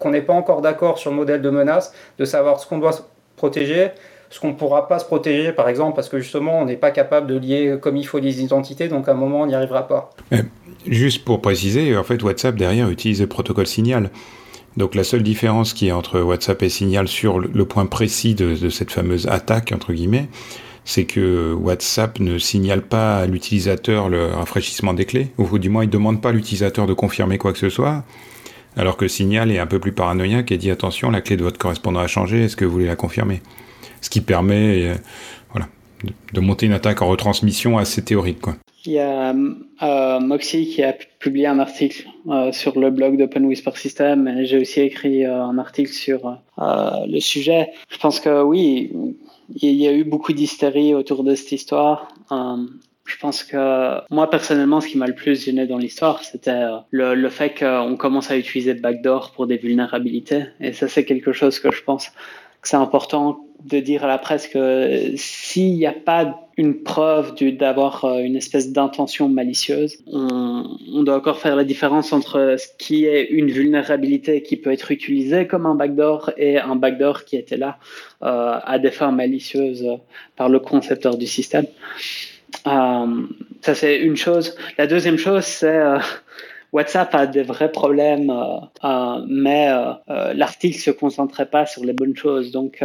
qu'on 0.00 0.10
n'est 0.10 0.22
pas 0.22 0.34
encore 0.34 0.62
d'accord 0.62 0.98
sur 0.98 1.10
le 1.10 1.16
modèle 1.16 1.42
de 1.42 1.50
menace, 1.50 1.94
de 2.18 2.24
savoir 2.24 2.58
ce 2.58 2.66
qu'on 2.66 2.78
doit 2.78 2.92
protéger, 3.36 3.90
ce 4.30 4.40
qu'on 4.40 4.48
ne 4.48 4.54
pourra 4.54 4.88
pas 4.88 4.98
se 4.98 5.04
protéger, 5.04 5.52
par 5.52 5.68
exemple, 5.68 5.94
parce 5.94 6.08
que 6.08 6.18
justement, 6.18 6.60
on 6.60 6.64
n'est 6.64 6.76
pas 6.76 6.90
capable 6.90 7.26
de 7.26 7.38
lier 7.38 7.76
comme 7.80 7.96
il 7.96 8.06
faut 8.06 8.18
les 8.18 8.42
identités, 8.42 8.88
donc 8.88 9.08
à 9.08 9.12
un 9.12 9.14
moment, 9.14 9.42
on 9.42 9.46
n'y 9.46 9.54
arrivera 9.54 9.86
pas. 9.86 10.10
juste 10.86 11.24
pour 11.24 11.40
préciser, 11.40 11.96
en 11.96 12.02
fait, 12.02 12.22
WhatsApp 12.22 12.56
derrière 12.56 12.88
utilise 12.88 13.20
le 13.20 13.26
protocole 13.26 13.66
Signal. 13.66 14.10
Donc 14.76 14.94
la 14.94 15.04
seule 15.04 15.22
différence 15.22 15.74
qui 15.74 15.88
est 15.88 15.92
entre 15.92 16.20
WhatsApp 16.20 16.62
et 16.62 16.68
Signal 16.68 17.08
sur 17.08 17.38
le 17.38 17.64
point 17.64 17.86
précis 17.86 18.34
de, 18.34 18.68
cette 18.70 18.90
fameuse 18.90 19.26
attaque, 19.26 19.72
entre 19.72 19.92
guillemets, 19.92 20.28
c'est 20.84 21.04
que 21.04 21.52
WhatsApp 21.54 22.18
ne 22.20 22.38
signale 22.38 22.82
pas 22.82 23.18
à 23.18 23.26
l'utilisateur 23.26 24.08
le 24.08 24.26
rafraîchissement 24.26 24.94
des 24.94 25.04
clés, 25.04 25.28
ou 25.38 25.58
du 25.58 25.68
moins 25.68 25.84
il 25.84 25.88
ne 25.88 25.92
demande 25.92 26.20
pas 26.20 26.30
à 26.30 26.32
l'utilisateur 26.32 26.86
de 26.86 26.94
confirmer 26.94 27.38
quoi 27.38 27.52
que 27.52 27.58
ce 27.58 27.68
soit, 27.68 28.04
alors 28.76 28.96
que 28.96 29.06
Signal 29.06 29.50
est 29.50 29.58
un 29.58 29.66
peu 29.66 29.78
plus 29.78 29.92
paranoïaque 29.92 30.50
et 30.50 30.58
dit 30.58 30.70
attention, 30.70 31.10
la 31.10 31.20
clé 31.20 31.36
de 31.36 31.42
votre 31.42 31.58
correspondant 31.58 32.00
a 32.00 32.06
changé, 32.06 32.44
est-ce 32.44 32.56
que 32.56 32.64
vous 32.64 32.72
voulez 32.72 32.86
la 32.86 32.96
confirmer? 32.96 33.42
Ce 34.00 34.08
qui 34.08 34.20
permet 34.20 34.88
euh, 34.88 34.94
voilà, 35.52 35.68
de, 36.32 36.40
monter 36.40 36.66
une 36.66 36.72
attaque 36.72 37.02
en 37.02 37.08
retransmission 37.08 37.78
assez 37.78 38.02
théorique. 38.02 38.40
Quoi. 38.40 38.56
Il 38.84 38.92
y 38.92 38.98
a 38.98 39.32
euh, 39.32 40.20
Moxie 40.20 40.66
qui 40.66 40.82
a 40.82 40.94
publié 41.20 41.46
un 41.46 41.58
article 41.58 42.08
euh, 42.28 42.50
sur 42.50 42.80
le 42.80 42.90
blog 42.90 43.16
d'Open 43.16 43.44
Whisper 43.44 43.70
System 43.76 44.40
j'ai 44.42 44.58
aussi 44.58 44.80
écrit 44.80 45.24
un 45.24 45.58
article 45.58 45.92
sur 45.92 46.38
le 46.58 47.20
sujet. 47.20 47.68
Je 47.90 47.98
pense 47.98 48.20
que 48.20 48.42
oui, 48.42 48.90
il 49.54 49.76
y 49.76 49.86
a 49.86 49.92
eu 49.92 50.04
beaucoup 50.04 50.32
d'hystérie 50.32 50.94
autour 50.94 51.24
de 51.24 51.34
cette 51.34 51.52
histoire. 51.52 52.08
je 52.30 53.16
pense 53.20 53.42
que 53.44 54.00
moi 54.10 54.30
personnellement, 54.30 54.80
ce 54.80 54.88
qui 54.88 54.98
m'a 54.98 55.06
le 55.06 55.14
plus 55.14 55.44
gêné 55.44 55.66
dans 55.66 55.78
l'histoire, 55.78 56.22
c'était 56.22 56.64
le, 56.90 57.14
le, 57.14 57.28
fait 57.28 57.54
qu'on 57.58 57.96
commence 57.96 58.30
à 58.30 58.36
utiliser 58.36 58.74
backdoor 58.74 59.32
pour 59.32 59.46
des 59.46 59.56
vulnérabilités. 59.56 60.44
Et 60.60 60.72
ça, 60.72 60.88
c'est 60.88 61.04
quelque 61.04 61.32
chose 61.32 61.58
que 61.58 61.70
je 61.70 61.82
pense 61.82 62.10
c'est 62.62 62.76
important 62.76 63.46
de 63.64 63.78
dire 63.78 64.04
à 64.04 64.08
la 64.08 64.18
presse 64.18 64.48
que 64.48 65.12
s'il 65.16 65.74
n'y 65.74 65.86
a 65.86 65.92
pas 65.92 66.48
une 66.56 66.82
preuve 66.82 67.34
d'avoir 67.56 68.04
euh, 68.04 68.18
une 68.18 68.36
espèce 68.36 68.72
d'intention 68.72 69.28
malicieuse, 69.28 69.98
on, 70.06 70.78
doit 71.02 71.16
encore 71.16 71.38
faire 71.38 71.56
la 71.56 71.64
différence 71.64 72.12
entre 72.12 72.56
ce 72.58 72.66
qui 72.78 73.06
est 73.06 73.24
une 73.24 73.50
vulnérabilité 73.50 74.42
qui 74.42 74.56
peut 74.56 74.72
être 74.72 74.90
utilisée 74.90 75.46
comme 75.46 75.66
un 75.66 75.74
backdoor 75.74 76.30
et 76.36 76.58
un 76.58 76.76
backdoor 76.76 77.24
qui 77.24 77.36
était 77.36 77.56
là 77.56 77.78
euh, 78.22 78.58
à 78.62 78.78
des 78.78 78.90
fins 78.90 79.12
malicieuses 79.12 79.86
par 80.36 80.48
le 80.48 80.58
concepteur 80.58 81.16
du 81.16 81.26
système. 81.26 81.66
Euh, 82.66 83.06
ça 83.60 83.74
c'est 83.74 83.98
une 83.98 84.16
chose. 84.16 84.56
La 84.78 84.86
deuxième 84.86 85.18
chose 85.18 85.44
c'est 85.44 85.78
euh, 85.78 85.98
WhatsApp 86.72 87.14
a 87.14 87.26
des 87.26 87.42
vrais 87.42 87.70
problèmes, 87.70 88.30
euh, 88.30 88.56
euh, 88.84 89.22
mais 89.28 89.68
euh, 89.68 90.32
l'article 90.32 90.78
se 90.78 90.90
concentrait 90.90 91.50
pas 91.50 91.66
sur 91.66 91.84
les 91.84 91.92
bonnes 91.92 92.16
choses. 92.16 92.50
Donc, 92.50 92.82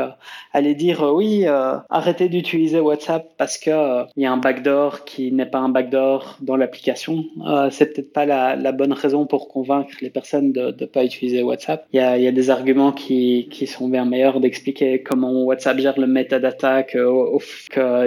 aller 0.54 0.76
dire 0.76 1.04
oui, 1.14 1.46
arrêtez 1.46 2.28
d'utiliser 2.28 2.80
WhatsApp 2.80 3.32
parce 3.38 3.58
que 3.58 4.04
il 4.16 4.24
y 4.24 4.26
a 4.26 4.32
un 4.32 4.38
backdoor 4.38 5.06
qui 5.06 5.32
n'est 5.32 5.46
pas 5.46 5.60
un 5.60 5.70
backdoor 5.70 6.38
dans 6.42 6.58
l'application, 6.58 7.24
c'est 7.72 7.94
peut-être 7.94 8.12
pas 8.12 8.26
la, 8.26 8.72
bonne 8.72 8.94
raison 8.94 9.26
pour 9.26 9.48
convaincre 9.48 9.92
les 10.02 10.10
personnes 10.10 10.52
de 10.52 10.76
ne 10.80 10.86
pas 10.86 11.06
utiliser 11.06 11.42
WhatsApp. 11.44 11.88
Il 11.94 11.98
y 11.98 12.28
a, 12.28 12.32
des 12.32 12.50
arguments 12.50 12.92
qui 12.92 13.68
sont 13.68 13.88
bien 13.88 14.06
meilleurs 14.06 14.40
d'expliquer 14.40 15.02
comment 15.02 15.44
WhatsApp 15.44 15.80
gère 15.80 16.00
le 16.00 16.08
metadata, 16.08 16.84
qu'il 16.84 17.00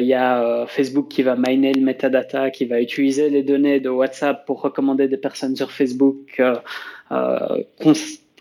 y 0.00 0.14
a 0.14 0.66
Facebook 0.66 1.08
qui 1.08 1.22
va 1.22 1.36
miner 1.36 1.72
le 1.72 1.82
metadata, 1.82 2.50
qui 2.50 2.66
va 2.66 2.80
utiliser 2.80 3.30
les 3.30 3.42
données 3.42 3.80
de 3.80 3.88
WhatsApp 3.88 4.44
pour 4.44 4.60
recommander 4.60 5.08
des 5.08 5.16
personnes 5.16 5.56
sur 5.56 5.69
Facebook, 5.70 6.40
euh, 6.40 6.56
euh, 7.12 7.62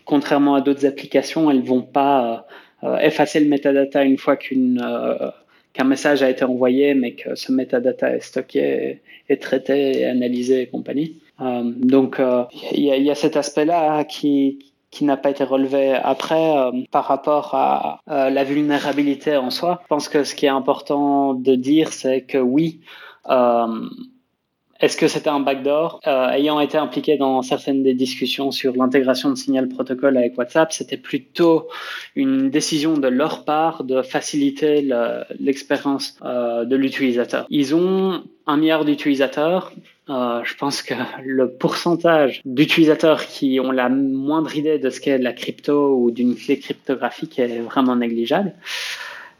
contrairement 0.04 0.54
à 0.54 0.60
d'autres 0.60 0.86
applications, 0.86 1.50
elles 1.50 1.62
vont 1.62 1.82
pas 1.82 2.46
euh, 2.84 2.98
effacer 2.98 3.40
le 3.40 3.48
metadata 3.48 4.02
une 4.04 4.18
fois 4.18 4.36
qu'un 4.36 5.84
message 5.84 6.22
a 6.22 6.30
été 6.30 6.44
envoyé, 6.44 6.94
mais 6.94 7.12
que 7.12 7.34
ce 7.34 7.52
metadata 7.52 8.16
est 8.16 8.20
stocké, 8.20 9.00
est 9.28 9.42
traité, 9.42 10.00
et 10.00 10.06
analysé 10.06 10.62
et 10.62 10.66
compagnie. 10.66 11.20
donc 11.40 12.20
il 12.72 12.84
y, 12.84 13.10
a 13.10 13.14
cet 13.14 13.36
aspect-là 13.36 14.04
qui 14.04 14.58
n'a 15.02 15.16
pas 15.16 15.30
été 15.30 15.44
relevé 15.44 15.94
après 15.94 16.70
par 16.90 17.04
rapport 17.04 17.54
à 17.54 18.00
la 18.06 18.44
vulnérabilité 18.44 19.36
en 19.36 19.50
soi. 19.50 19.80
Je 19.82 19.88
pense 19.88 20.08
que 20.08 20.24
ce 20.24 20.34
qui 20.34 20.46
est 20.46 20.56
important 20.62 21.34
de 21.34 21.54
dire, 21.54 21.92
c'est 21.92 22.22
que 22.22 22.38
oui, 22.38 22.80
est-ce 24.80 24.96
que 24.96 25.08
c'était 25.08 25.28
un 25.28 25.40
backdoor? 25.40 26.00
Euh, 26.06 26.30
Ayant 26.30 26.58
été 26.58 26.78
impliqué 26.78 27.16
dans 27.18 27.42
certaines 27.42 27.82
des 27.82 27.92
discussions 27.94 28.50
sur 28.50 28.74
l'intégration 28.74 29.28
de 29.30 29.34
signal 29.34 29.68
protocole 29.68 30.16
avec 30.16 30.38
WhatsApp, 30.38 30.72
c'était 30.72 30.96
plutôt 30.96 31.68
une 32.16 32.48
décision 32.50 32.94
de 32.94 33.08
leur 33.08 33.44
part 33.44 33.84
de 33.84 34.00
faciliter 34.00 34.88
l'expérience 35.38 36.16
euh, 36.24 36.64
de 36.64 36.76
l'utilisateur. 36.76 37.46
Ils 37.50 37.74
ont 37.74 38.24
un 38.46 38.56
milliard 38.56 38.84
d'utilisateurs. 38.86 39.72
Euh, 40.08 40.40
je 40.44 40.56
pense 40.56 40.82
que 40.82 40.94
le 41.22 41.50
pourcentage 41.50 42.40
d'utilisateurs 42.44 43.26
qui 43.26 43.60
ont 43.60 43.70
la 43.70 43.88
moindre 43.90 44.56
idée 44.56 44.78
de 44.78 44.88
ce 44.90 45.00
qu'est 45.00 45.18
la 45.18 45.32
crypto 45.32 45.94
ou 45.94 46.10
d'une 46.10 46.34
clé 46.34 46.58
cryptographique 46.58 47.38
est 47.38 47.60
vraiment 47.60 47.96
négligeable. 47.96 48.54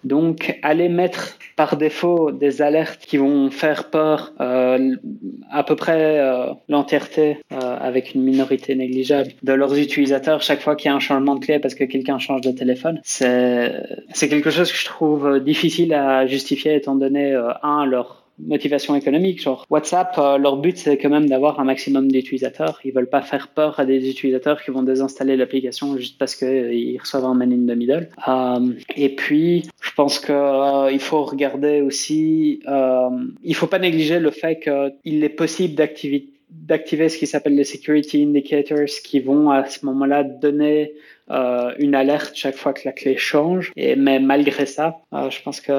Donc, 0.04 0.58
aller 0.62 0.88
mettre 0.88 1.38
par 1.56 1.76
défaut 1.76 2.32
des 2.32 2.62
alertes 2.62 3.04
qui 3.04 3.18
vont 3.18 3.50
faire 3.50 3.90
peur 3.90 4.32
euh, 4.40 4.96
à 5.50 5.62
peu 5.62 5.76
près 5.76 6.18
euh, 6.18 6.46
l'entièreté 6.68 7.38
euh, 7.52 7.76
avec 7.78 8.14
une 8.14 8.22
minorité 8.22 8.74
négligeable 8.74 9.32
de 9.42 9.52
leurs 9.52 9.76
utilisateurs 9.78 10.40
chaque 10.40 10.60
fois 10.60 10.74
qu'il 10.74 10.90
y 10.90 10.92
a 10.92 10.96
un 10.96 11.00
changement 11.00 11.34
de 11.34 11.44
clé 11.44 11.58
parce 11.58 11.74
que 11.74 11.84
quelqu'un 11.84 12.18
change 12.18 12.40
de 12.40 12.50
téléphone, 12.50 13.00
c'est 13.04 14.28
quelque 14.28 14.50
chose 14.50 14.72
que 14.72 14.78
je 14.78 14.84
trouve 14.86 15.40
difficile 15.40 15.92
à 15.92 16.26
justifier 16.26 16.74
étant 16.74 16.94
donné 16.94 17.34
un 17.62 17.84
leur 17.84 18.19
motivation 18.46 18.94
économique. 18.94 19.42
Genre 19.42 19.64
WhatsApp, 19.70 20.14
euh, 20.18 20.38
leur 20.38 20.56
but 20.56 20.76
c'est 20.76 20.98
quand 20.98 21.10
même 21.10 21.28
d'avoir 21.28 21.60
un 21.60 21.64
maximum 21.64 22.10
d'utilisateurs. 22.10 22.80
Ils 22.84 22.92
veulent 22.92 23.08
pas 23.08 23.22
faire 23.22 23.48
peur 23.48 23.78
à 23.80 23.84
des 23.84 24.08
utilisateurs 24.08 24.62
qui 24.62 24.70
vont 24.70 24.82
désinstaller 24.82 25.36
l'application 25.36 25.96
juste 25.96 26.18
parce 26.18 26.34
qu'ils 26.34 26.48
euh, 26.48 27.00
reçoivent 27.00 27.24
un 27.24 27.34
man 27.34 27.52
in 27.52 27.72
the 27.72 27.76
middle. 27.76 28.08
Euh, 28.28 28.72
et 28.96 29.14
puis, 29.14 29.68
je 29.80 29.90
pense 29.94 30.18
que 30.18 30.92
il 30.92 31.00
faut 31.00 31.24
regarder 31.24 31.82
aussi, 31.82 32.60
il 33.42 33.54
faut 33.54 33.66
pas 33.66 33.78
négliger 33.78 34.18
le 34.18 34.30
fait 34.30 34.60
qu'il 34.60 35.24
est 35.24 35.28
possible 35.28 35.74
d'activer 35.74 37.08
ce 37.08 37.18
qui 37.18 37.26
s'appelle 37.26 37.54
les 37.54 37.64
security 37.64 38.22
indicators 38.22 38.88
qui 39.04 39.20
vont 39.20 39.50
à 39.50 39.66
ce 39.66 39.84
moment-là 39.86 40.24
donner 40.24 40.94
euh, 41.30 41.72
une 41.78 41.94
alerte 41.94 42.32
chaque 42.34 42.56
fois 42.56 42.72
que 42.72 42.82
la 42.84 42.92
clé 42.92 43.16
change. 43.16 43.72
Et, 43.76 43.94
mais 43.94 44.18
malgré 44.18 44.66
ça, 44.66 44.98
euh, 45.12 45.30
je 45.30 45.40
pense 45.42 45.60
que 45.60 45.72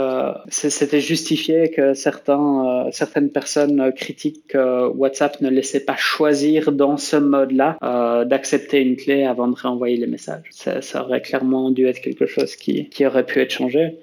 c'était 0.47 1.01
justifié 1.01 1.71
que 1.71 1.93
certains, 1.93 2.85
euh, 2.85 2.89
certaines 2.91 3.29
personnes 3.29 3.91
critiquent 3.93 4.47
que 4.47 4.87
WhatsApp 4.87 5.41
ne 5.41 5.49
laissait 5.49 5.81
pas 5.81 5.97
choisir 5.97 6.71
dans 6.71 6.97
ce 6.97 7.17
mode-là 7.17 7.77
d'accepter 8.25 8.81
une 8.81 8.95
clé 8.95 9.23
avant 9.23 9.47
de 9.47 9.55
réenvoyer 9.55 9.97
les 9.97 10.07
messages. 10.07 10.43
Ça, 10.51 11.03
aurait 11.03 11.21
clairement 11.21 11.71
dû 11.71 11.85
être 11.85 11.99
quelque 11.99 12.25
chose 12.25 12.55
qui, 12.55 12.89
qui 12.89 13.05
aurait 13.05 13.25
pu 13.25 13.39
être 13.39 13.51
changé. 13.51 13.97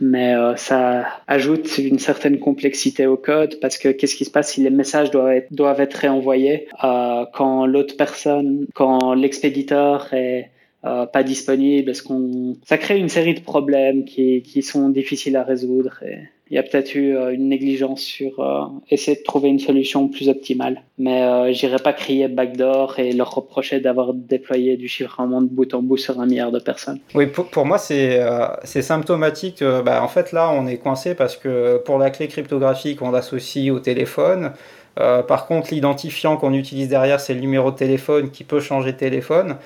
mais 0.00 0.34
ça 0.56 1.06
ajoute 1.26 1.78
une 1.78 1.98
certaine 1.98 2.38
complexité 2.38 3.06
au 3.06 3.16
code 3.16 3.58
parce 3.60 3.78
que 3.78 3.88
qu'est-ce 3.88 4.16
qui 4.16 4.24
se 4.24 4.30
passe 4.30 4.52
si 4.52 4.62
les 4.62 4.70
messages 4.70 5.10
doivent 5.10 5.42
doivent 5.50 5.80
être 5.80 5.94
réenvoyés 5.94 6.68
quand 6.80 7.66
l'autre 7.66 7.96
personne, 7.96 8.66
quand 8.74 9.14
l'expéditeur 9.14 10.12
est 10.12 10.41
euh, 10.84 11.06
pas 11.06 11.22
disponible 11.22 11.90
Est-ce 11.90 12.02
qu'on 12.02 12.56
ça 12.64 12.78
crée 12.78 12.98
une 12.98 13.08
série 13.08 13.34
de 13.34 13.40
problèmes 13.40 14.04
qui, 14.04 14.42
qui 14.42 14.62
sont 14.62 14.88
difficiles 14.88 15.36
à 15.36 15.42
résoudre 15.42 16.00
il 16.52 16.56
y 16.56 16.58
a 16.58 16.62
peut-être 16.62 16.94
eu 16.94 17.16
euh, 17.16 17.32
une 17.32 17.48
négligence 17.48 18.02
sur 18.02 18.40
euh, 18.40 18.64
essayer 18.90 19.16
de 19.16 19.22
trouver 19.22 19.48
une 19.48 19.58
solution 19.58 20.06
plus 20.08 20.28
optimale. 20.28 20.82
Mais 20.98 21.22
euh, 21.22 21.50
j'irai 21.50 21.78
pas 21.78 21.94
crier 21.94 22.28
backdoor 22.28 22.98
et 22.98 23.12
leur 23.12 23.34
reprocher 23.34 23.80
d'avoir 23.80 24.12
déployé 24.12 24.76
du 24.76 24.86
chiffrement 24.86 25.40
de 25.40 25.46
bout 25.46 25.72
en 25.72 25.80
bout 25.80 25.96
sur 25.96 26.20
un 26.20 26.26
milliard 26.26 26.52
de 26.52 26.58
personnes. 26.58 26.98
Oui, 27.14 27.26
pour, 27.26 27.46
pour 27.46 27.64
moi 27.64 27.78
c'est 27.78 28.20
c'est 28.64 28.82
symptomatique. 28.82 29.64
Bah, 29.64 30.04
en 30.04 30.08
fait 30.08 30.32
là 30.32 30.50
on 30.52 30.66
est 30.66 30.76
coincé 30.76 31.14
parce 31.14 31.36
que 31.38 31.78
pour 31.78 31.98
la 31.98 32.10
clé 32.10 32.28
cryptographique 32.28 33.00
on 33.00 33.10
l'associe 33.10 33.72
au 33.72 33.78
téléphone. 33.78 34.52
par 34.94 35.46
contre, 35.46 35.72
l'identifiant 35.72 36.36
qu'on 36.36 36.52
utilise 36.52 36.88
derrière, 36.88 37.18
c'est 37.18 37.32
le 37.32 37.40
numéro 37.40 37.70
de 37.70 37.76
téléphone 37.76 38.30
qui 38.30 38.44
peut 38.44 38.60
changer 38.60 38.92
de 38.92 38.98
téléphone. 38.98 39.56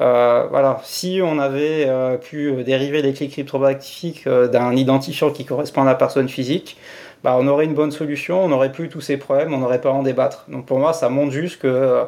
Euh, 0.00 0.46
voilà, 0.50 0.80
si 0.84 1.20
on 1.22 1.38
avait 1.38 1.86
euh, 1.88 2.18
pu 2.18 2.62
dériver 2.64 3.00
les 3.02 3.14
clés 3.14 3.28
cryptographiques 3.28 4.26
euh, 4.26 4.46
d'un 4.46 4.74
identifiant 4.74 5.30
qui 5.30 5.44
correspond 5.44 5.82
à 5.82 5.84
la 5.86 5.94
personne 5.94 6.28
physique, 6.28 6.76
bah, 7.24 7.36
on 7.38 7.46
aurait 7.46 7.64
une 7.64 7.74
bonne 7.74 7.92
solution, 7.92 8.44
on 8.44 8.48
n'aurait 8.48 8.72
plus 8.72 8.88
tous 8.88 9.00
ces 9.00 9.16
problèmes, 9.16 9.54
on 9.54 9.58
n'aurait 9.58 9.80
pas 9.80 9.90
à 9.90 9.92
en 9.92 10.02
débattre. 10.02 10.44
Donc 10.48 10.66
pour 10.66 10.78
moi, 10.78 10.92
ça 10.92 11.08
montre 11.08 11.32
juste 11.32 11.60
que 11.60 12.04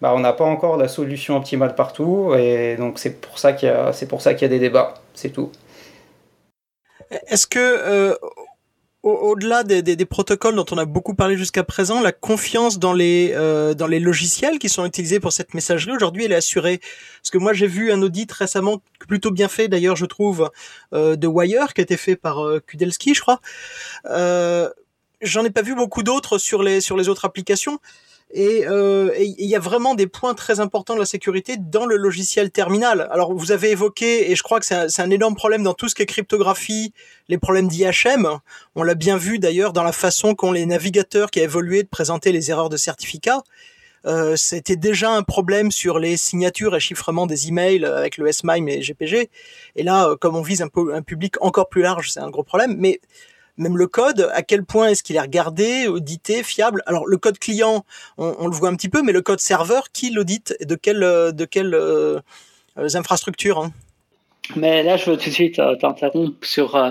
bah, 0.00 0.12
on 0.14 0.20
n'a 0.20 0.32
pas 0.32 0.44
encore 0.44 0.76
la 0.76 0.88
solution 0.88 1.36
optimale 1.36 1.74
partout, 1.74 2.34
et 2.38 2.76
donc 2.76 2.98
c'est 2.98 3.20
pour 3.20 3.38
ça 3.38 3.52
qu'il 3.52 3.68
y 3.68 4.34
qu'il 4.34 4.42
y 4.42 4.44
a 4.44 4.48
des 4.48 4.58
débats, 4.58 4.94
c'est 5.14 5.30
tout. 5.30 5.50
Est-ce 7.28 7.46
que 7.46 8.16
au-delà 9.02 9.64
des, 9.64 9.82
des, 9.82 9.96
des, 9.96 10.04
protocoles 10.04 10.54
dont 10.54 10.64
on 10.70 10.78
a 10.78 10.84
beaucoup 10.84 11.14
parlé 11.14 11.36
jusqu'à 11.36 11.64
présent, 11.64 12.00
la 12.00 12.12
confiance 12.12 12.78
dans 12.78 12.92
les 12.92 13.32
euh, 13.34 13.74
dans 13.74 13.88
les 13.88 13.98
logiciels 13.98 14.58
qui 14.60 14.68
sont 14.68 14.86
utilisés 14.86 15.18
pour 15.18 15.32
cette 15.32 15.54
messagerie 15.54 15.92
aujourd'hui, 15.92 16.24
elle 16.24 16.32
est 16.32 16.36
assurée. 16.36 16.78
Parce 17.20 17.30
que 17.30 17.38
moi, 17.38 17.52
j'ai 17.52 17.66
vu 17.66 17.90
un 17.90 18.00
audit 18.00 18.30
récemment 18.30 18.80
plutôt 19.00 19.32
bien 19.32 19.48
fait, 19.48 19.68
d'ailleurs, 19.68 19.96
je 19.96 20.06
trouve, 20.06 20.50
euh, 20.92 21.16
de 21.16 21.26
Wire 21.26 21.74
qui 21.74 21.80
a 21.80 21.84
été 21.84 21.96
fait 21.96 22.16
par 22.16 22.44
euh, 22.44 22.60
Kudelski, 22.60 23.14
je 23.14 23.20
crois. 23.20 23.40
Euh, 24.06 24.70
J'en 25.22 25.44
ai 25.44 25.50
pas 25.50 25.62
vu 25.62 25.76
beaucoup 25.76 26.02
d'autres 26.02 26.36
sur 26.36 26.64
les 26.64 26.80
sur 26.80 26.96
les 26.96 27.08
autres 27.08 27.24
applications. 27.24 27.78
Euh, 28.34 29.10
et 29.14 29.34
il 29.38 29.46
y 29.46 29.56
a 29.56 29.58
vraiment 29.58 29.94
des 29.94 30.06
points 30.06 30.34
très 30.34 30.60
importants 30.60 30.94
de 30.94 31.00
la 31.00 31.06
sécurité 31.06 31.56
dans 31.58 31.84
le 31.84 31.96
logiciel 31.96 32.50
terminal. 32.50 33.08
Alors 33.10 33.34
vous 33.34 33.52
avez 33.52 33.70
évoqué, 33.70 34.30
et 34.30 34.36
je 34.36 34.42
crois 34.42 34.58
que 34.58 34.66
c'est 34.66 35.00
un, 35.00 35.10
énorme 35.10 35.34
problème 35.34 35.62
dans 35.62 35.74
tout 35.74 35.88
ce 35.88 35.94
qui 35.94 36.02
est 36.02 36.06
cryptographie, 36.06 36.92
les 37.28 37.38
problèmes 37.38 37.68
d'IHM. 37.68 38.38
On 38.74 38.82
l'a 38.82 38.94
bien 38.94 39.16
vu 39.18 39.38
d'ailleurs 39.38 39.72
dans 39.72 39.82
la 39.82 39.92
façon 39.92 40.34
qu'ont 40.34 40.52
les 40.52 40.64
navigateurs 40.64 41.30
qui 41.30 41.40
a 41.40 41.44
évolué 41.44 41.82
de 41.82 41.88
présenter 41.88 42.32
les 42.32 42.50
erreurs 42.50 42.70
de 42.70 42.78
certificat. 42.78 43.42
Euh, 44.06 44.34
C'était 44.34 44.76
déjà 44.76 45.12
un 45.12 45.22
problème 45.22 45.70
sur 45.70 45.98
les 45.98 46.16
signatures 46.16 46.74
et 46.74 46.80
chiffrement 46.80 47.26
des 47.26 47.48
emails 47.48 47.84
avec 47.84 48.16
le 48.16 48.32
SMIME 48.32 48.68
et 48.68 48.80
GPG. 48.80 49.30
Et 49.76 49.82
là, 49.82 50.08
euh, 50.08 50.16
comme 50.16 50.36
on 50.36 50.42
vise 50.42 50.62
un, 50.62 50.70
un 50.92 51.02
public 51.02 51.34
encore 51.42 51.68
plus 51.68 51.82
large, 51.82 52.10
c'est 52.10 52.20
un 52.20 52.30
gros 52.30 52.42
problème. 52.42 52.76
Mais 52.78 53.00
même 53.56 53.76
le 53.76 53.86
code, 53.86 54.30
à 54.32 54.42
quel 54.42 54.64
point 54.64 54.88
est-ce 54.88 55.02
qu'il 55.02 55.16
est 55.16 55.20
regardé, 55.20 55.86
audité, 55.86 56.42
fiable? 56.42 56.82
Alors 56.86 57.06
le 57.06 57.18
code 57.18 57.38
client, 57.38 57.84
on, 58.18 58.46
le 58.46 58.54
voit 58.54 58.68
un 58.68 58.76
petit 58.76 58.88
peu, 58.88 59.02
mais 59.02 59.12
le 59.12 59.22
code 59.22 59.40
serveur, 59.40 59.92
qui 59.92 60.10
l'audite 60.10 60.56
et 60.60 60.64
de 60.64 60.74
quelle 60.74 61.00
de 61.00 61.44
quelles 61.44 61.74
euh, 61.74 62.20
infrastructures 62.76 63.58
hein? 63.58 63.72
Mais 64.56 64.82
là, 64.82 64.96
je 64.96 65.10
veux 65.10 65.16
tout 65.16 65.28
de 65.28 65.34
suite 65.34 65.58
euh, 65.58 65.76
t'interrompre 65.76 66.44
sur 66.44 66.74
euh, 66.76 66.90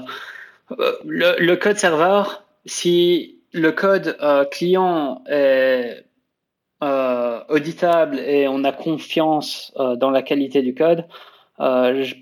le, 1.05 1.35
le, 1.37 1.55
code 1.57 1.77
serveur. 1.77 2.43
Si 2.65 3.39
le 3.51 3.71
code 3.71 4.17
client 4.51 5.23
est 5.27 6.05
auditable 7.49 8.19
et 8.19 8.47
on 8.47 8.63
a 8.63 8.71
confiance 8.71 9.73
dans 9.75 10.09
la 10.09 10.21
qualité 10.21 10.61
du 10.61 10.73
code, 10.73 11.05
je 11.59 12.13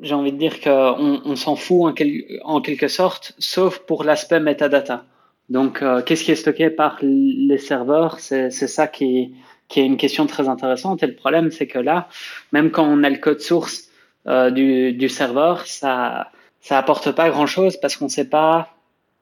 j'ai 0.00 0.14
envie 0.14 0.32
de 0.32 0.38
dire 0.38 0.60
qu'on 0.60 1.20
on, 1.24 1.36
s'en 1.36 1.56
fout 1.56 1.82
en, 1.82 1.94
en, 2.44 2.60
quelque 2.60 2.88
sorte, 2.88 3.34
sauf 3.38 3.78
pour 3.80 4.04
l'aspect 4.04 4.40
metadata. 4.40 5.04
Donc, 5.48 5.82
euh, 5.82 6.02
qu'est-ce 6.02 6.24
qui 6.24 6.32
est 6.32 6.36
stocké 6.36 6.70
par 6.70 6.98
les 7.02 7.58
serveurs 7.58 8.18
C'est 8.20 8.50
ça 8.50 8.86
qui, 8.86 9.34
qui 9.68 9.80
est 9.80 9.86
une 9.86 9.96
question 9.96 10.26
très 10.26 10.48
intéressante. 10.48 11.02
Et 11.02 11.06
le 11.06 11.14
problème, 11.14 11.50
c'est 11.50 11.66
que 11.66 11.78
là, 11.78 12.08
même 12.52 12.70
quand 12.70 12.84
on 12.84 13.04
a 13.04 13.10
le 13.10 13.18
code 13.18 13.40
source 13.40 13.88
euh, 14.26 14.50
du, 14.50 14.92
du, 14.92 15.08
serveur, 15.08 15.66
ça 15.66 16.30
ça 16.64 16.78
apporte 16.78 17.12
pas 17.12 17.28
grand-chose 17.28 17.76
parce 17.76 17.94
qu'on 17.96 18.06
ne 18.06 18.10
sait 18.10 18.28
pas 18.28 18.70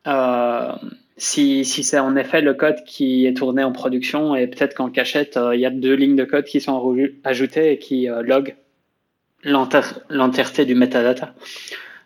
euh, 0.07 0.73
si, 1.17 1.65
si 1.65 1.83
c'est 1.83 1.99
en 1.99 2.15
effet 2.15 2.41
le 2.41 2.55
code 2.55 2.85
qui 2.85 3.27
est 3.27 3.35
tourné 3.35 3.65
en 3.65 3.73
production 3.73 4.37
et 4.37 4.47
peut-être 4.47 4.75
qu'en 4.75 4.91
cachette, 4.91 5.37
euh, 5.37 5.55
il 5.55 5.61
y 5.61 5.67
a 5.67 5.71
deux 5.71 5.95
lignes 5.95 6.15
de 6.15 6.25
code 6.25 6.45
qui 6.45 6.61
sont 6.61 6.97
ajoutées 7.25 7.73
et 7.73 7.79
qui 7.79 8.09
euh, 8.09 8.23
log 8.23 8.55
l'entièreté 9.45 10.65
du 10.65 10.75
metadata. 10.75 11.35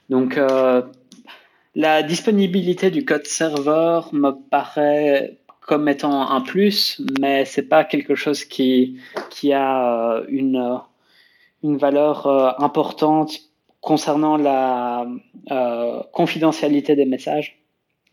Donc, 0.09 0.39
euh, 0.39 0.83
la 1.75 2.03
disponibilité 2.03 2.91
du 2.91 3.05
code 3.05 3.27
serveur 3.27 4.15
me 4.15 4.31
paraît 4.31 5.39
comme 5.61 5.89
étant 5.89 6.31
un 6.31 6.41
plus, 6.41 7.03
mais 7.21 7.45
c'est 7.45 7.69
pas 7.69 7.85
quelque 7.85 8.15
chose 8.15 8.45
qui, 8.45 8.99
qui 9.31 9.53
a 9.53 10.15
euh, 10.15 10.25
une, 10.29 10.81
une 11.63 11.77
valeur 11.77 12.27
euh, 12.27 12.51
importante 12.59 13.41
concernant 13.81 14.37
la 14.37 15.07
euh, 15.51 16.03
confidentialité 16.13 16.97
des 16.97 17.05
messages. 17.05 17.61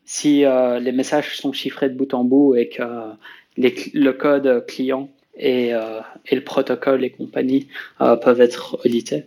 Si 0.06 0.44
euh, 0.44 0.80
les 0.80 0.92
messages 0.92 1.38
sont 1.38 1.54
chiffrés 1.54 1.90
de 1.90 1.96
bout 1.96 2.14
en 2.14 2.24
bout 2.24 2.56
et 2.56 2.70
que 2.70 2.84
le 3.58 4.12
code 4.12 4.66
client 4.68 5.10
et, 5.36 5.74
euh, 5.74 6.00
et 6.28 6.36
le 6.36 6.44
protocole 6.44 7.04
et 7.04 7.10
compagnie 7.10 7.68
euh, 8.02 8.16
peuvent 8.16 8.42
être 8.42 8.78
audités. 8.86 9.26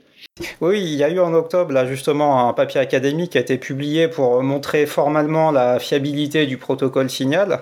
Oui, 0.60 0.80
il 0.82 0.94
y 0.94 1.04
a 1.04 1.10
eu 1.10 1.18
en 1.18 1.32
octobre 1.32 1.72
là 1.72 1.86
justement 1.86 2.48
un 2.48 2.52
papier 2.52 2.80
académique 2.80 3.32
qui 3.32 3.38
a 3.38 3.40
été 3.40 3.56
publié 3.56 4.08
pour 4.08 4.42
montrer 4.42 4.86
formellement 4.86 5.50
la 5.50 5.78
fiabilité 5.78 6.46
du 6.46 6.58
protocole 6.58 7.08
Signal. 7.08 7.60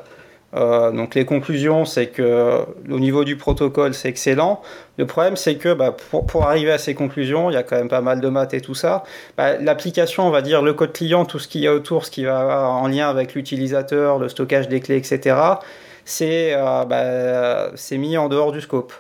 Euh, 0.55 0.93
donc 0.93 1.17
les 1.17 1.25
conclusions, 1.25 1.85
c'est 1.85 2.07
que 2.07 2.61
au 2.89 3.01
niveau 3.01 3.25
du 3.25 3.37
protocole, 3.37 3.93
c'est 3.93 4.09
excellent. 4.09 4.63
Le 4.99 5.07
problème, 5.07 5.37
c'est 5.37 5.57
que 5.57 5.73
bah, 5.75 5.91
pour, 6.11 6.27
pour, 6.27 6.45
arriver 6.45 6.71
à 6.71 6.79
ces 6.79 6.95
conclusions, 6.95 7.51
il 7.51 7.55
y 7.55 7.57
a 7.57 7.65
quand 7.65 7.77
même 7.77 7.89
pas 7.89 8.01
mal 8.01 8.21
de 8.21 8.29
maths 8.29 8.55
et 8.55 8.61
tout 8.61 8.75
ça. 8.75 9.03
Bah, 9.37 9.57
L'application, 9.57 10.27
on 10.27 10.31
va 10.31 10.43
dire 10.43 10.63
le 10.63 10.73
code 10.73 10.93
client, 10.93 11.25
tout 11.25 11.41
ce 11.41 11.49
qu'il 11.49 11.63
y 11.63 11.67
a 11.67 11.75
autour, 11.75 12.05
ce 12.05 12.11
qui 12.13 12.25
va 12.25 12.71
en 12.71 12.87
lien 12.87 13.09
avec 13.09 13.35
l'utilisateur, 13.35 14.21
le 14.21 14.29
stockage 14.29 14.69
des 14.69 14.79
clés, 14.79 14.97
etc 14.97 15.35
c'est 16.05 16.55
euh, 16.55 16.85
bah, 16.85 17.77
mis 17.99 18.17
en 18.17 18.29
dehors 18.29 18.53
du 18.53 18.61
scope. 18.61 18.93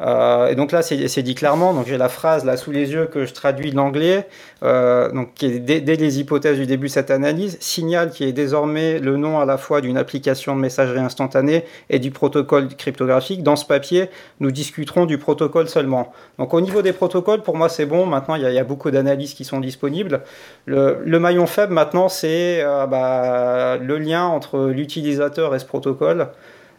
Euh, 0.00 0.48
et 0.48 0.56
donc 0.56 0.72
là, 0.72 0.82
c'est 0.82 1.22
dit 1.22 1.34
clairement. 1.34 1.72
Donc 1.72 1.86
j'ai 1.86 1.98
la 1.98 2.08
phrase 2.08 2.44
là 2.44 2.56
sous 2.56 2.72
les 2.72 2.92
yeux 2.92 3.06
que 3.06 3.26
je 3.26 3.32
traduis 3.32 3.70
de 3.70 3.76
l'anglais, 3.76 4.26
euh, 4.62 5.10
donc 5.12 5.34
qui 5.34 5.46
est 5.46 5.60
dès, 5.60 5.96
les 5.96 6.18
hypothèses 6.20 6.58
du 6.58 6.66
début 6.66 6.88
de 6.88 6.92
cette 6.92 7.10
analyse, 7.10 7.56
signale 7.60 8.10
qui 8.10 8.24
est 8.24 8.32
désormais 8.32 8.98
le 8.98 9.16
nom 9.16 9.38
à 9.38 9.44
la 9.44 9.56
fois 9.56 9.80
d'une 9.80 9.96
application 9.96 10.56
de 10.56 10.60
messagerie 10.60 10.98
instantanée 10.98 11.64
et 11.90 11.98
du 11.98 12.10
protocole 12.10 12.68
cryptographique. 12.68 13.42
Dans 13.42 13.56
ce 13.56 13.64
papier, 13.64 14.10
nous 14.40 14.50
discuterons 14.50 15.06
du 15.06 15.18
protocole 15.18 15.68
seulement. 15.68 16.12
Donc 16.38 16.54
au 16.54 16.60
niveau 16.60 16.82
des 16.82 16.92
protocoles, 16.92 17.42
pour 17.42 17.56
moi 17.56 17.68
c'est 17.68 17.86
bon. 17.86 18.06
Maintenant, 18.06 18.34
il 18.34 18.42
y, 18.42 18.58
a, 18.58 18.64
beaucoup 18.64 18.90
d'analyses 18.90 19.34
qui 19.34 19.44
sont 19.44 19.60
disponibles. 19.60 20.22
Le, 20.66 20.98
le 21.04 21.20
maillon 21.20 21.46
faible 21.46 21.72
maintenant, 21.72 22.08
c'est 22.08 22.62
euh, 22.62 22.86
bah, 22.86 23.76
le 23.76 23.98
lien 23.98 24.24
entre 24.24 24.66
l'utilisateur 24.66 25.54
et 25.54 25.58
ce 25.58 25.64
protocole. 25.64 26.28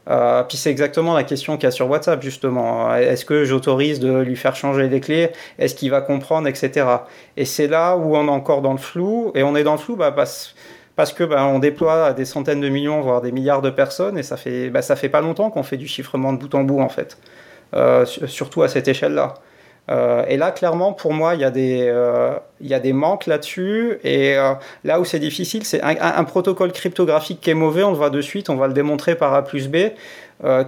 Euh, 0.08 0.44
puis 0.44 0.58
c'est 0.58 0.70
exactement 0.70 1.14
la 1.14 1.24
question 1.24 1.56
qu'il 1.56 1.64
y 1.64 1.68
a 1.68 1.72
sur 1.72 1.90
WhatsApp 1.90 2.22
justement. 2.22 2.94
Est-ce 2.96 3.26
que 3.26 3.44
j'autorise 3.44 4.00
de 4.00 4.20
lui 4.20 4.36
faire 4.36 4.56
changer 4.56 4.88
les 4.88 5.00
clés? 5.00 5.32
Est-ce 5.58 5.76
qu'il 5.76 5.90
va 5.92 6.02
comprendre, 6.02 6.48
etc. 6.48 6.86
Et 7.38 7.46
c'est 7.46 7.68
là 7.68 7.96
où 7.98 8.16
on 8.16 8.28
est 8.28 8.30
encore 8.30 8.62
dans 8.62 8.74
le 8.74 8.78
flou. 8.78 9.32
Et 9.36 9.44
on 9.44 9.56
est 9.56 9.64
dans 9.64 9.74
le 9.74 9.80
flou 9.80 9.96
bah, 9.96 10.12
parce, 10.12 10.56
parce 10.96 11.12
que 11.14 11.24
bah, 11.24 11.46
on 11.46 11.60
déploie 11.60 12.14
des 12.14 12.26
centaines 12.26 12.62
de 12.62 12.70
millions, 12.70 13.02
voire 13.02 13.22
des 13.22 13.32
milliards 13.32 13.62
de 13.62 13.70
personnes, 13.72 14.18
et 14.18 14.24
ça 14.24 14.38
fait 14.38 14.70
bah, 14.70 14.82
ça 14.82 14.96
fait 14.96 15.10
pas 15.10 15.22
longtemps 15.22 15.50
qu'on 15.50 15.64
fait 15.64 15.78
du 15.78 15.88
chiffrement 15.88 16.34
de 16.34 16.38
bout 16.38 16.54
en 16.56 16.64
bout 16.64 16.82
en 16.82 16.90
fait. 16.90 17.18
Euh, 17.74 18.06
surtout 18.06 18.64
à 18.64 18.68
cette 18.68 18.88
échelle-là. 18.88 19.36
Euh, 19.90 20.26
et 20.28 20.38
là, 20.38 20.52
clairement, 20.52 20.94
pour 20.94 21.14
moi, 21.14 21.36
il 21.36 21.42
y 21.42 21.44
a 21.44 21.52
des, 21.52 21.86
euh, 21.88 22.94
manques 22.94 23.28
là-dessus. 23.28 24.00
Et 24.04 24.36
euh, 24.38 24.54
là 24.84 25.00
où 25.00 25.06
c'est 25.06 25.20
difficile, 25.20 25.64
c'est 25.64 25.82
un, 25.82 26.24
protocole 26.24 26.72
cryptographique 26.72 27.42
qui 27.42 27.50
est 27.52 27.56
mauvais, 27.56 27.84
on 27.84 27.92
le 27.92 27.98
voit 27.98 28.10
de 28.10 28.22
suite, 28.22 28.50
on 28.50 28.56
va 28.56 28.68
le 28.68 28.74
démontrer 28.74 29.16
par 29.16 29.34
A 29.34 29.44
plus 29.44 29.68
B. 29.70 29.78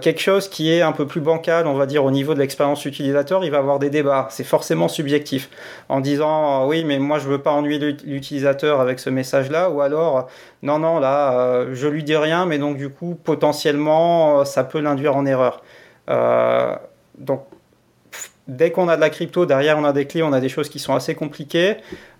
quelque 0.00 0.20
chose 0.20 0.48
qui 0.48 0.72
est 0.72 0.82
un 0.82 0.92
peu 0.92 1.06
plus 1.06 1.20
bancal, 1.20 1.66
on 1.66 1.74
va 1.74 1.86
dire, 1.86 2.04
au 2.04 2.10
niveau 2.10 2.32
de 2.34 2.38
l'expérience 2.38 2.84
utilisateur, 2.84 3.44
il 3.44 3.50
va 3.50 3.58
avoir 3.58 3.78
des 3.78 3.90
débats. 3.90 4.28
C'est 4.30 4.44
forcément 4.44 4.88
subjectif. 4.88 5.50
En 5.88 6.00
disant, 6.00 6.66
oui, 6.66 6.84
mais 6.84 6.98
moi, 6.98 7.18
je 7.18 7.28
veux 7.28 7.42
pas 7.42 7.52
ennuyer 7.52 7.78
l'utilisateur 8.04 8.80
avec 8.80 8.98
ce 9.00 9.10
message-là. 9.10 9.70
Ou 9.70 9.80
alors, 9.80 10.28
non, 10.62 10.78
non, 10.78 11.00
là, 11.00 11.66
je 11.72 11.88
lui 11.88 12.04
dis 12.04 12.16
rien, 12.16 12.46
mais 12.46 12.58
donc, 12.58 12.76
du 12.76 12.88
coup, 12.88 13.16
potentiellement, 13.22 14.44
ça 14.44 14.64
peut 14.64 14.80
l'induire 14.80 15.16
en 15.16 15.26
erreur. 15.26 15.62
donc, 17.18 17.42
dès 18.48 18.70
qu'on 18.72 18.88
a 18.88 18.96
de 18.96 19.00
la 19.00 19.10
crypto, 19.10 19.46
derrière 19.46 19.78
on 19.78 19.84
a 19.84 19.92
des 19.92 20.06
clés, 20.06 20.22
on 20.22 20.32
a 20.32 20.40
des 20.40 20.48
choses 20.48 20.68
qui 20.68 20.78
sont 20.78 20.94
assez 20.94 21.14
compliquées. 21.14 21.76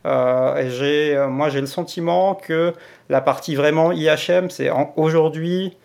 Euh, 0.06 0.70
euh, 0.82 1.28
moi 1.28 1.48
j'ai 1.48 1.60
le 1.60 1.66
sentiment 1.66 2.34
que 2.34 2.74
la 3.08 3.20
partie 3.20 3.56
vraiment 3.56 3.90
IHM, 3.90 4.50
c'est 4.50 4.70
aujourd'hui, 4.96 5.76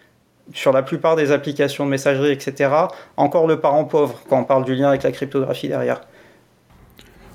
sur 0.53 0.73
la 0.73 0.83
plupart 0.83 1.15
des 1.15 1.31
applications 1.31 1.85
de 1.85 1.89
messagerie, 1.89 2.31
etc., 2.31 2.69
encore 3.15 3.47
le 3.47 3.59
parent 3.59 3.85
pauvre 3.85 4.19
quand 4.29 4.41
on 4.41 4.43
parle 4.43 4.65
du 4.65 4.75
lien 4.75 4.89
avec 4.89 5.03
la 5.03 5.11
cryptographie 5.11 5.69
derrière. 5.69 6.01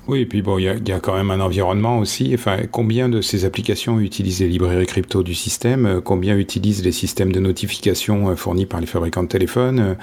Oui, 0.07 0.23
et 0.23 0.27
puis 0.27 0.41
bon, 0.41 0.59
il 0.59 0.65
y, 0.65 0.93
a 0.93 1.01
quand 1.01 1.15
même 1.15 1.31
un 1.31 1.41
environnement 1.41 1.99
aussi. 1.99 2.31
Enfin, 2.33 2.61
combien 2.71 3.11
de 3.11 3.21
ces 3.21 3.45
applications 3.45 4.01
utilisent 4.01 4.41
les 4.41 4.49
librairies 4.49 4.87
crypto 4.87 5.23
du 5.23 5.35
système? 5.35 6.01
Combien 6.03 6.35
utilisent 6.35 6.83
les 6.83 6.93
systèmes 6.93 7.31
de 7.31 7.41
notification 7.41 8.31
euh, 8.31 8.35
fournis 8.35 8.65
par 8.65 8.81
les 8.81 8.87
fabricants 8.87 9.23
de 9.23 9.29
téléphones? 9.29 9.99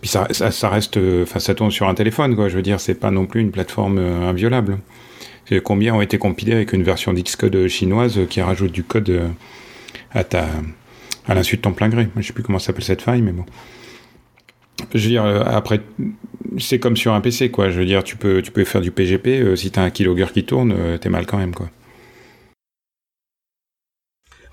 Puis 0.00 0.08
ça, 0.08 0.26
reste, 0.68 0.98
enfin 1.22 1.38
ça 1.38 1.54
tourne 1.54 1.70
sur 1.70 1.88
un 1.88 1.94
téléphone, 1.94 2.34
quoi. 2.34 2.48
Je 2.48 2.56
veux 2.56 2.62
dire, 2.62 2.80
c'est 2.80 2.94
pas 2.94 3.10
non 3.10 3.26
plus 3.26 3.40
une 3.40 3.50
plateforme 3.50 3.98
euh, 3.98 4.28
inviolable. 4.28 4.78
Combien 5.62 5.94
ont 5.94 6.00
été 6.00 6.16
compilés 6.16 6.54
avec 6.54 6.72
une 6.72 6.82
version 6.82 7.12
d'Xcode 7.12 7.68
chinoise 7.68 8.20
qui 8.30 8.40
rajoute 8.40 8.72
du 8.72 8.82
code 8.82 9.10
euh, 9.10 9.28
à 10.10 10.24
ta, 10.24 10.46
à 11.28 11.34
l'insu 11.34 11.56
de 11.56 11.60
ton 11.60 11.72
plein 11.72 11.90
gré. 11.90 12.08
Je 12.16 12.22
sais 12.22 12.32
plus 12.32 12.42
comment 12.42 12.58
s'appelle 12.58 12.84
cette 12.84 13.02
faille, 13.02 13.20
mais 13.20 13.32
bon. 13.32 13.44
Je 14.94 15.02
veux 15.02 15.10
dire, 15.10 15.24
euh, 15.24 15.42
après, 15.46 15.80
c'est 16.58 16.78
comme 16.78 16.96
sur 16.96 17.12
un 17.12 17.20
PC, 17.20 17.50
quoi. 17.50 17.70
Je 17.70 17.78
veux 17.78 17.84
dire, 17.84 18.02
tu 18.02 18.16
peux, 18.16 18.40
tu 18.40 18.50
peux 18.50 18.64
faire 18.64 18.80
du 18.80 18.90
PGP, 18.90 19.54
si 19.54 19.70
tu 19.70 19.78
as 19.78 19.82
un 19.82 19.90
keylogger 19.90 20.26
qui 20.32 20.44
tourne, 20.44 20.98
t'es 20.98 21.10
mal 21.10 21.26
quand 21.26 21.38
même, 21.38 21.54
quoi. 21.54 21.68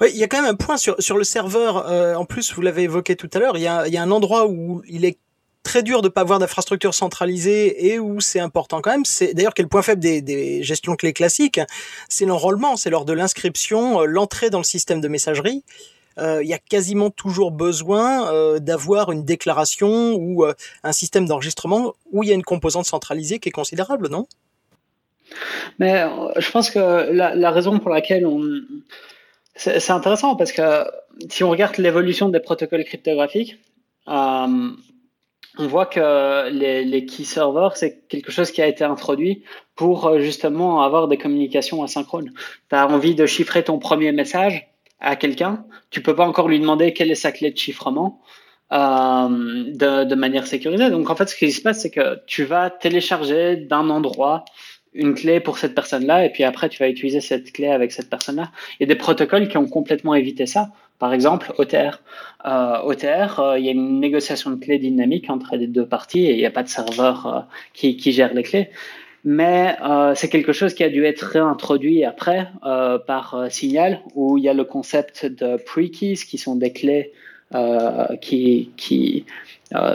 Oui, 0.02 0.10
il 0.14 0.20
y 0.20 0.24
a 0.24 0.28
quand 0.28 0.42
même 0.42 0.52
un 0.52 0.56
point 0.56 0.78
sur, 0.78 0.96
sur 1.00 1.18
le 1.18 1.24
serveur. 1.24 1.86
en 2.18 2.26
plus, 2.26 2.54
vous 2.54 2.62
l'avez 2.62 2.84
évoqué 2.84 3.16
tout 3.16 3.30
à 3.34 3.39
l'heure, 3.39 3.58
il 3.58 3.64
y 3.64 3.68
a 3.68 4.02
un 4.02 4.12
endroit 4.12 4.48
où 4.48 4.82
il 4.88 5.06
est 5.06 5.18
très 5.64 5.84
dur 5.84 6.01
de 6.01 6.09
pas 6.09 6.22
avoir 6.22 6.39
d'infrastructure 6.39 6.93
centralisée 6.93 7.91
et 7.91 7.99
où 7.99 8.20
c'est 8.20 8.39
important 8.39 8.82
quand 8.82 8.91
même. 8.91 9.05
C'est 9.05 9.34
d'ailleurs 9.34 9.53
quel 9.53 9.68
point 9.68 9.82
faible 9.82 10.01
des, 10.01 10.64
gestions 10.64 10.95
clés 10.95 11.14
classiques, 11.14 11.59
c'est 12.09 12.26
l'enrôlement, 12.26 12.78
c'est 12.78 12.89
lors 12.89 13.05
de 13.05 13.14
l'inscription, 13.14 14.01
euh, 14.01 14.05
l'entrée 14.05 14.49
dans 14.49 14.57
le 14.57 14.64
système 14.64 15.01
de 15.01 15.07
messagerie. 15.07 15.64
Euh, 16.18 16.43
il 16.43 16.49
y 16.49 16.53
a 16.53 16.59
quasiment 16.59 17.09
toujours 17.09 17.51
besoin 17.51 18.32
euh, 18.34 18.59
d'avoir 18.59 19.12
une 19.12 19.24
déclaration 19.24 20.14
ou 20.14 20.45
un 20.84 20.91
système 20.91 21.26
d'enregistrement 21.26 21.93
où 22.12 22.24
il 22.24 22.30
y 22.30 22.32
a 22.32 22.36
une 22.36 22.43
composante 22.43 22.86
centralisée 22.86 23.39
qui 23.39 23.49
est 23.49 23.53
considérable, 23.53 24.09
non? 24.09 24.28
Mais 25.80 26.03
je 26.38 26.51
pense 26.51 26.70
que 26.70 27.09
la, 27.14 27.51
raison 27.51 27.80
pour 27.80 27.89
laquelle 27.89 28.26
on 28.26 28.41
c'est 29.55 29.89
intéressant 29.91 30.36
parce 30.36 30.51
que 30.51 30.84
si 31.30 31.45
on 31.45 31.49
regarde 31.49 31.78
l'évolution 31.78 32.28
des 32.28 32.41
protocoles 32.41 32.84
cryptographiques, 32.84 33.57
on 35.58 35.68
voit 35.68 35.86
que 35.86 36.49
les, 36.49 36.86
les 36.86 37.06
key 37.06 37.24
servers, 37.24 37.76
c'est 37.76 38.08
quelque 38.08 38.32
chose 38.32 38.52
qui 38.52 38.62
a 38.62 38.68
été 38.68 38.84
introduit 38.84 39.43
pour 39.76 40.08
euh, 40.08 40.20
justement 40.20 40.82
avoir 40.82 41.08
des 41.08 41.18
communications 41.18 41.84
asynchrones. 41.84 42.32
Tu 42.70 42.76
as 42.76 42.88
envie 42.88 43.16
de 43.16 43.26
chiffrer 43.26 43.64
ton 43.64 43.78
premier 43.78 44.12
message 44.12 44.68
à 44.99 45.16
quelqu'un, 45.16 45.66
tu 45.89 46.02
peux 46.02 46.16
pas 46.16 46.26
encore 46.26 46.47
lui 46.47 46.60
demander 46.60 46.93
quelle 46.93 47.12
est 47.12 47.16
sa 47.16 47.32
clé 47.32 47.52
de 47.52 47.58
chiffrement 47.58 48.22
euh, 48.72 48.78
de, 49.28 50.04
de, 50.06 50.16
manière 50.16 50.47
sécurisée. 50.47 50.89
Donc 50.89 51.10
en 51.10 51.16
fait, 51.16 51.28
ce 51.28 51.36
qui 51.36 51.52
se 51.52 51.62
passe, 51.62 51.82
c'est 51.82 51.89
que 51.89 52.22
tu 52.28 52.43
vas 52.43 52.70
télécharger 52.70 53.58
d'un 53.58 53.89
endroit 53.89 54.45
une 54.93 55.14
clé 55.14 55.39
pour 55.39 55.58
cette 55.58 55.74
personne-là, 55.74 56.26
et 56.26 56.30
puis 56.32 56.43
après, 56.43 56.70
tu 56.70 56.80
vas 56.80 56.89
utiliser 56.89 57.22
cette 57.22 57.52
clé 57.54 57.68
avec 57.68 57.91
cette 57.91 58.10
personne-là. 58.10 58.52
Il 58.80 58.84
y 58.88 58.91
a 58.91 58.93
des 58.93 58.99
protocoles 58.99 59.47
qui 59.47 59.58
ont 59.58 59.68
complètement 59.68 60.16
évité 60.16 60.45
ça. 60.45 60.70
Par 61.02 61.16
exemple, 61.16 61.52
OTR. 61.58 61.99
Euh, 62.45 62.78
OTR, 62.84 63.39
euh, 63.39 63.58
il 63.58 63.66
y 63.66 63.70
a 63.70 63.72
une 63.72 63.99
négociation 63.99 64.52
de 64.52 64.64
clés 64.64 64.78
dynamique 64.78 65.32
entre 65.32 65.56
les 65.56 65.66
deux 65.66 65.88
parties 65.88 66.28
et 66.28 66.34
il 66.34 66.38
n'y 66.38 66.45
a 66.45 66.52
pas 66.52 66.62
de 66.62 66.68
serveur 66.68 67.26
euh, 67.26 67.39
qui, 67.74 68.12
gère 68.12 68.36
les 68.36 68.43
clés. 68.43 68.70
Mais 69.24 69.78
euh, 69.84 70.14
c'est 70.14 70.30
quelque 70.30 70.54
chose 70.54 70.76
qui 70.76 70.84
a 70.84 70.89
dû 70.89 71.04
être 71.04 71.22
réintroduit 71.22 72.06
après 72.06 72.49
par 72.62 73.47
Signal, 73.49 74.02
où 74.14 74.38
il 74.38 74.43
y 74.43 74.49
a 74.49 74.54
le 74.54 74.64
concept 74.64 75.26
de 75.26 75.58
pre-keys, 75.58 76.24
qui 76.30 76.38
sont 76.38 76.56
des 76.56 76.72
clés 76.72 77.12
qui 78.22 79.26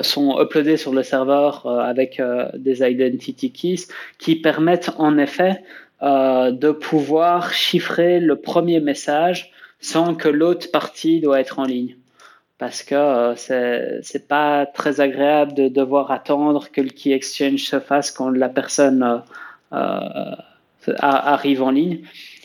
sont 0.03 0.43
uploadées 0.43 0.77
sur 0.77 0.93
le 0.93 1.05
serveur 1.05 1.67
avec 1.67 2.21
des 2.55 2.83
identity 2.83 3.53
keys, 3.53 3.87
qui 4.19 4.35
permettent 4.35 4.91
en 4.99 5.19
effet 5.19 5.63
de 6.03 6.71
pouvoir 6.73 7.53
chiffrer 7.53 8.19
le 8.19 8.37
premier 8.37 8.81
message 8.81 9.53
sans 9.87 10.17
que 10.17 10.29
l'autre 10.29 10.73
partie 10.73 11.21
doit 11.21 11.39
être 11.39 11.61
en 11.61 11.65
ligne. 11.65 11.95
Parce 12.59 12.83
que 12.83 12.95
euh, 12.95 14.01
c'est 14.03 14.27
pas 14.27 14.67
très 14.67 15.01
agréable 15.01 15.55
de 15.55 15.69
devoir 15.69 16.11
attendre 16.11 16.71
que 16.73 16.81
le 16.81 16.89
key 16.89 17.13
exchange 17.13 17.61
se 17.61 17.79
fasse 17.79 18.11
quand 18.11 18.31
la 18.31 18.49
personne 18.49 19.23
euh, 19.73 19.79
euh 20.89 20.95
arrive 20.99 21.63
en 21.63 21.71
ligne. 21.71 22.01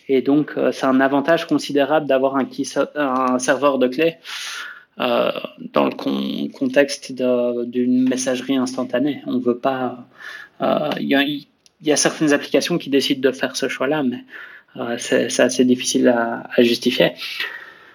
Et 0.07 0.21
donc, 0.21 0.53
euh, 0.57 0.71
c'est 0.71 0.85
un 0.85 0.99
avantage 0.99 1.47
considérable 1.47 2.05
d'avoir 2.05 2.35
un, 2.35 2.47
un 2.95 3.39
serveur 3.39 3.79
de 3.79 3.87
clé 3.87 4.17
dans 4.97 5.85
le 5.85 6.49
contexte 6.59 7.11
d'une 7.11 8.07
messagerie 8.07 8.57
instantanée. 8.57 9.23
On 9.25 9.39
veut 9.39 9.57
pas. 9.57 10.05
Il 10.99 11.07
y 11.07 11.47
y, 11.81 11.91
a 11.91 11.95
certaines 11.95 12.33
applications 12.33 12.77
qui 12.77 12.91
décident 12.91 13.27
de 13.27 13.35
faire 13.35 13.55
ce 13.55 13.67
choix-là, 13.67 14.03
mais 14.03 14.23
c'est 14.97 15.39
assez 15.39 15.65
difficile 15.65 16.07
à, 16.07 16.43
justifier. 16.59 17.13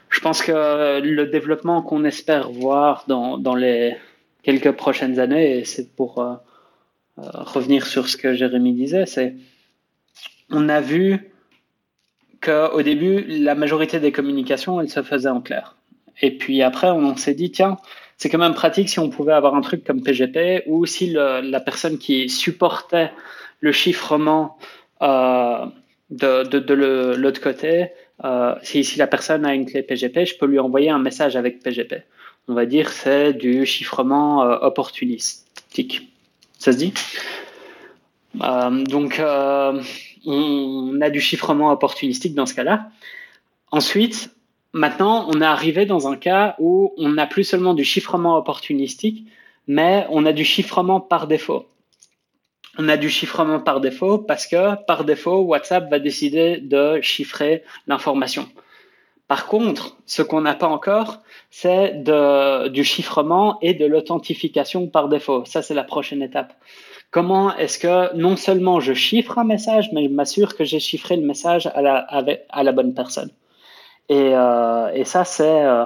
Je 0.08 0.20
pense 0.20 0.42
que 0.42 1.00
le 1.00 1.26
développement 1.26 1.82
qu'on 1.82 2.04
espère 2.04 2.50
voir 2.50 3.04
dans, 3.08 3.38
dans, 3.38 3.54
les 3.54 3.96
quelques 4.42 4.72
prochaines 4.72 5.18
années, 5.18 5.58
et 5.58 5.64
c'est 5.64 5.94
pour 5.94 6.18
euh, 6.18 6.34
euh, 7.18 7.22
revenir 7.32 7.86
sur 7.86 8.08
ce 8.08 8.16
que 8.16 8.34
Jérémy 8.34 8.72
disait, 8.72 9.06
c'est 9.06 9.34
on 10.50 10.68
a 10.68 10.80
vu 10.80 11.32
qu'au 12.40 12.82
début, 12.82 13.22
la 13.22 13.54
majorité 13.54 13.98
des 13.98 14.12
communications, 14.12 14.80
elles 14.80 14.88
se 14.88 15.02
faisaient 15.02 15.28
en 15.28 15.40
clair. 15.40 15.76
Et 16.22 16.30
puis 16.30 16.62
après, 16.62 16.88
on 16.88 17.16
s'est 17.16 17.34
dit, 17.34 17.50
tiens, 17.50 17.76
c'est 18.16 18.30
quand 18.30 18.38
même 18.38 18.54
pratique 18.54 18.88
si 18.88 18.98
on 18.98 19.10
pouvait 19.10 19.32
avoir 19.32 19.54
un 19.54 19.60
truc 19.60 19.84
comme 19.84 20.02
PGP 20.02 20.62
ou 20.66 20.86
si 20.86 21.10
la 21.10 21.60
personne 21.60 21.98
qui 21.98 22.28
supportait 22.28 23.10
le 23.60 23.72
chiffrement 23.72 24.58
euh, 25.02 25.66
de, 26.10 26.44
de, 26.44 26.58
de 26.58 26.74
l'autre 27.16 27.40
côté, 27.40 27.88
euh, 28.24 28.54
si, 28.62 28.84
si 28.84 28.98
la 28.98 29.06
personne 29.06 29.44
a 29.44 29.54
une 29.54 29.66
clé 29.66 29.82
PGP, 29.82 30.24
je 30.26 30.38
peux 30.38 30.46
lui 30.46 30.58
envoyer 30.58 30.90
un 30.90 30.98
message 30.98 31.36
avec 31.36 31.62
PGP. 31.62 32.02
On 32.48 32.54
va 32.54 32.64
dire 32.66 32.90
c'est 32.90 33.32
du 33.32 33.66
chiffrement 33.66 34.42
euh, 34.44 34.58
opportunistique. 34.60 36.12
Ça 36.58 36.72
se 36.72 36.78
dit? 36.78 36.94
Euh, 38.42 38.84
Donc, 38.84 39.18
euh, 39.18 39.82
on 40.24 41.00
a 41.00 41.10
du 41.10 41.20
chiffrement 41.20 41.70
opportunistique 41.70 42.34
dans 42.34 42.46
ce 42.46 42.54
cas-là. 42.54 42.88
Ensuite, 43.70 44.30
maintenant, 44.72 45.26
on 45.28 45.40
est 45.40 45.44
arrivé 45.46 45.86
dans 45.86 46.08
un 46.08 46.16
cas 46.16 46.54
où 46.58 46.94
on 46.96 47.10
n'a 47.10 47.26
plus 47.26 47.44
seulement 47.44 47.74
du 47.74 47.84
chiffrement 47.84 48.36
opportunistique, 48.36 49.26
mais 49.66 50.06
on 50.10 50.24
a 50.24 50.32
du 50.32 50.44
chiffrement 50.44 51.00
par 51.00 51.26
défaut 51.26 51.66
on 52.78 52.88
a 52.88 52.96
du 52.96 53.08
chiffrement 53.08 53.60
par 53.60 53.80
défaut 53.80 54.18
parce 54.18 54.46
que 54.46 54.74
par 54.84 55.04
défaut, 55.04 55.38
WhatsApp 55.42 55.90
va 55.90 55.98
décider 55.98 56.58
de 56.58 57.00
chiffrer 57.00 57.64
l'information. 57.86 58.48
Par 59.28 59.46
contre, 59.46 59.96
ce 60.06 60.22
qu'on 60.22 60.40
n'a 60.42 60.54
pas 60.54 60.68
encore, 60.68 61.18
c'est 61.50 62.04
du 62.70 62.84
chiffrement 62.84 63.58
et 63.60 63.74
de 63.74 63.84
l'authentification 63.84 64.86
par 64.86 65.08
défaut. 65.08 65.44
Ça, 65.44 65.62
c'est 65.62 65.74
la 65.74 65.84
prochaine 65.84 66.22
étape. 66.22 66.52
Comment 67.10 67.56
est-ce 67.56 67.78
que 67.78 68.14
non 68.16 68.36
seulement 68.36 68.78
je 68.78 68.92
chiffre 68.92 69.38
un 69.38 69.44
message, 69.44 69.90
mais 69.92 70.04
je 70.04 70.10
m'assure 70.10 70.56
que 70.56 70.64
j'ai 70.64 70.80
chiffré 70.80 71.16
le 71.16 71.22
message 71.22 71.66
à 71.66 71.82
la, 71.82 72.06
à 72.50 72.62
la 72.62 72.72
bonne 72.72 72.94
personne. 72.94 73.30
Et, 74.08 74.30
euh, 74.34 74.92
et 74.92 75.04
ça, 75.04 75.24
c'est 75.24 75.64
euh, 75.64 75.84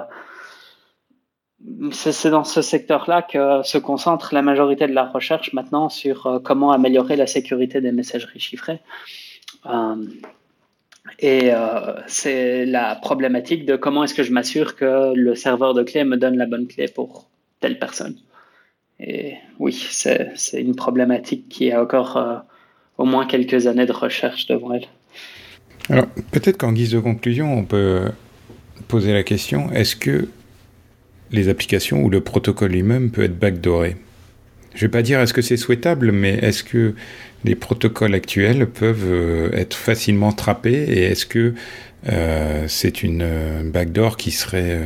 c'est 1.93 2.31
dans 2.31 2.45
ce 2.45 2.63
secteur-là 2.63 3.23
que 3.23 3.63
se 3.65 3.79
concentre 3.79 4.35
la 4.35 4.43
majorité 4.43 4.87
de 4.87 4.93
la 4.93 5.05
recherche 5.05 5.53
maintenant 5.53 5.89
sur 5.89 6.27
euh, 6.27 6.39
comment 6.39 6.73
améliorer 6.73 7.17
la 7.17 7.27
sécurité 7.27 7.81
des 7.81 7.93
messageries 7.93 8.41
chiffrées. 8.41 8.81
Euh, 9.67 9.97
et 11.19 11.53
euh, 11.53 12.01
c'est 12.07 12.65
la 12.65 12.95
problématique 12.95 13.67
de 13.67 13.77
comment 13.77 14.05
est-ce 14.05 14.15
que 14.15 14.23
je 14.23 14.33
m'assure 14.33 14.77
que 14.77 15.13
le 15.15 15.35
serveur 15.35 15.75
de 15.75 15.83
clé 15.83 16.05
me 16.05 16.17
donne 16.17 16.37
la 16.37 16.47
bonne 16.47 16.67
clé 16.67 16.89
pour 16.89 17.29
telle 17.61 17.79
personne. 17.79 18.17
et 18.99 19.35
oui, 19.59 19.73
c'est 19.73 20.33
une 20.55 20.75
problématique 20.75 21.47
qui 21.51 21.71
a 21.73 21.83
encore 21.83 22.43
au 22.97 23.05
moins 23.05 23.27
quelques 23.27 23.67
années 23.67 23.85
de 23.85 23.93
recherche 23.93 24.47
devant 24.47 24.73
elle. 24.73 24.87
Alors, 25.91 26.07
peut-être 26.31 26.57
qu'en 26.57 26.73
guise 26.73 26.93
de 26.93 27.01
conclusion, 27.01 27.53
on 27.53 27.65
peut 27.65 28.05
poser 28.89 29.13
la 29.13 29.23
question 29.23 29.71
est-ce 29.73 29.95
que 29.95 30.29
les 31.33 31.49
applications 31.49 32.03
ou 32.03 32.11
le 32.11 32.21
protocole 32.21 32.73
lui-même 32.73 33.11
peut 33.11 33.23
être 33.23 33.39
backdooré 33.39 33.97
Je 34.75 34.79
ne 34.79 34.81
vais 34.81 34.89
pas 34.89 35.03
dire 35.03 35.21
est-ce 35.21 35.33
que 35.33 35.43
c'est 35.43 35.57
souhaitable, 35.57 36.13
mais 36.13 36.35
est-ce 36.35 36.65
que 36.65 36.95
les 37.45 37.55
protocoles 37.55 38.15
actuels 38.15 38.67
peuvent 38.67 39.07
euh, 39.07 39.51
être 39.53 39.75
facilement 39.75 40.33
trappés 40.33 40.85
et 40.89 41.05
est-ce 41.05 41.27
que 41.27 41.55
euh, 42.09 42.65
c'est 42.69 43.03
une 43.03 43.23
euh, 43.23 43.63
backdoor 43.65 44.17
qui 44.17 44.31
serait 44.31 44.81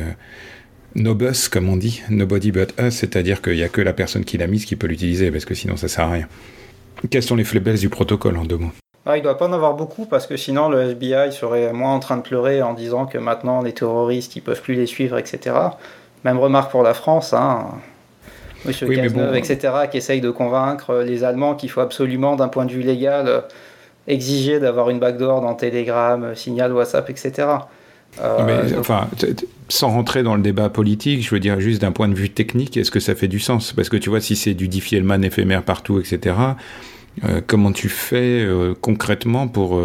no 0.95 1.15
bus, 1.15 1.49
comme 1.49 1.69
on 1.69 1.77
dit, 1.77 2.01
nobody 2.09 2.51
but 2.51 2.73
us, 2.79 2.93
c'est-à-dire 2.93 3.41
qu'il 3.41 3.55
n'y 3.55 3.63
a 3.63 3.69
que 3.69 3.81
la 3.81 3.93
personne 3.93 4.23
qui 4.23 4.37
l'a 4.37 4.47
mise 4.47 4.65
qui 4.65 4.75
peut 4.75 4.87
l'utiliser, 4.87 5.31
parce 5.31 5.45
que 5.45 5.53
sinon 5.53 5.75
ça 5.75 5.87
sert 5.87 6.05
à 6.05 6.11
rien. 6.11 6.27
Quelles 7.09 7.23
sont 7.23 7.35
les 7.35 7.43
faiblesses 7.43 7.81
du 7.81 7.89
protocole 7.89 8.37
en 8.37 8.45
deux 8.45 8.57
mots? 8.57 8.71
Ah, 9.05 9.17
il 9.17 9.19
ne 9.19 9.25
doit 9.25 9.37
pas 9.37 9.47
en 9.47 9.53
avoir 9.53 9.75
beaucoup 9.75 10.07
parce 10.07 10.25
que 10.25 10.35
sinon 10.35 10.67
le 10.67 10.81
FBI 10.81 11.31
serait 11.31 11.71
moins 11.73 11.93
en 11.93 11.99
train 11.99 12.17
de 12.17 12.23
pleurer 12.23 12.63
en 12.63 12.73
disant 12.73 13.05
que 13.05 13.19
maintenant 13.19 13.61
les 13.61 13.71
terroristes 13.71 14.35
ils 14.35 14.41
peuvent 14.41 14.61
plus 14.61 14.73
les 14.73 14.87
suivre, 14.87 15.19
etc. 15.19 15.55
Même 16.25 16.39
remarque 16.39 16.71
pour 16.71 16.81
la 16.81 16.95
France, 16.95 17.33
hein. 17.33 17.67
Monsieur 18.65 18.87
oui, 18.87 18.99
etc., 19.35 19.73
qui 19.91 19.97
essaye 19.97 20.21
de 20.21 20.31
convaincre 20.31 21.03
les 21.05 21.23
Allemands 21.23 21.53
qu'il 21.53 21.69
faut 21.69 21.81
absolument, 21.81 22.35
d'un 22.35 22.47
point 22.47 22.65
de 22.65 22.71
vue 22.71 22.81
légal, 22.81 23.43
exiger 24.07 24.59
d'avoir 24.59 24.89
une 24.89 24.97
backdoor 24.97 25.41
dans 25.41 25.53
Telegram, 25.53 26.33
Signal, 26.35 26.73
WhatsApp, 26.73 27.07
etc. 27.11 27.47
Euh, 28.21 28.39
mais, 28.43 28.75
enfin, 28.75 29.07
sans 29.69 29.89
rentrer 29.89 30.23
dans 30.23 30.35
le 30.35 30.41
débat 30.41 30.69
politique, 30.69 31.23
je 31.23 31.29
veux 31.29 31.39
dire 31.39 31.59
juste 31.59 31.81
d'un 31.81 31.91
point 31.91 32.07
de 32.07 32.15
vue 32.15 32.31
technique, 32.31 32.75
est-ce 32.75 32.89
que 32.89 32.99
ça 32.99 33.13
fait 33.13 33.27
du 33.27 33.39
sens? 33.39 33.71
Parce 33.73 33.89
que 33.89 33.97
tu 33.97 34.09
vois, 34.09 34.19
si 34.19 34.35
c'est 34.35 34.55
du 34.55 34.67
Diffie-Hellman 34.67 35.23
éphémère 35.23 35.61
partout, 35.61 35.99
etc., 35.99 36.35
euh, 37.23 37.39
comment 37.45 37.71
tu 37.71 37.87
fais 37.87 38.41
euh, 38.41 38.73
concrètement 38.81 39.47
pour... 39.47 39.79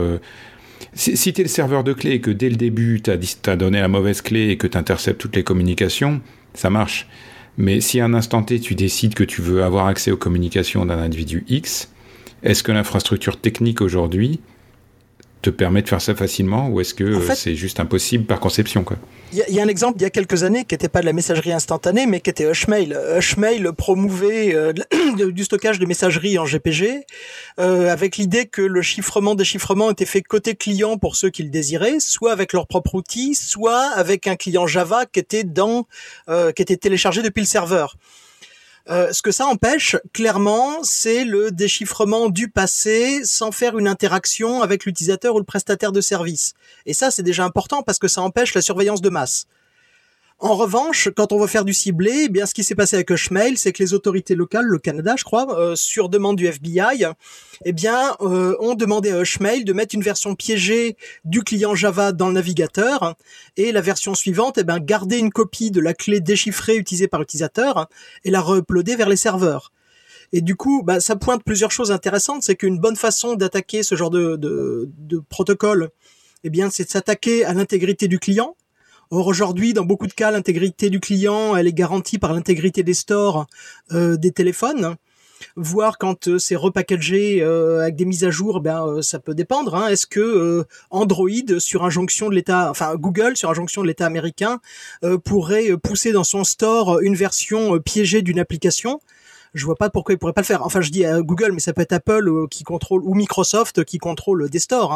Si, 0.95 1.16
si 1.16 1.33
tu 1.33 1.41
es 1.41 1.45
le 1.45 1.51
serveur 1.51 1.85
de 1.85 1.93
clé 1.93 2.12
et 2.12 2.20
que 2.20 2.31
dès 2.31 2.49
le 2.49 2.57
début, 2.57 3.01
tu 3.03 3.11
as, 3.11 3.57
donné 3.57 3.81
la 3.81 3.89
mauvaise 3.89 4.22
clé 4.22 4.49
et 4.49 4.57
que 4.57 4.66
tu 4.66 4.76
interceptes 4.78 5.20
toutes 5.20 5.37
les 5.37 5.45
communications, 5.45 6.20
ça 6.55 6.70
marche. 6.70 7.07
Mais 7.59 7.81
si 7.81 8.01
à 8.01 8.05
un 8.05 8.14
instant 8.14 8.43
T, 8.43 8.61
tu 8.61 8.74
décides 8.74 9.14
que 9.14 9.24
tu 9.24 9.43
veux 9.43 9.62
avoir 9.62 9.87
accès 9.87 10.11
aux 10.11 10.16
communications 10.16 10.87
d'un 10.87 10.99
individu 10.99 11.45
X, 11.49 11.91
est-ce 12.43 12.62
que 12.62 12.72
l'infrastructure 12.72 13.39
technique 13.39 13.83
aujourd'hui 13.83 14.41
te 15.43 15.51
permet 15.51 15.82
de 15.82 15.88
faire 15.88 16.01
ça 16.01 16.14
facilement 16.14 16.68
ou 16.68 16.80
est-ce 16.80 16.95
que 16.95 17.20
c'est 17.34 17.55
juste 17.55 17.80
impossible 17.80 18.24
par 18.24 18.41
conception 18.41 18.84
quoi? 18.84 18.99
Il 19.32 19.55
y, 19.55 19.61
a 19.61 19.62
un 19.62 19.68
exemple 19.68 19.97
il 19.99 20.03
y 20.03 20.07
a 20.07 20.11
quelques 20.11 20.43
années 20.43 20.64
qui 20.64 20.74
n'était 20.74 20.88
pas 20.88 21.01
de 21.01 21.07
la 21.07 21.12
messagerie 21.12 21.53
instantanée 21.53 22.07
mais 22.07 22.20
qui 22.20 22.30
était 22.30 22.51
Hushmail. 22.51 22.99
Hushmail 23.16 23.68
promouvait 23.76 24.55
euh, 24.55 24.72
du 25.30 25.45
stockage 25.45 25.78
de 25.78 25.86
messagerie 25.86 26.36
en 26.36 26.45
GPG 26.45 27.07
euh, 27.61 27.93
avec 27.93 28.16
l'idée 28.16 28.47
que 28.47 28.62
le 28.62 28.82
chiffrement 28.82 29.36
déchiffrement 29.36 29.91
était 29.91 30.05
fait 30.05 30.22
côté 30.22 30.57
client 30.57 30.99
pour 30.99 31.14
ceux 31.14 31.30
qui 31.30 31.45
le 31.45 31.51
désiraient, 31.51 32.01
soit 32.01 32.32
avec 32.32 32.53
leur 32.53 32.66
propre 32.66 32.97
outil, 32.97 33.36
soit 33.36 33.82
avec 33.95 34.26
un 34.26 34.34
client 34.34 34.66
Java 34.66 35.07
qui 35.07 35.20
était 35.20 35.45
dans 35.45 35.86
euh, 36.28 36.51
qui 36.51 36.62
était 36.62 36.76
téléchargé 36.76 37.22
depuis 37.22 37.41
le 37.41 37.47
serveur. 37.47 37.97
Euh, 38.91 39.12
ce 39.12 39.22
que 39.22 39.30
ça 39.30 39.47
empêche, 39.47 39.97
clairement, 40.12 40.82
c'est 40.82 41.24
le 41.24 41.53
déchiffrement 41.53 42.28
du 42.28 42.51
passé 42.51 43.24
sans 43.24 43.53
faire 43.53 43.78
une 43.78 43.86
interaction 43.86 44.62
avec 44.62 44.84
l'utilisateur 44.84 45.36
ou 45.36 45.38
le 45.38 45.45
prestataire 45.45 45.93
de 45.93 46.01
service. 46.01 46.55
Et 46.86 46.95
ça, 46.95 47.12
c'est 47.12 47.22
déjà 47.22 47.45
important 47.45 47.82
parce 47.84 48.01
que 48.01 48.09
ça 48.09 48.20
empêche 48.20 48.53
la 48.53 48.62
surveillance 48.62 49.01
de 49.01 49.09
masse. 49.09 49.47
En 50.43 50.57
revanche, 50.57 51.11
quand 51.14 51.32
on 51.32 51.38
veut 51.38 51.47
faire 51.47 51.66
du 51.66 51.74
ciblé, 51.74 52.22
eh 52.24 52.28
bien, 52.30 52.47
ce 52.47 52.55
qui 52.55 52.64
s'est 52.64 52.74
passé 52.74 52.97
avec 52.97 53.11
Hushmail, 53.11 53.59
c'est 53.59 53.72
que 53.72 53.82
les 53.82 53.93
autorités 53.93 54.34
locales, 54.34 54.64
le 54.64 54.78
Canada, 54.78 55.14
je 55.18 55.24
crois, 55.24 55.61
euh, 55.61 55.76
sur 55.76 56.09
demande 56.09 56.36
du 56.36 56.47
FBI, 56.47 57.05
eh 57.66 57.72
bien, 57.74 58.16
euh, 58.22 58.57
ont 58.59 58.74
demandé 58.74 59.11
à 59.11 59.20
Hushmail 59.20 59.64
de 59.64 59.74
mettre 59.74 59.95
une 59.95 60.03
version 60.03 60.34
piégée 60.34 60.97
du 61.26 61.43
client 61.43 61.74
Java 61.74 62.12
dans 62.12 62.28
le 62.28 62.32
navigateur, 62.32 63.16
et 63.59 63.70
la 63.70 63.82
version 63.82 64.14
suivante, 64.14 64.57
eh 64.57 64.64
bien, 64.64 64.78
garder 64.78 65.18
une 65.18 65.30
copie 65.30 65.70
de 65.70 65.80
la 65.80 65.93
clé 65.93 66.20
déchiffrée 66.20 66.76
utilisée 66.76 67.07
par 67.07 67.20
l'utilisateur 67.20 67.91
et 68.24 68.30
la 68.30 68.41
re-uploader 68.41 68.97
vers 68.97 69.11
les 69.11 69.16
serveurs. 69.16 69.72
Et 70.32 70.41
du 70.41 70.57
coup, 70.57 70.82
bah, 70.82 71.01
ça 71.01 71.16
pointe 71.16 71.45
plusieurs 71.45 71.70
choses 71.70 71.93
intéressantes. 71.93 72.45
C'est 72.45 72.57
qu'une 72.57 72.78
bonne 72.78 72.97
façon 72.97 73.34
d'attaquer 73.34 73.82
ce 73.82 73.95
genre 73.95 74.11
de, 74.11 74.36
de, 74.36 74.88
de 74.97 75.18
protocole, 75.18 75.91
eh 76.45 76.51
bien, 76.51 76.70
c'est 76.70 76.84
de 76.84 76.91
s'attaquer 76.91 77.45
à 77.45 77.53
l'intégrité 77.53 78.09
du 78.09 78.18
client, 78.18 78.57
Or 79.13 79.27
aujourd'hui, 79.27 79.73
dans 79.73 79.85
beaucoup 79.85 80.07
de 80.07 80.13
cas, 80.13 80.31
l'intégrité 80.31 80.89
du 80.89 81.01
client, 81.01 81.57
elle 81.57 81.67
est 81.67 81.73
garantie 81.73 82.19
par 82.19 82.33
l'intégrité 82.33 82.85
des 82.85 82.95
stores 82.95 83.47
euh, 83.91 84.17
des 84.17 84.31
téléphones. 84.31 84.95
Voir 85.57 85.99
quand 85.99 86.29
euh, 86.29 86.39
c'est 86.39 86.55
repackagé 86.55 87.43
euh, 87.43 87.81
avec 87.81 87.97
des 87.97 88.05
mises 88.05 88.23
à 88.23 88.31
jour, 88.31 88.61
ben 88.61 89.03
ça 89.03 89.19
peut 89.19 89.35
dépendre. 89.35 89.75
Hein. 89.75 89.89
Est-ce 89.89 90.07
que 90.07 90.65
Android 90.91 91.59
sur 91.59 91.85
injonction 91.85 92.29
de 92.29 92.37
l'État, 92.37 92.71
enfin 92.71 92.95
Google 92.95 93.37
sur 93.37 93.51
injonction 93.51 93.83
de 93.83 93.89
l'État 93.89 94.07
américain 94.07 94.61
pourrait 95.25 95.77
pousser 95.77 96.13
dans 96.13 96.25
son 96.25 96.45
store 96.45 97.01
une 97.01 97.17
version 97.17 97.81
piégée 97.81 98.23
d'une 98.23 98.39
application? 98.39 99.01
Je 99.55 99.67
vois 99.67 99.75
pas 99.75 99.91
pourquoi 99.91 100.15
il 100.15 100.19
pourrait 100.19 100.35
pas 100.35 100.43
le 100.43 100.47
faire. 100.47 100.65
Enfin, 100.65 100.81
je 100.81 100.91
dis 100.91 101.03
Google, 101.23 101.51
mais 101.51 101.59
ça 101.59 101.73
peut 101.73 101.83
être 101.83 101.95
Apple 101.95 102.47
qui 102.49 102.63
contrôle 102.63 103.03
ou 103.03 103.15
Microsoft 103.15 103.83
qui 103.85 103.99
contrôle 103.99 104.49
des 104.49 104.61
stores. 104.61 104.93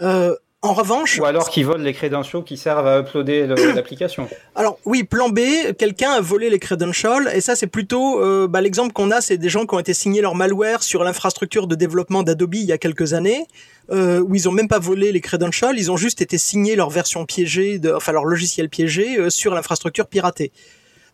Hein. 0.00 0.34
En 0.60 0.72
revanche, 0.72 1.20
ou 1.20 1.24
alors 1.24 1.50
qu'ils 1.50 1.64
volent 1.64 1.84
les 1.84 1.92
credentials 1.92 2.42
qui 2.42 2.56
servent 2.56 2.88
à 2.88 2.98
uploader 2.98 3.46
l'application. 3.76 4.28
Alors 4.56 4.76
oui, 4.84 5.04
plan 5.04 5.28
B, 5.28 5.38
quelqu'un 5.78 6.10
a 6.10 6.20
volé 6.20 6.50
les 6.50 6.58
credentials 6.58 7.30
et 7.32 7.40
ça 7.40 7.54
c'est 7.54 7.68
plutôt 7.68 8.20
euh, 8.20 8.48
bah, 8.48 8.60
l'exemple 8.60 8.92
qu'on 8.92 9.12
a, 9.12 9.20
c'est 9.20 9.36
des 9.36 9.50
gens 9.50 9.66
qui 9.66 9.76
ont 9.76 9.78
été 9.78 9.94
signés 9.94 10.20
leur 10.20 10.34
malware 10.34 10.82
sur 10.82 11.04
l'infrastructure 11.04 11.68
de 11.68 11.76
développement 11.76 12.24
d'Adobe 12.24 12.56
il 12.56 12.64
y 12.64 12.72
a 12.72 12.78
quelques 12.78 13.12
années, 13.12 13.46
euh, 13.92 14.18
où 14.20 14.34
ils 14.34 14.48
ont 14.48 14.52
même 14.52 14.66
pas 14.66 14.80
volé 14.80 15.12
les 15.12 15.20
credentials, 15.20 15.78
ils 15.78 15.92
ont 15.92 15.96
juste 15.96 16.22
été 16.22 16.38
signés 16.38 16.74
leur 16.74 16.90
version 16.90 17.24
piégée, 17.24 17.78
de, 17.78 17.92
enfin 17.92 18.10
leur 18.10 18.24
logiciel 18.24 18.68
piégé 18.68 19.16
euh, 19.16 19.30
sur 19.30 19.54
l'infrastructure 19.54 20.08
piratée. 20.08 20.50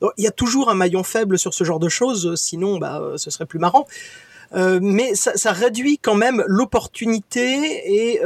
Donc, 0.01 0.12
il 0.16 0.24
y 0.24 0.26
a 0.26 0.32
toujours 0.32 0.70
un 0.70 0.74
maillon 0.74 1.03
faible 1.03 1.38
sur 1.38 1.53
ce 1.53 1.64
genre 1.64 1.80
de 1.80 1.90
choses, 1.90 2.34
sinon 2.36 2.78
bah 2.78 3.12
ce 3.16 3.30
serait 3.30 3.47
plus 3.47 3.59
marrant. 3.59 3.86
mais 4.55 5.14
ça, 5.14 5.36
ça, 5.36 5.53
réduit 5.53 5.99
quand 5.99 6.14
même 6.14 6.42
l'opportunité 6.47 7.82
et 7.86 8.20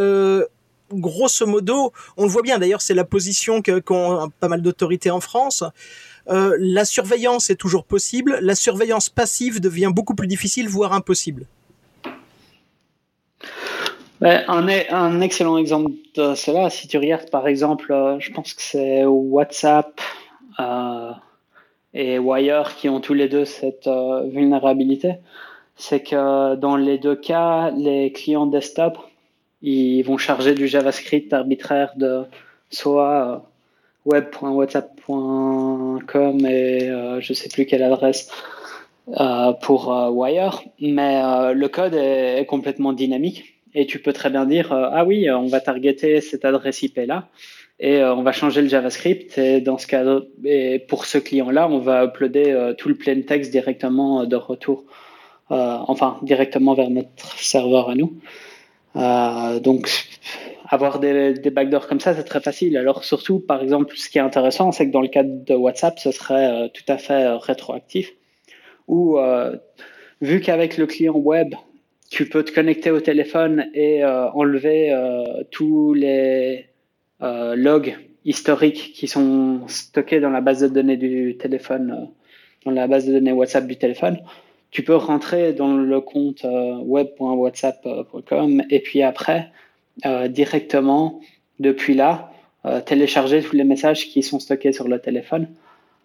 grosso 0.93 1.47
modo, 1.47 1.93
on 2.17 2.25
le 2.25 2.29
voit 2.29 2.43
bien 2.43 2.59
d'ailleurs, 2.59 2.81
c'est 2.81 2.95
la 2.95 3.05
position 3.05 3.63
qu'ont 3.63 4.31
pas 4.41 4.49
mal 4.49 4.63
d'autorités 4.63 5.11
en 5.11 5.21
France. 5.21 5.65
Euh, 6.29 6.57
la 6.61 6.85
surveillance 6.85 7.51
est 7.51 7.57
toujours 7.57 7.85
possible, 7.85 8.39
la 8.43 8.55
surveillance 8.55 9.09
passive 9.09 9.61
devient 9.61 9.91
beaucoup 9.95 10.15
plus 10.15 10.27
difficile, 10.27 10.69
voire 10.69 10.93
impossible. 10.93 11.47
un, 14.21 14.69
un, 14.91 15.21
excellent 15.21 15.57
exemple 15.57 15.93
de 16.15 16.35
cela, 16.35 16.69
si 16.71 16.87
tu 16.87 16.99
regardes 16.99 17.31
par 17.31 17.49
exemple, 17.49 17.93
euh, 17.93 18.19
je 18.21 18.31
pense 18.33 18.53
que 18.53 18.63
c'est 18.63 19.05
WhatsApp 19.07 20.01
euh, 20.61 21.13
et 21.95 22.19
Wire 22.19 22.77
qui 22.77 22.89
ont 22.89 23.01
tous 23.01 23.15
les 23.15 23.29
deux 23.29 23.47
cette 23.47 23.89
vulnérabilité, 24.27 25.15
c'est 25.77 26.03
que 26.03 26.57
dans 26.57 26.77
les 26.77 26.99
deux 26.99 27.17
cas, 27.17 27.71
les 27.71 28.13
clients 28.13 28.47
desktop 28.47 28.99
ils 29.63 30.03
vont 30.03 30.19
charger 30.19 30.55
du 30.55 30.69
JavaScript 30.69 31.33
arbitraire 31.33 31.93
de 31.97 32.25
soit 32.71 33.27
euh, 33.27 33.39
web.whatsapp.com 34.05 36.47
et 36.47 36.89
euh, 36.89 37.21
je 37.21 37.33
sais 37.33 37.49
plus 37.49 37.67
quelle 37.67 37.83
adresse 37.83 38.31
euh, 39.19 39.53
pour 39.53 39.89
Wire, 40.13 40.63
mais 40.81 41.21
le 41.55 41.67
code 41.69 41.95
est, 41.95 42.45
complètement 42.47 42.93
dynamique 42.93 43.55
et 43.75 43.87
tu 43.87 44.01
peux 44.01 44.13
très 44.13 44.31
bien 44.31 44.47
dire 44.47 44.73
ah 44.73 45.05
oui 45.05 45.31
on 45.31 45.47
va 45.47 45.61
targeter 45.61 46.23
cette 46.23 46.45
adresse 46.45 46.83
IP 46.83 46.99
là 47.07 47.29
et 47.81 48.03
on 48.03 48.23
va 48.23 48.33
changer 48.33 48.63
le 48.63 48.69
JavaScript 48.69 49.39
et 49.39 49.61
dans 49.61 49.79
ce 49.79 49.87
cas 49.87 50.03
et 50.45 50.79
pour 50.79 51.05
ce 51.05 51.19
client 51.19 51.51
là 51.51 51.69
on 51.69 51.79
va 51.79 52.05
uploader 52.05 52.73
tout 52.79 52.89
le 52.89 52.95
plain 52.95 53.21
text 53.21 53.51
directement 53.51 54.25
de 54.25 54.37
retour 54.37 54.85
enfin 55.51 56.17
directement 56.23 56.73
vers 56.75 56.89
notre 56.91 57.39
serveur 57.39 57.91
à 57.91 57.95
nous. 57.95 58.15
Euh, 58.97 59.61
donc, 59.61 59.91
avoir 60.69 60.99
des, 60.99 61.35
des 61.35 61.51
backdoors 61.51 61.87
comme 61.87 62.01
ça, 62.01 62.15
c'est 62.15 62.25
très 62.25 62.41
facile. 62.41 62.77
Alors, 62.77 63.05
surtout, 63.05 63.41
par 63.41 63.63
exemple, 63.63 63.95
ce 63.97 64.09
qui 64.09 64.19
est 64.19 64.23
intéressant, 64.23 64.73
c'est 64.73 64.87
que 64.87 64.93
dans 64.93 65.01
le 65.01 65.09
cadre 65.09 65.45
de 65.45 65.55
WhatsApp, 65.55 65.99
ce 65.99 66.11
serait 66.11 66.65
euh, 66.65 66.69
tout 66.69 66.85
à 66.89 66.99
fait 66.99 67.25
euh, 67.25 67.37
rétroactif. 67.37 68.13
Ou, 68.87 69.19
vu 70.23 70.41
qu'avec 70.41 70.79
le 70.79 70.87
client 70.87 71.15
web, 71.15 71.55
tu 72.11 72.27
peux 72.27 72.43
te 72.43 72.51
connecter 72.53 72.91
au 72.91 73.01
téléphone 73.01 73.67
et 73.75 74.03
enlever 74.03 74.97
tous 75.51 75.93
les 75.93 76.71
logs 77.21 77.95
historiques 78.25 78.95
qui 78.95 79.07
sont 79.07 79.61
stockés 79.67 80.21
dans 80.21 80.31
la 80.31 80.41
base 80.41 80.63
de 80.63 80.69
données 80.69 80.97
du 80.97 81.37
téléphone, 81.37 82.09
dans 82.65 82.71
la 82.71 82.87
base 82.87 83.05
de 83.05 83.13
données 83.13 83.33
WhatsApp 83.33 83.67
du 83.67 83.77
téléphone 83.77 84.17
tu 84.71 84.83
peux 84.83 84.97
rentrer 84.97 85.53
dans 85.53 85.75
le 85.75 86.01
compte 86.01 86.45
euh, 86.45 86.77
web.whatsapp.com 86.79 88.63
et 88.71 88.81
puis 88.81 89.03
après, 89.03 89.51
euh, 90.05 90.29
directement, 90.29 91.21
depuis 91.59 91.95
là, 91.95 92.31
euh, 92.67 92.81
télécharger 92.81 93.43
tous 93.43 93.57
les 93.57 93.65
messages 93.65 94.09
qui 94.09 94.23
sont 94.23 94.39
stockés 94.41 94.73
sur 94.73 94.89
le 94.89 94.99
téléphone 94.99 95.49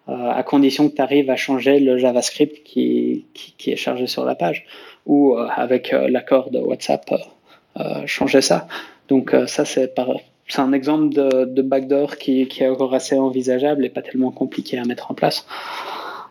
à 0.05 0.43
condition 0.43 0.89
que 0.89 0.95
tu 0.95 1.01
arrives 1.01 1.29
à 1.29 1.37
changer 1.37 1.79
le 1.79 1.97
JavaScript 1.97 2.61
qui, 2.65 3.25
qui, 3.33 3.71
est 3.71 3.77
chargé 3.77 4.05
sur 4.05 4.25
la 4.25 4.35
page, 4.35 4.65
ou 5.05 5.37
avec 5.37 5.93
l'accord 5.93 6.51
de 6.51 6.59
WhatsApp, 6.59 7.09
changer 8.05 8.41
ça. 8.41 8.67
Donc 9.07 9.33
ça, 9.47 9.63
c'est 9.63 9.95
c'est 10.49 10.59
un 10.59 10.73
exemple 10.73 11.13
de, 11.13 11.45
de 11.45 11.61
backdoor 11.61 12.17
qui, 12.17 12.49
qui, 12.49 12.63
est 12.63 12.67
encore 12.67 12.93
assez 12.93 13.17
envisageable 13.17 13.85
et 13.85 13.89
pas 13.89 14.01
tellement 14.01 14.31
compliqué 14.31 14.77
à 14.77 14.83
mettre 14.83 15.09
en 15.09 15.13
place. 15.13 15.45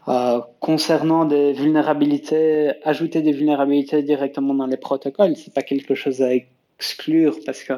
Euh, 0.09 0.41
concernant 0.59 1.25
des 1.27 1.53
vulnérabilités, 1.53 2.73
ajouter 2.83 3.23
des 3.23 3.31
vulnérabilités 3.31 4.03
directement 4.03 4.53
dans 4.53 4.67
les 4.67 4.77
protocoles, 4.77 5.37
c'est 5.37 5.55
pas 5.55 5.63
quelque 5.63 5.95
chose 5.95 6.23
à 6.23 6.35
exclure 6.35 7.39
parce 7.47 7.63
que 7.63 7.75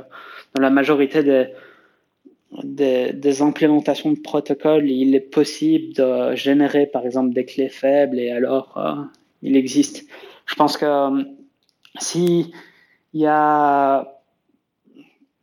dans 0.55 0.63
la 0.63 0.71
majorité 0.71 1.23
des, 1.23 3.13
des, 3.13 3.43
implémentations 3.43 4.11
de 4.11 4.19
protocoles, 4.19 4.89
il 4.89 5.15
est 5.15 5.21
possible 5.21 5.93
de 5.93 6.35
générer 6.35 6.87
par 6.87 7.05
exemple 7.05 7.35
des 7.35 7.45
clés 7.45 7.69
faibles 7.69 8.19
et 8.19 8.31
alors 8.31 8.79
euh, 8.79 9.03
il 9.43 9.55
existe. 9.55 10.07
Je 10.47 10.55
pense 10.55 10.79
que 10.79 10.87
euh, 10.87 11.25
si 12.01 12.55
il 13.13 13.21
y 13.21 13.27
a 13.27 14.19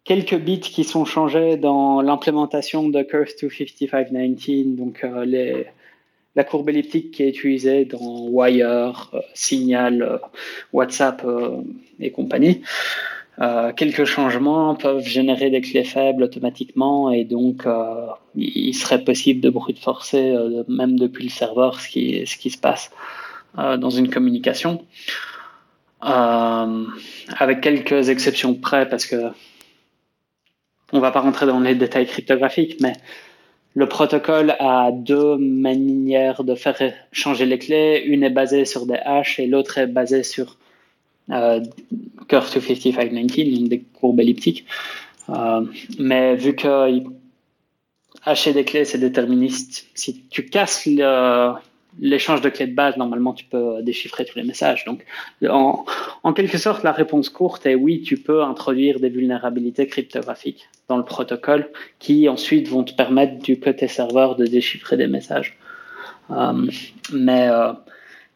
quelques 0.03 0.39
bits 0.39 0.59
qui 0.61 0.83
sont 0.83 1.05
changés 1.05 1.57
dans 1.57 2.01
l'implémentation 2.01 2.89
de 2.89 3.03
Curve 3.03 3.29
25519, 3.39 4.75
donc 4.75 5.05
les 5.25 5.67
la 6.35 6.43
courbe 6.43 6.69
elliptique 6.69 7.11
qui 7.11 7.23
est 7.23 7.29
utilisée 7.29 7.85
dans 7.85 8.27
Wire, 8.27 9.09
euh, 9.13 9.19
Signal, 9.33 10.01
euh, 10.01 10.17
WhatsApp 10.71 11.23
euh, 11.25 11.61
et 11.99 12.11
compagnie. 12.11 12.61
quelques 13.75 14.05
changements 14.05 14.75
peuvent 14.75 15.03
générer 15.03 15.49
des 15.49 15.61
clés 15.61 15.83
faibles 15.83 16.23
automatiquement 16.23 17.09
et 17.11 17.23
donc 17.23 17.65
il 18.35 18.73
serait 18.75 19.03
possible 19.03 19.41
de 19.41 19.49
brute 19.49 19.79
forcer 19.79 20.23
même 20.67 20.99
depuis 20.99 21.23
le 21.23 21.31
serveur 21.31 21.79
ce 21.79 21.87
qui, 21.89 22.27
ce 22.27 22.37
qui 22.37 22.51
se 22.51 22.59
passe 22.59 22.91
dans 23.55 23.89
une 23.89 24.09
communication. 24.09 24.85
avec 26.01 27.61
quelques 27.61 28.09
exceptions 28.09 28.53
près 28.53 28.87
parce 28.87 29.07
que 29.07 29.31
on 30.93 30.99
va 30.99 31.11
pas 31.11 31.21
rentrer 31.21 31.45
dans 31.45 31.59
les 31.59 31.73
détails 31.73 32.05
cryptographiques, 32.05 32.77
mais 32.81 32.93
le 33.73 33.87
protocole 33.87 34.55
a 34.59 34.91
deux 34.91 35.37
manières 35.37 36.43
de 36.43 36.55
faire 36.55 36.77
changer 37.11 37.45
les 37.45 37.57
clés. 37.57 38.03
Une 38.05 38.23
est 38.23 38.29
basée 38.29 38.65
sur 38.65 38.85
des 38.85 38.97
hashes 38.97 39.39
et 39.39 39.47
l'autre 39.47 39.77
est 39.77 39.87
basée 39.87 40.23
sur 40.23 40.57
euh, 41.29 41.61
Curve 42.27 42.49
25519, 42.49 43.59
donc 43.59 43.69
des 43.69 43.79
courbes 43.79 44.19
elliptiques. 44.19 44.65
Euh, 45.29 45.61
mais 45.99 46.35
vu 46.35 46.55
que 46.55 47.01
hacher 48.25 48.53
des 48.53 48.65
clés, 48.65 48.85
c'est 48.85 48.97
déterministe, 48.97 49.87
si 49.95 50.23
tu 50.29 50.45
casses 50.45 50.85
le, 50.85 51.53
l'échange 51.99 52.41
de 52.41 52.49
clés 52.49 52.67
de 52.67 52.75
base, 52.75 52.97
normalement, 52.97 53.33
tu 53.33 53.45
peux 53.45 53.81
déchiffrer 53.81 54.25
tous 54.25 54.37
les 54.37 54.43
messages. 54.43 54.85
Donc, 54.85 55.05
en, 55.47 55.85
en, 56.23 56.33
quelque 56.33 56.57
sorte, 56.57 56.83
la 56.83 56.91
réponse 56.91 57.29
courte 57.29 57.65
est 57.65 57.75
oui, 57.75 58.01
tu 58.01 58.17
peux 58.17 58.43
introduire 58.43 58.99
des 58.99 59.09
vulnérabilités 59.09 59.87
cryptographiques 59.87 60.69
dans 60.87 60.97
le 60.97 61.05
protocole 61.05 61.69
qui 61.99 62.29
ensuite 62.29 62.67
vont 62.67 62.83
te 62.83 62.93
permettre 62.93 63.39
du 63.39 63.59
côté 63.59 63.87
serveur 63.87 64.35
de 64.35 64.45
déchiffrer 64.45 64.97
des 64.97 65.07
messages. 65.07 65.57
Euh, 66.31 66.67
mais 67.11 67.47
euh, 67.49 67.73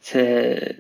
c'est, 0.02 0.76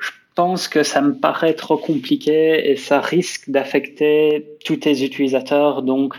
je 0.00 0.10
pense 0.34 0.68
que 0.68 0.82
ça 0.82 1.00
me 1.00 1.14
paraît 1.14 1.54
trop 1.54 1.76
compliqué 1.76 2.70
et 2.70 2.76
ça 2.76 3.00
risque 3.00 3.50
d'affecter 3.50 4.46
tous 4.64 4.76
tes 4.76 5.04
utilisateurs. 5.04 5.82
Donc, 5.82 6.14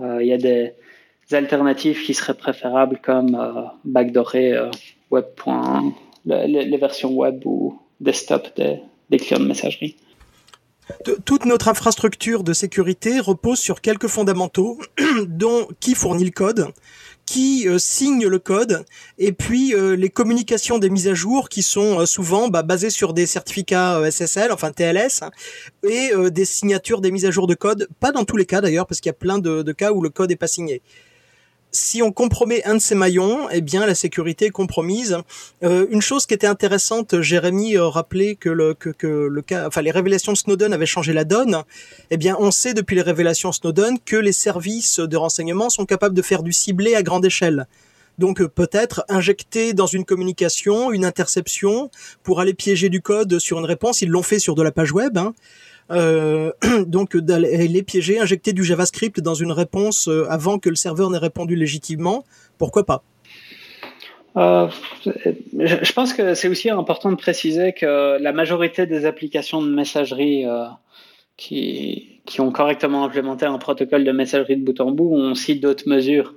euh, 0.00 0.22
il 0.22 0.28
y 0.28 0.32
a 0.32 0.38
des 0.38 0.74
alternatives 1.32 2.02
qui 2.04 2.14
seraient 2.14 2.34
préférables 2.34 3.00
comme 3.02 3.34
euh, 3.34 3.62
backdoorer 3.84 4.70
web. 5.10 5.24
Les, 6.26 6.76
versions 6.78 7.12
web 7.12 7.42
ou 7.44 7.78
desktop 8.00 8.48
des, 8.56 9.18
clients 9.18 9.40
de 9.40 9.46
messagerie. 9.46 9.96
Toute 11.24 11.46
notre 11.46 11.68
infrastructure 11.68 12.44
de 12.44 12.52
sécurité 12.52 13.20
repose 13.20 13.58
sur 13.58 13.80
quelques 13.80 14.08
fondamentaux, 14.08 14.78
dont 15.26 15.66
qui 15.80 15.94
fournit 15.94 16.24
le 16.24 16.30
code, 16.30 16.68
qui 17.24 17.66
euh, 17.68 17.78
signe 17.78 18.26
le 18.26 18.38
code, 18.38 18.84
et 19.18 19.32
puis 19.32 19.74
euh, 19.74 19.96
les 19.96 20.10
communications 20.10 20.78
des 20.78 20.90
mises 20.90 21.08
à 21.08 21.14
jour 21.14 21.48
qui 21.48 21.62
sont 21.62 22.00
euh, 22.00 22.06
souvent 22.06 22.48
bah, 22.48 22.62
basées 22.62 22.90
sur 22.90 23.14
des 23.14 23.24
certificats 23.24 24.10
SSL, 24.10 24.52
enfin 24.52 24.72
TLS, 24.72 25.20
et 25.82 26.10
des 26.30 26.44
signatures 26.44 27.00
des 27.00 27.10
mises 27.10 27.24
à 27.24 27.30
jour 27.30 27.46
de 27.46 27.54
code. 27.54 27.88
Pas 28.00 28.12
dans 28.12 28.24
tous 28.24 28.36
les 28.36 28.46
cas 28.46 28.60
d'ailleurs, 28.60 28.86
parce 28.86 29.00
qu'il 29.00 29.08
y 29.08 29.14
a 29.14 29.18
plein 29.18 29.38
de, 29.38 29.62
de, 29.62 29.72
cas 29.72 29.92
où 29.92 30.02
le 30.02 30.10
code 30.10 30.30
est 30.30 30.36
pas 30.36 30.46
signé 30.46 30.82
si 31.74 32.02
on 32.02 32.12
compromet 32.12 32.64
un 32.64 32.74
de 32.74 32.78
ces 32.78 32.94
maillons, 32.94 33.48
eh 33.50 33.60
bien 33.60 33.84
la 33.84 33.94
sécurité 33.94 34.46
est 34.46 34.50
compromise. 34.50 35.18
Euh, 35.64 35.86
une 35.90 36.00
chose 36.00 36.24
qui 36.24 36.32
était 36.32 36.46
intéressante, 36.46 37.20
Jérémy 37.20 37.76
euh, 37.76 37.88
rappelait 37.88 38.36
que 38.36 38.48
le 38.48 38.74
que, 38.74 38.90
que 38.90 39.06
le 39.06 39.42
cas, 39.42 39.66
enfin 39.66 39.82
les 39.82 39.90
révélations 39.90 40.32
de 40.32 40.38
Snowden 40.38 40.72
avaient 40.72 40.86
changé 40.86 41.12
la 41.12 41.24
donne. 41.24 41.62
Eh 42.10 42.16
bien, 42.16 42.36
on 42.38 42.50
sait 42.52 42.74
depuis 42.74 42.94
les 42.94 43.02
révélations 43.02 43.50
Snowden 43.50 43.98
que 44.04 44.16
les 44.16 44.32
services 44.32 45.00
de 45.00 45.16
renseignement 45.16 45.68
sont 45.68 45.84
capables 45.84 46.14
de 46.14 46.22
faire 46.22 46.44
du 46.44 46.52
ciblé 46.52 46.94
à 46.94 47.02
grande 47.02 47.26
échelle. 47.26 47.66
Donc 48.18 48.40
euh, 48.40 48.48
peut-être 48.48 49.04
injecter 49.08 49.74
dans 49.74 49.86
une 49.86 50.04
communication 50.04 50.92
une 50.92 51.04
interception 51.04 51.90
pour 52.22 52.40
aller 52.40 52.54
piéger 52.54 52.88
du 52.88 53.00
code 53.00 53.38
sur 53.40 53.58
une 53.58 53.64
réponse. 53.64 54.02
Ils 54.02 54.08
l'ont 54.08 54.22
fait 54.22 54.38
sur 54.38 54.54
de 54.54 54.62
la 54.62 54.70
page 54.70 54.92
web. 54.92 55.18
Hein. 55.18 55.34
Euh, 55.90 56.52
donc 56.86 57.16
d'aller 57.16 57.82
piéger, 57.82 58.18
injecter 58.18 58.52
du 58.52 58.64
JavaScript 58.64 59.20
dans 59.20 59.34
une 59.34 59.52
réponse 59.52 60.08
euh, 60.08 60.26
avant 60.30 60.58
que 60.58 60.68
le 60.68 60.76
serveur 60.76 61.10
n'ait 61.10 61.18
répondu 61.18 61.56
légitimement, 61.56 62.24
pourquoi 62.58 62.84
pas? 62.84 63.02
Euh, 64.36 64.66
je 65.04 65.92
pense 65.92 66.12
que 66.12 66.34
c'est 66.34 66.48
aussi 66.48 66.68
important 66.68 67.10
de 67.10 67.16
préciser 67.16 67.72
que 67.72 68.18
la 68.20 68.32
majorité 68.32 68.86
des 68.86 69.04
applications 69.06 69.62
de 69.62 69.68
messagerie 69.68 70.44
qui, 71.36 72.20
qui 72.26 72.40
ont 72.40 72.50
correctement 72.50 73.04
implémenté 73.04 73.46
un 73.46 73.58
protocole 73.58 74.02
de 74.02 74.10
messagerie 74.10 74.56
de 74.56 74.64
bout 74.64 74.80
en 74.80 74.90
bout 74.90 75.14
ont 75.14 75.32
aussi 75.32 75.54
d'autres 75.60 75.88
mesures. 75.88 76.34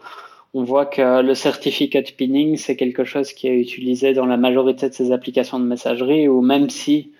On 0.54 0.64
voit 0.64 0.86
que 0.86 1.24
le 1.24 1.34
certificate 1.34 2.12
pinning, 2.12 2.56
c'est 2.58 2.76
quelque 2.76 3.04
chose 3.04 3.34
qui 3.34 3.48
est 3.48 3.60
utilisé 3.60 4.14
dans 4.14 4.28
la 4.28 4.38
majorité 4.38 4.89
de 4.89 4.93
ces 4.93 5.12
applications 5.12 5.60
de 5.60 5.66
messagerie, 5.66 6.28
ou 6.28 6.41
même 6.41 6.70
si 6.70 7.12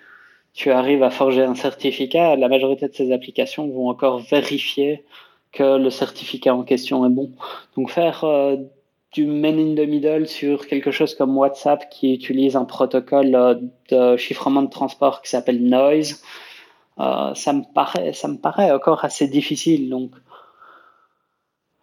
tu 0.54 0.70
arrives 0.70 1.02
à 1.02 1.10
forger 1.10 1.42
un 1.42 1.54
certificat, 1.54 2.36
la 2.36 2.48
majorité 2.48 2.88
de 2.88 2.94
ces 2.94 3.12
applications 3.12 3.68
vont 3.68 3.88
encore 3.88 4.18
vérifier 4.20 5.04
que 5.52 5.78
le 5.78 5.90
certificat 5.90 6.54
en 6.54 6.62
question 6.62 7.06
est 7.06 7.10
bon. 7.10 7.30
Donc 7.76 7.90
faire 7.90 8.24
euh, 8.24 8.56
du 9.12 9.26
man 9.26 9.58
in 9.58 9.74
the 9.74 9.88
middle 9.88 10.26
sur 10.26 10.66
quelque 10.66 10.90
chose 10.90 11.14
comme 11.14 11.36
WhatsApp 11.36 11.88
qui 11.90 12.14
utilise 12.14 12.56
un 12.56 12.64
protocole 12.64 13.34
euh, 13.34 13.54
de 13.90 14.16
chiffrement 14.16 14.62
de 14.62 14.70
transport 14.70 15.22
qui 15.22 15.30
s'appelle 15.30 15.62
Noise, 15.62 16.22
euh, 16.98 17.34
ça 17.34 17.52
me 17.52 17.62
paraît, 17.72 18.12
ça 18.12 18.28
me 18.28 18.36
paraît 18.36 18.72
encore 18.72 19.04
assez 19.04 19.28
difficile. 19.28 19.88
Donc, 19.88 20.10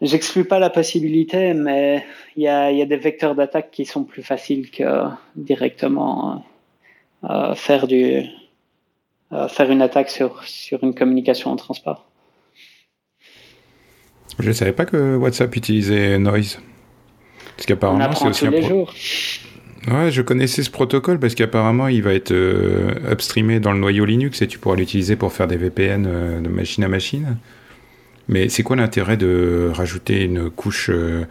j'exclus 0.01 0.45
pas 0.45 0.59
la 0.59 0.69
possibilité, 0.69 1.53
mais 1.53 2.05
il 2.35 2.43
y 2.43 2.47
a, 2.47 2.71
y 2.71 2.81
a, 2.81 2.85
des 2.85 2.97
vecteurs 2.97 3.35
d'attaque 3.35 3.71
qui 3.71 3.85
sont 3.85 4.03
plus 4.03 4.23
faciles 4.23 4.69
que 4.69 5.05
directement 5.35 6.43
faire 7.55 7.87
du 7.87 8.23
faire 9.49 9.71
une 9.71 9.81
attaque 9.81 10.09
sur, 10.09 10.43
sur 10.43 10.83
une 10.83 10.93
communication 10.93 11.51
en 11.51 11.55
transport. 11.55 12.05
Je 14.39 14.47
ne 14.47 14.53
savais 14.53 14.73
pas 14.73 14.85
que 14.85 15.15
WhatsApp 15.15 15.55
utilisait 15.55 16.17
Noise. 16.19 16.59
Parce 17.55 17.65
qu'apparemment, 17.65 18.11
c'est 18.13 18.27
aussi 18.27 18.39
tous 18.41 18.47
un 18.47 18.51
les 18.51 18.61
jours. 18.61 18.93
Ouais, 19.87 20.09
je 20.11 20.21
connaissais 20.21 20.63
ce 20.63 20.71
protocole 20.71 21.19
parce 21.19 21.35
qu'apparemment, 21.35 21.87
il 21.87 22.01
va 22.01 22.13
être 22.13 22.31
euh, 22.31 23.11
upstreamé 23.11 23.59
dans 23.59 23.71
le 23.71 23.79
noyau 23.79 24.05
Linux 24.05 24.41
et 24.41 24.47
tu 24.47 24.57
pourras 24.57 24.75
l'utiliser 24.75 25.15
pour 25.15 25.31
faire 25.31 25.47
des 25.47 25.57
VPN 25.57 26.05
euh, 26.07 26.41
de 26.41 26.49
machine 26.49 26.83
à 26.83 26.87
machine. 26.87 27.37
Mais 28.27 28.49
c'est 28.49 28.63
quoi 28.63 28.75
l'intérêt 28.75 29.15
de 29.15 29.69
rajouter 29.71 30.23
une 30.23 30.49
couche 30.49 30.89
euh, 30.89 31.25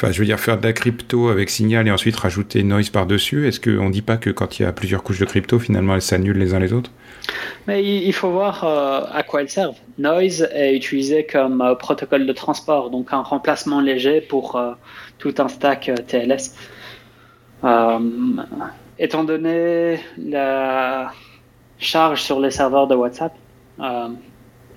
Enfin, 0.00 0.12
je 0.12 0.20
veux 0.20 0.26
dire, 0.26 0.38
faire 0.38 0.60
de 0.60 0.64
la 0.64 0.72
crypto 0.72 1.28
avec 1.28 1.50
Signal 1.50 1.88
et 1.88 1.90
ensuite 1.90 2.14
rajouter 2.14 2.62
Noise 2.62 2.90
par-dessus. 2.90 3.48
Est-ce 3.48 3.58
qu'on 3.58 3.88
ne 3.88 3.90
dit 3.90 4.02
pas 4.02 4.16
que 4.16 4.30
quand 4.30 4.60
il 4.60 4.62
y 4.62 4.64
a 4.64 4.70
plusieurs 4.72 5.02
couches 5.02 5.18
de 5.18 5.24
crypto, 5.24 5.58
finalement, 5.58 5.96
elles 5.96 6.02
s'annulent 6.02 6.38
les 6.38 6.54
uns 6.54 6.60
les 6.60 6.72
autres? 6.72 6.92
Mais 7.66 7.82
il 7.84 8.12
faut 8.12 8.30
voir 8.30 8.62
euh, 8.62 9.00
à 9.12 9.24
quoi 9.24 9.42
elles 9.42 9.50
servent. 9.50 9.74
Noise 9.98 10.48
est 10.54 10.76
utilisé 10.76 11.26
comme 11.26 11.60
euh, 11.62 11.74
protocole 11.74 12.26
de 12.26 12.32
transport, 12.32 12.90
donc 12.90 13.12
un 13.12 13.22
remplacement 13.22 13.80
léger 13.80 14.20
pour 14.20 14.54
euh, 14.54 14.70
tout 15.18 15.34
un 15.38 15.48
stack 15.48 15.90
TLS. 16.06 16.54
étant 19.00 19.24
donné 19.24 19.98
la 20.16 21.10
charge 21.80 22.22
sur 22.22 22.38
les 22.38 22.52
serveurs 22.52 22.86
de 22.86 22.94
WhatsApp, 22.94 23.34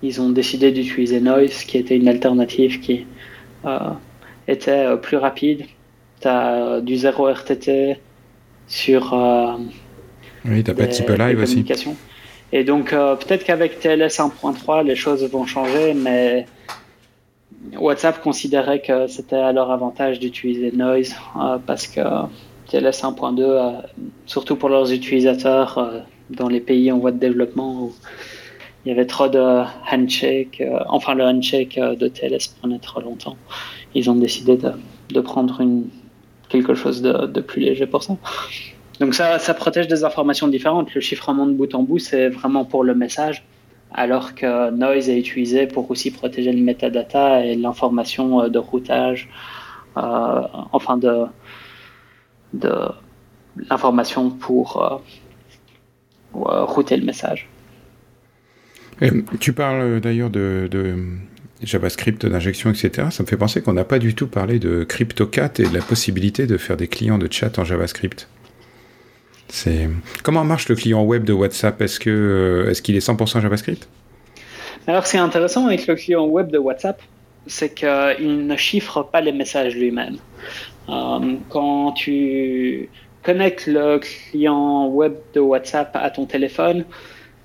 ils 0.01 0.19
ont 0.19 0.31
décidé 0.31 0.71
d'utiliser 0.71 1.19
Noise, 1.19 1.63
qui 1.63 1.77
était 1.77 1.95
une 1.95 2.07
alternative 2.07 2.79
qui 2.79 3.05
était 4.47 4.71
euh, 4.71 4.97
plus 4.97 5.17
rapide. 5.17 5.65
Tu 6.21 6.27
as 6.27 6.53
euh, 6.53 6.81
du 6.81 6.95
0 6.95 7.27
RTT 7.27 7.97
sur. 8.67 9.13
Euh, 9.13 9.53
oui, 10.45 10.63
tu 10.63 10.73
pas 10.73 10.85
de 10.85 10.91
type 10.91 11.09
live 11.09 11.39
aussi. 11.39 11.65
Et 12.53 12.65
donc, 12.65 12.89
peut-être 12.89 13.45
qu'avec 13.45 13.79
TLS 13.79 14.19
1.3, 14.19 14.83
les 14.83 14.97
choses 14.97 15.23
vont 15.31 15.45
changer, 15.45 15.93
mais 15.93 16.45
WhatsApp 17.77 18.21
considérait 18.21 18.81
que 18.81 19.07
c'était 19.07 19.37
à 19.37 19.53
leur 19.53 19.71
avantage 19.71 20.19
d'utiliser 20.19 20.73
Noise 20.73 21.15
parce 21.65 21.87
que 21.87 22.01
TLS 22.67 23.03
1.2, 23.03 23.83
surtout 24.25 24.57
pour 24.57 24.67
leurs 24.67 24.91
utilisateurs 24.91 26.03
dans 26.29 26.49
les 26.49 26.59
pays 26.59 26.91
en 26.91 26.97
voie 26.97 27.11
de 27.11 27.19
développement 27.19 27.83
où 27.83 27.93
il 28.83 28.89
y 28.89 28.91
avait 28.91 29.05
trop 29.05 29.29
de 29.29 29.63
handshake, 29.89 30.61
enfin 30.89 31.13
le 31.13 31.23
handshake 31.23 31.79
de 31.79 32.07
TLS 32.09 32.49
prenait 32.59 32.79
trop 32.79 32.99
longtemps. 32.99 33.37
Ils 33.95 34.09
ont 34.09 34.15
décidé 34.15 34.57
de, 34.57 34.71
de 35.09 35.21
prendre 35.21 35.61
une, 35.61 35.87
quelque 36.49 36.73
chose 36.75 37.01
de, 37.01 37.25
de, 37.25 37.41
plus 37.41 37.61
léger 37.61 37.87
pour 37.87 38.03
ça. 38.03 38.17
Donc 38.99 39.15
ça, 39.15 39.39
ça 39.39 39.53
protège 39.53 39.87
des 39.87 40.03
informations 40.03 40.47
différentes. 40.47 40.93
Le 40.93 41.01
chiffrement 41.01 41.45
de 41.45 41.53
bout 41.53 41.73
en 41.73 41.83
bout, 41.83 41.99
c'est 41.99 42.29
vraiment 42.29 42.65
pour 42.65 42.83
le 42.83 42.93
message, 42.93 43.43
alors 43.93 44.35
que 44.35 44.69
Noise 44.71 45.09
est 45.09 45.17
utilisé 45.17 45.67
pour 45.67 45.89
aussi 45.91 46.11
protéger 46.11 46.51
le 46.51 46.61
metadata 46.61 47.45
et 47.45 47.55
l'information 47.55 48.47
de 48.47 48.59
routage, 48.59 49.29
euh, 49.97 50.41
enfin 50.71 50.97
de, 50.97 51.25
de 52.53 52.73
l'information 53.69 54.29
pour 54.29 55.01
euh, 56.35 56.63
router 56.63 56.97
le 56.97 57.05
message. 57.05 57.49
Et 59.01 59.09
tu 59.39 59.51
parles 59.51 59.99
d'ailleurs 59.99 60.29
de, 60.29 60.67
de, 60.69 60.95
JavaScript, 61.63 62.25
d'injection, 62.25 62.71
etc. 62.71 63.07
Ça 63.11 63.23
me 63.23 63.27
fait 63.27 63.37
penser 63.37 63.61
qu'on 63.61 63.73
n'a 63.73 63.83
pas 63.83 63.99
du 63.99 64.15
tout 64.15 64.27
parlé 64.27 64.59
de 64.59 64.83
CryptoCat 64.83 65.59
et 65.59 65.63
de 65.67 65.73
la 65.73 65.81
possibilité 65.81 66.47
de 66.47 66.57
faire 66.57 66.77
des 66.77 66.87
clients 66.87 67.17
de 67.17 67.31
chat 67.31 67.57
en 67.59 67.63
JavaScript. 67.63 68.27
C'est 69.49 69.89
comment 70.23 70.43
marche 70.43 70.69
le 70.69 70.75
client 70.75 71.03
web 71.03 71.23
de 71.23 71.33
WhatsApp? 71.33 71.81
Est-ce 71.81 71.99
que 71.99 72.09
euh, 72.09 72.69
est-ce 72.69 72.81
qu'il 72.81 72.95
est 72.95 73.05
100% 73.05 73.41
JavaScript? 73.41 73.87
Alors, 74.87 75.05
ce 75.05 75.11
qui 75.11 75.17
est 75.17 75.21
intéressant 75.21 75.67
avec 75.67 75.85
le 75.87 75.95
client 75.95 76.25
web 76.25 76.49
de 76.51 76.57
WhatsApp, 76.57 77.01
c'est 77.47 77.73
qu'il 77.73 78.47
ne 78.47 78.55
chiffre 78.55 79.03
pas 79.03 79.21
les 79.21 79.31
messages 79.31 79.75
lui-même. 79.75 80.17
Euh, 80.89 81.35
quand 81.49 81.91
tu 81.91 82.89
connectes 83.23 83.67
le 83.67 83.99
client 83.99 84.87
web 84.87 85.13
de 85.33 85.39
WhatsApp 85.39 85.95
à 85.95 86.09
ton 86.09 86.25
téléphone, 86.25 86.85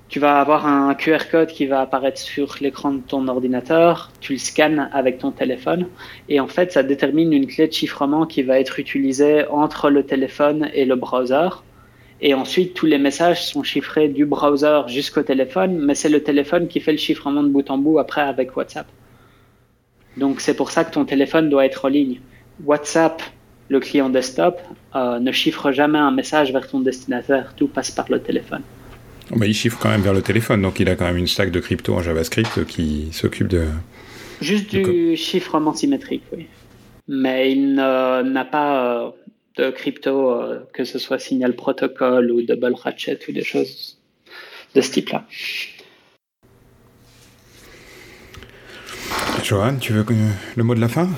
tu 0.09 0.19
vas 0.19 0.39
avoir 0.39 0.65
un 0.65 0.95
QR 0.95 1.29
code 1.29 1.49
qui 1.49 1.65
va 1.65 1.81
apparaître 1.81 2.19
sur 2.19 2.55
l'écran 2.61 2.91
de 2.91 3.01
ton 3.01 3.27
ordinateur, 3.27 4.11
tu 4.21 4.33
le 4.33 4.39
scannes 4.39 4.89
avec 4.93 5.17
ton 5.17 5.31
téléphone 5.31 5.87
et 6.29 6.39
en 6.39 6.47
fait 6.47 6.71
ça 6.71 6.81
détermine 6.81 7.33
une 7.33 7.47
clé 7.47 7.67
de 7.67 7.73
chiffrement 7.73 8.25
qui 8.25 8.41
va 8.41 8.59
être 8.59 8.79
utilisée 8.79 9.45
entre 9.49 9.89
le 9.89 10.03
téléphone 10.03 10.69
et 10.73 10.85
le 10.85 10.95
browser. 10.95 11.49
Et 12.19 12.33
ensuite, 12.33 12.73
tous 12.73 12.87
les 12.87 12.97
messages 12.97 13.45
sont 13.45 13.61
chiffrés 13.61 14.07
du 14.07 14.25
browser 14.25 14.81
jusqu'au 14.87 15.21
téléphone, 15.21 15.77
mais 15.77 15.93
c'est 15.93 16.09
le 16.09 16.23
téléphone 16.23 16.67
qui 16.67 16.79
fait 16.79 16.91
le 16.91 16.97
chiffrement 16.97 17.43
de 17.43 17.49
bout 17.49 17.69
en 17.69 17.77
bout 17.77 17.99
après 17.99 18.21
avec 18.21 18.57
WhatsApp. 18.57 18.87
Donc 20.15 20.41
c'est 20.41 20.55
pour 20.55 20.71
ça 20.71 20.83
que 20.83 20.91
ton 20.91 21.05
téléphone 21.05 21.49
doit 21.49 21.65
être 21.65 21.85
en 21.85 21.89
ligne. 21.89 22.19
WhatsApp, 22.65 23.21
le 23.69 23.79
client 23.79 24.09
desktop, 24.09 24.59
euh, 24.95 25.19
ne 25.19 25.31
chiffre 25.31 25.71
jamais 25.71 25.99
un 25.99 26.09
message 26.09 26.51
vers 26.51 26.67
ton 26.67 26.79
destinataire, 26.79 27.53
tout 27.55 27.67
passe 27.67 27.91
par 27.91 28.07
le 28.09 28.19
téléphone. 28.19 28.63
Oh, 29.31 29.43
il 29.43 29.53
chiffre 29.53 29.77
quand 29.79 29.89
même 29.89 30.01
vers 30.01 30.13
le 30.13 30.21
téléphone, 30.21 30.61
donc 30.61 30.79
il 30.79 30.89
a 30.89 30.95
quand 30.95 31.05
même 31.05 31.17
une 31.17 31.27
stack 31.27 31.51
de 31.51 31.59
crypto 31.59 31.95
en 31.95 32.01
JavaScript 32.01 32.65
qui 32.65 33.09
s'occupe 33.11 33.47
de... 33.47 33.65
Juste 34.41 34.69
du 34.69 35.17
chiffrement 35.17 35.73
symétrique, 35.73 36.23
oui. 36.31 36.47
Mais 37.07 37.51
il 37.51 37.75
n'a 37.75 38.45
pas 38.45 39.05
euh, 39.05 39.11
de 39.57 39.69
crypto, 39.71 40.31
euh, 40.31 40.59
que 40.73 40.83
ce 40.83 40.99
soit 40.99 41.19
signal 41.19 41.55
protocole 41.55 42.31
ou 42.31 42.41
double 42.41 42.73
ratchet 42.75 43.19
ou 43.27 43.31
des 43.31 43.43
choses 43.43 43.97
de 44.75 44.81
ce 44.81 44.91
type-là. 44.91 45.25
Johan, 49.43 49.77
tu 49.77 49.93
veux 49.93 50.05
le 50.55 50.63
mot 50.63 50.75
de 50.75 50.81
la 50.81 50.89
fin? 50.89 51.09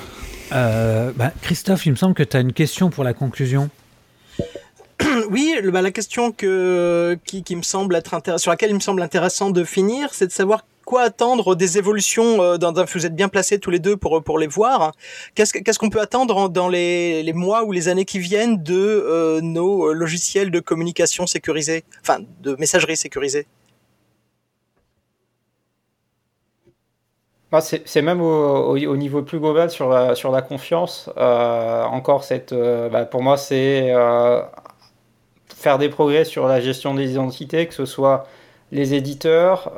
Euh, 0.52 1.12
bah, 1.14 1.32
Christophe, 1.42 1.86
il 1.86 1.90
me 1.90 1.96
semble 1.96 2.14
que 2.14 2.22
tu 2.22 2.36
as 2.36 2.40
une 2.40 2.52
question 2.52 2.90
pour 2.90 3.04
la 3.04 3.12
conclusion. 3.12 3.70
Oui, 5.30 5.54
bah, 5.64 5.82
la 5.82 5.90
question 5.90 6.32
que, 6.32 7.18
qui, 7.24 7.42
qui 7.42 7.56
me 7.56 7.62
semble 7.62 7.94
être 7.96 8.38
sur 8.38 8.50
laquelle 8.50 8.70
il 8.70 8.74
me 8.74 8.80
semble 8.80 9.02
intéressant 9.02 9.50
de 9.50 9.64
finir, 9.64 10.12
c'est 10.12 10.26
de 10.26 10.32
savoir 10.32 10.64
quoi 10.84 11.02
attendre 11.02 11.54
des 11.54 11.78
évolutions 11.78 12.42
euh, 12.42 12.56
dans, 12.56 12.72
vous 12.72 13.06
êtes 13.06 13.14
bien 13.14 13.28
placés 13.28 13.58
tous 13.58 13.70
les 13.70 13.78
deux 13.78 13.96
pour 13.96 14.22
pour 14.22 14.38
les 14.38 14.46
voir. 14.46 14.92
Qu'est-ce 15.34 15.52
qu'est-ce 15.52 15.78
qu'on 15.78 15.90
peut 15.90 16.00
attendre 16.00 16.48
dans 16.48 16.68
les, 16.68 17.22
les 17.22 17.32
mois 17.32 17.64
ou 17.64 17.72
les 17.72 17.88
années 17.88 18.04
qui 18.04 18.18
viennent 18.18 18.62
de 18.62 18.74
euh, 18.74 19.40
nos 19.40 19.92
logiciels 19.92 20.50
de 20.50 20.60
communication 20.60 21.26
sécurisés, 21.26 21.84
enfin 22.00 22.18
de 22.40 22.56
messagerie 22.56 22.96
sécurisée? 22.96 23.46
C'est 27.60 28.02
même 28.02 28.20
au, 28.20 28.76
au, 28.76 28.96
niveau 28.96 29.22
plus 29.22 29.40
global 29.40 29.70
sur 29.70 29.88
la, 29.88 30.14
sur 30.14 30.30
la 30.30 30.40
confiance. 30.40 31.10
Euh, 31.16 31.82
encore, 31.82 32.22
cette, 32.22 32.54
bah, 32.54 33.04
pour 33.06 33.22
moi, 33.22 33.36
c'est 33.36 33.92
faire 35.60 35.78
des 35.78 35.88
progrès 35.88 36.24
sur 36.24 36.46
la 36.46 36.60
gestion 36.60 36.94
des 36.94 37.12
identités, 37.12 37.66
que 37.66 37.74
ce 37.74 37.84
soit 37.84 38.26
les 38.72 38.94
éditeurs, 38.94 39.72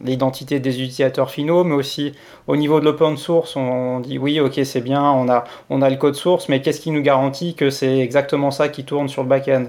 l'identité 0.00 0.60
des 0.60 0.80
utilisateurs 0.80 1.30
finaux, 1.30 1.64
mais 1.64 1.74
aussi 1.74 2.12
au 2.46 2.56
niveau 2.56 2.80
de 2.80 2.84
l'open 2.84 3.16
source, 3.16 3.56
on 3.56 4.00
dit 4.00 4.18
oui, 4.18 4.40
ok, 4.40 4.60
c'est 4.64 4.80
bien, 4.80 5.02
on 5.02 5.28
a, 5.28 5.44
on 5.70 5.82
a 5.82 5.90
le 5.90 5.96
code 5.96 6.14
source, 6.14 6.48
mais 6.48 6.62
qu'est-ce 6.62 6.80
qui 6.80 6.90
nous 6.90 7.02
garantit 7.02 7.54
que 7.54 7.70
c'est 7.70 7.98
exactement 7.98 8.50
ça 8.50 8.68
qui 8.68 8.84
tourne 8.84 9.08
sur 9.08 9.22
le 9.22 9.28
back-end? 9.28 9.66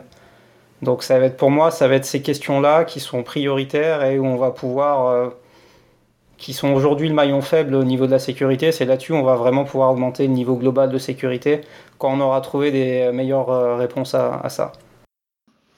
Donc 0.81 1.03
ça 1.03 1.19
va 1.19 1.25
être 1.25 1.37
pour 1.37 1.51
moi, 1.51 1.71
ça 1.71 1.87
va 1.87 1.95
être 1.95 2.05
ces 2.05 2.21
questions-là 2.21 2.85
qui 2.85 2.99
sont 2.99 3.23
prioritaires 3.23 4.03
et 4.03 4.19
où 4.19 4.25
on 4.25 4.37
va 4.37 4.51
pouvoir, 4.51 5.07
euh, 5.07 5.29
qui 6.37 6.53
sont 6.53 6.71
aujourd'hui 6.73 7.09
le 7.09 7.15
maillon 7.15 7.41
faible 7.41 7.75
au 7.75 7.83
niveau 7.83 8.05
de 8.05 8.11
la 8.11 8.19
sécurité, 8.19 8.71
c'est 8.71 8.85
là-dessus 8.85 9.13
on 9.13 9.23
va 9.23 9.35
vraiment 9.35 9.65
pouvoir 9.65 9.91
augmenter 9.91 10.27
le 10.27 10.33
niveau 10.33 10.55
global 10.55 10.89
de 10.89 10.97
sécurité 10.97 11.61
quand 11.97 12.13
on 12.13 12.21
aura 12.21 12.39
trouvé 12.41 12.71
des 12.71 13.11
meilleures 13.11 13.49
euh, 13.49 13.75
réponses 13.75 14.13
à 14.15 14.47
ça. 14.49 14.71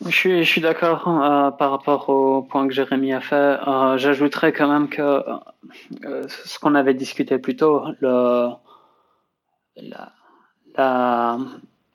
Je 0.08 0.42
suis, 0.44 0.62
d'accord 0.62 1.08
euh, 1.08 1.52
par 1.52 1.70
rapport 1.70 2.10
au 2.10 2.42
point 2.42 2.68
que 2.68 2.74
Jérémy 2.74 3.14
a 3.14 3.22
fait. 3.22 3.36
Euh, 3.36 3.98
J'ajouterais 3.98 4.52
quand 4.52 4.68
même 4.68 4.90
que 4.90 5.02
euh, 5.02 6.28
ce 6.28 6.58
qu'on 6.58 6.74
avait 6.74 6.96
discuté 6.96 7.38
plus 7.38 7.56
tôt, 7.56 7.84
le, 8.00 8.50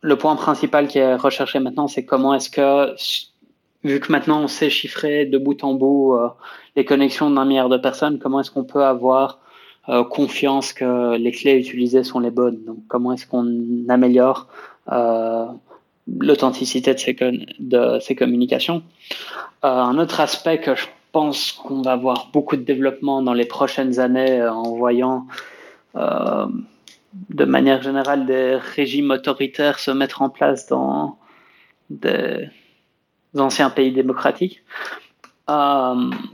le 0.03 0.15
point 0.17 0.37
principal 0.37 0.87
qui 0.87 0.99
est 0.99 1.17
recherché 1.17 1.59
maintenant, 1.59 1.89
c'est 1.89 2.05
comment 2.05 2.33
est-ce 2.35 2.49
que, 2.49 2.95
vu 3.83 3.99
que 3.99 4.13
maintenant 4.13 4.43
on 4.43 4.49
sait 4.49 4.71
chiffrer 4.71 5.27
de 5.27 5.39
bout 5.39 5.65
en 5.65 5.75
bout 5.75 6.17
les 6.77 6.85
connexions 6.85 7.29
d'un 7.29 7.45
milliard 7.45 7.69
de 7.69 7.77
personnes, 7.77 8.21
comment 8.21 8.39
est-ce 8.41 8.53
qu'on 8.53 8.65
peut 8.65 8.85
avoir 8.85 9.41
confiance 10.11 10.73
que 10.73 11.17
les 11.17 11.33
clés 11.33 11.59
utilisées 11.59 12.05
sont 12.05 12.21
les 12.21 12.31
bonnes? 12.31 12.65
Donc, 12.65 12.79
comment 12.89 13.13
est-ce 13.13 13.27
qu'on 13.27 13.49
améliore 13.89 14.47
l'authenticité 16.07 16.95
de 16.95 16.99
ces, 16.99 17.17
de 17.59 17.99
ces 18.01 18.15
communications. 18.15 18.83
Euh, 19.65 19.69
un 19.69 19.99
autre 19.99 20.21
aspect 20.21 20.59
que 20.59 20.75
je 20.75 20.87
pense 21.13 21.53
qu'on 21.53 21.83
va 21.83 21.97
voir 21.97 22.29
beaucoup 22.33 22.57
de 22.57 22.63
développement 22.63 23.23
dans 23.23 23.35
les 23.35 23.47
prochaines 23.47 23.99
années 23.99 24.41
euh, 24.41 24.53
en 24.53 24.77
voyant 24.77 25.27
euh, 25.97 26.47
de 27.31 27.45
manière 27.45 27.83
générale 27.83 28.27
des 28.27 28.57
régimes 28.57 29.11
autoritaires 29.11 29.79
se 29.79 29.91
mettre 29.91 30.23
en 30.23 30.29
place 30.29 30.67
dans 30.67 31.19
des 31.91 32.49
anciens 33.37 33.71
pays 33.71 33.93
démocratiques, 33.93 34.63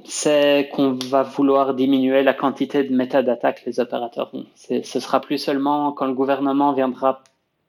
c'est 0.04 0.70
qu'on 0.72 0.98
va 1.10 1.22
vouloir 1.22 1.74
diminuer 1.74 2.22
la 2.22 2.32
quantité 2.32 2.82
de 2.82 2.94
métadata 2.94 3.52
que 3.52 3.60
les 3.66 3.78
opérateurs 3.78 4.30
ont. 4.34 4.46
Ce 4.56 5.00
sera 5.00 5.20
plus 5.20 5.38
seulement 5.38 5.92
quand 5.92 6.06
le 6.06 6.14
gouvernement 6.14 6.72
viendra 6.72 7.22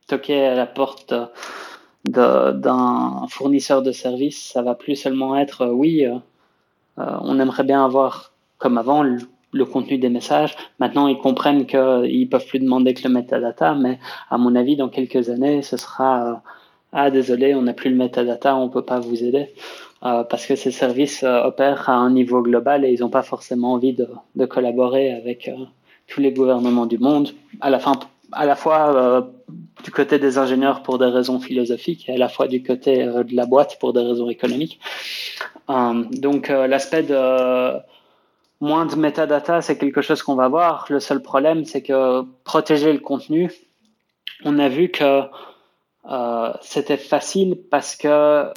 toquer 0.08 0.46
à 0.46 0.56
la 0.56 0.66
porte 0.66 1.14
d'un 2.06 3.26
fournisseur 3.30 3.82
de 3.82 3.92
services, 3.92 4.52
ça 4.54 4.62
va 4.62 4.76
plus 4.76 4.96
seulement 4.96 5.38
être 5.38 5.62
euh, 5.62 5.72
oui, 5.72 6.06
euh, 6.06 6.16
euh, 7.00 7.18
on 7.22 7.40
aimerait 7.40 7.64
bien 7.64 7.84
avoir 7.84 8.34
comme 8.58 8.78
avant 8.78 9.04
le, 9.04 9.66
contenu 9.66 9.98
des 9.98 10.10
messages. 10.10 10.56
Maintenant, 10.80 11.08
ils 11.08 11.18
comprennent 11.18 11.66
qu'ils 11.66 12.28
peuvent 12.30 12.46
plus 12.46 12.60
demander 12.60 12.94
que 12.94 13.08
le 13.08 13.14
metadata, 13.14 13.76
mais 13.76 14.00
à 14.30 14.38
mon 14.38 14.56
avis, 14.56 14.76
dans 14.76 14.90
quelques 14.90 15.30
années, 15.30 15.62
ce 15.62 15.78
sera 15.78 16.42
ah 16.92 17.10
désolé, 17.10 17.56
on 17.56 17.64
n'a 17.64 17.74
plus 17.74 17.90
le 17.90 17.96
metadata, 17.96 18.56
on 18.56 18.70
peut 18.70 18.84
pas 18.84 19.00
vous 19.00 19.24
aider 19.24 19.54
parce 20.02 20.46
que 20.46 20.56
ces 20.56 20.72
services 20.72 21.24
opèrent 21.24 21.90
à 21.90 21.94
un 21.94 22.10
niveau 22.10 22.42
global 22.42 22.84
et 22.84 22.92
ils 22.92 23.00
n'ont 23.00 23.10
pas 23.10 23.24
forcément 23.24 23.74
envie 23.74 23.94
de, 23.94 24.08
de 24.36 24.46
collaborer 24.46 25.14
avec 25.14 25.50
tous 26.08 26.20
les 26.20 26.34
gouvernements 26.34 26.86
du 26.86 26.98
monde. 26.98 27.30
À 27.62 27.70
la 27.70 27.80
fin, 27.80 27.94
à 28.36 28.46
la 28.46 28.56
fois 28.56 28.96
euh, 28.96 29.22
du 29.84 29.92
côté 29.92 30.20
des 30.20 30.38
ingénieurs 30.38 30.84
pour 30.84 30.98
des 30.98 31.06
raisons 31.06 31.40
philosophiques 31.40 32.10
et 32.10 32.14
à 32.14 32.18
la 32.18 32.30
fois 32.30 32.48
du 32.48 32.64
côté 32.64 33.04
euh, 33.04 33.24
de 33.24 33.36
la 33.36 33.46
boîte 33.46 33.78
pour 33.80 33.94
des 33.94 34.02
raisons 34.02 34.30
économiques. 34.30 34.80
Euh, 35.70 36.04
donc 36.12 36.50
l'aspect 36.50 37.04
de 37.04 37.80
moins 38.60 38.86
de 38.86 38.96
metadata, 38.96 39.62
c'est 39.62 39.78
quelque 39.78 40.02
chose 40.02 40.22
qu'on 40.24 40.36
va 40.36 40.48
voir. 40.48 40.86
Le 40.90 41.00
seul 41.00 41.22
problème, 41.22 41.66
c'est 41.66 41.82
que 41.82 42.24
protéger 42.44 42.94
le 42.94 43.00
contenu, 43.00 43.52
on 44.46 44.60
a 44.60 44.70
vu 44.70 44.90
que 44.90 45.22
c'était 46.62 46.98
facile 46.98 47.58
parce 47.72 47.96
que 47.96 48.52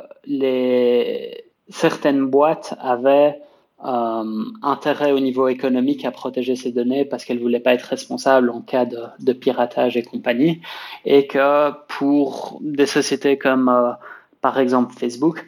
certaines 1.69 2.27
boîtes 2.27 2.75
avaient 2.81 3.41
intérêt 3.79 5.13
au 5.13 5.21
niveau 5.21 5.49
économique 5.49 6.05
à 6.05 6.11
protéger 6.11 6.57
ces 6.57 6.73
données 6.73 7.05
parce 7.05 7.25
qu'elle 7.25 7.39
voulait 7.39 7.61
pas 7.61 7.75
être 7.75 7.83
responsable 7.83 8.51
en 8.51 8.63
cas 8.63 8.87
de, 8.87 9.33
piratage 9.33 9.97
et 9.97 10.03
compagnie, 10.03 10.61
et 11.05 11.27
que 11.27 11.73
pour 11.89 12.59
des 12.63 12.87
sociétés 12.87 13.37
comme 13.37 13.69
euh, 13.69 13.93
par 14.41 14.59
exemple 14.59 14.95
Facebook, 14.99 15.47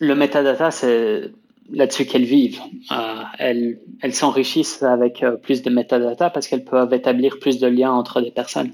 le 0.00 0.14
metadata 0.14 0.70
c'est 0.70 1.30
là-dessus 1.70 2.06
qu'elles 2.06 2.24
vivent. 2.24 2.60
Euh, 2.92 3.74
elles 4.00 4.14
s'enrichissent 4.14 4.82
avec 4.82 5.22
euh, 5.22 5.36
plus 5.36 5.62
de 5.62 5.70
metadata 5.70 6.30
parce 6.30 6.48
qu'elles 6.48 6.64
peuvent 6.64 6.92
établir 6.92 7.38
plus 7.38 7.58
de 7.58 7.66
liens 7.66 7.92
entre 7.92 8.20
des 8.20 8.30
personnes. 8.30 8.72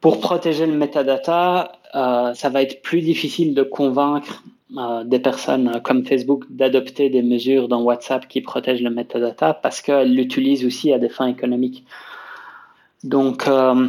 Pour 0.00 0.20
protéger 0.20 0.66
le 0.66 0.74
metadata, 0.74 1.72
euh, 1.94 2.34
ça 2.34 2.50
va 2.50 2.62
être 2.62 2.82
plus 2.82 3.00
difficile 3.00 3.54
de 3.54 3.62
convaincre 3.62 4.42
euh, 4.78 5.04
des 5.04 5.18
personnes 5.18 5.80
comme 5.84 6.06
Facebook 6.06 6.44
d'adopter 6.48 7.10
des 7.10 7.22
mesures 7.22 7.68
dans 7.68 7.82
WhatsApp 7.82 8.26
qui 8.26 8.40
protègent 8.40 8.82
le 8.82 8.88
metadata 8.88 9.52
parce 9.52 9.82
qu'elles 9.82 10.14
l'utilisent 10.14 10.64
aussi 10.64 10.90
à 10.92 10.98
des 10.98 11.10
fins 11.10 11.26
économiques. 11.26 11.84
Donc, 13.02 13.46
euh, 13.46 13.88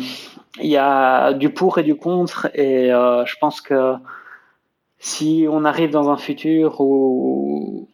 il 0.61 0.69
y 0.69 0.75
a 0.75 1.31
du 1.31 1.49
pour 1.49 1.77
et 1.77 1.83
du 1.83 1.95
contre 1.95 2.49
et 2.53 2.91
euh, 2.91 3.25
je 3.25 3.35
pense 3.39 3.61
que 3.61 3.93
si 4.99 5.45
on 5.49 5.63
arrive 5.63 5.91
dans 5.91 6.09
un 6.09 6.17
futur 6.17 6.81
où 6.81 7.87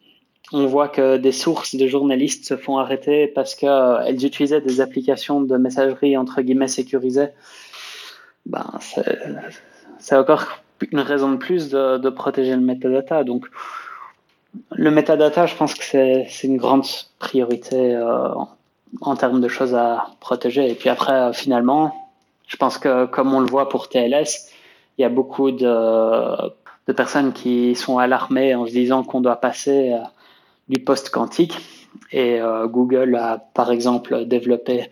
on 0.52 0.66
voit 0.66 0.88
que 0.88 1.18
des 1.18 1.32
sources 1.32 1.76
de 1.76 1.86
journalistes 1.86 2.44
se 2.46 2.56
font 2.56 2.78
arrêter 2.78 3.28
parce 3.28 3.54
qu'elles 3.54 4.24
utilisaient 4.24 4.60
des 4.60 4.80
applications 4.80 5.40
de 5.40 5.56
messagerie 5.56 6.16
entre 6.16 6.42
guillemets 6.42 6.68
sécurisées, 6.68 7.28
ben 8.44 8.66
c'est 9.98 10.16
encore 10.16 10.62
une 10.90 11.00
raison 11.00 11.32
de 11.32 11.36
plus 11.36 11.70
de, 11.70 12.10
protéger 12.10 12.54
le 12.54 12.60
metadata. 12.60 13.24
Donc, 13.24 13.46
le 14.70 14.90
metadata, 14.90 15.46
je 15.46 15.54
pense 15.54 15.74
que 15.74 15.84
c'est 15.84 16.26
une 16.42 16.56
grande 16.56 16.84
priorité 17.18 17.94
euh, 17.94 18.28
en 19.00 19.16
termes 19.16 19.40
de 19.40 19.48
choses 19.48 19.74
à 19.74 20.08
protéger. 20.20 20.70
Et 20.70 20.74
puis 20.74 20.88
après, 20.88 21.12
euh, 21.12 21.32
finalement, 21.32 21.94
je 22.46 22.56
pense 22.56 22.78
que 22.78 23.06
comme 23.06 23.32
on 23.32 23.40
le 23.40 23.46
voit 23.46 23.68
pour 23.68 23.88
TLS, 23.88 24.50
il 24.98 25.02
y 25.02 25.04
a 25.04 25.08
beaucoup 25.08 25.50
de, 25.50 26.36
de 26.86 26.92
personnes 26.92 27.32
qui 27.32 27.74
sont 27.74 27.98
alarmées 27.98 28.54
en 28.54 28.66
se 28.66 28.72
disant 28.72 29.04
qu'on 29.04 29.22
doit 29.22 29.36
passer 29.36 29.92
euh, 29.92 29.98
du 30.68 30.82
post 30.82 31.10
quantique. 31.10 31.58
Et 32.10 32.40
Google 32.66 33.16
a, 33.16 33.38
par 33.52 33.70
exemple, 33.70 34.24
développé, 34.24 34.88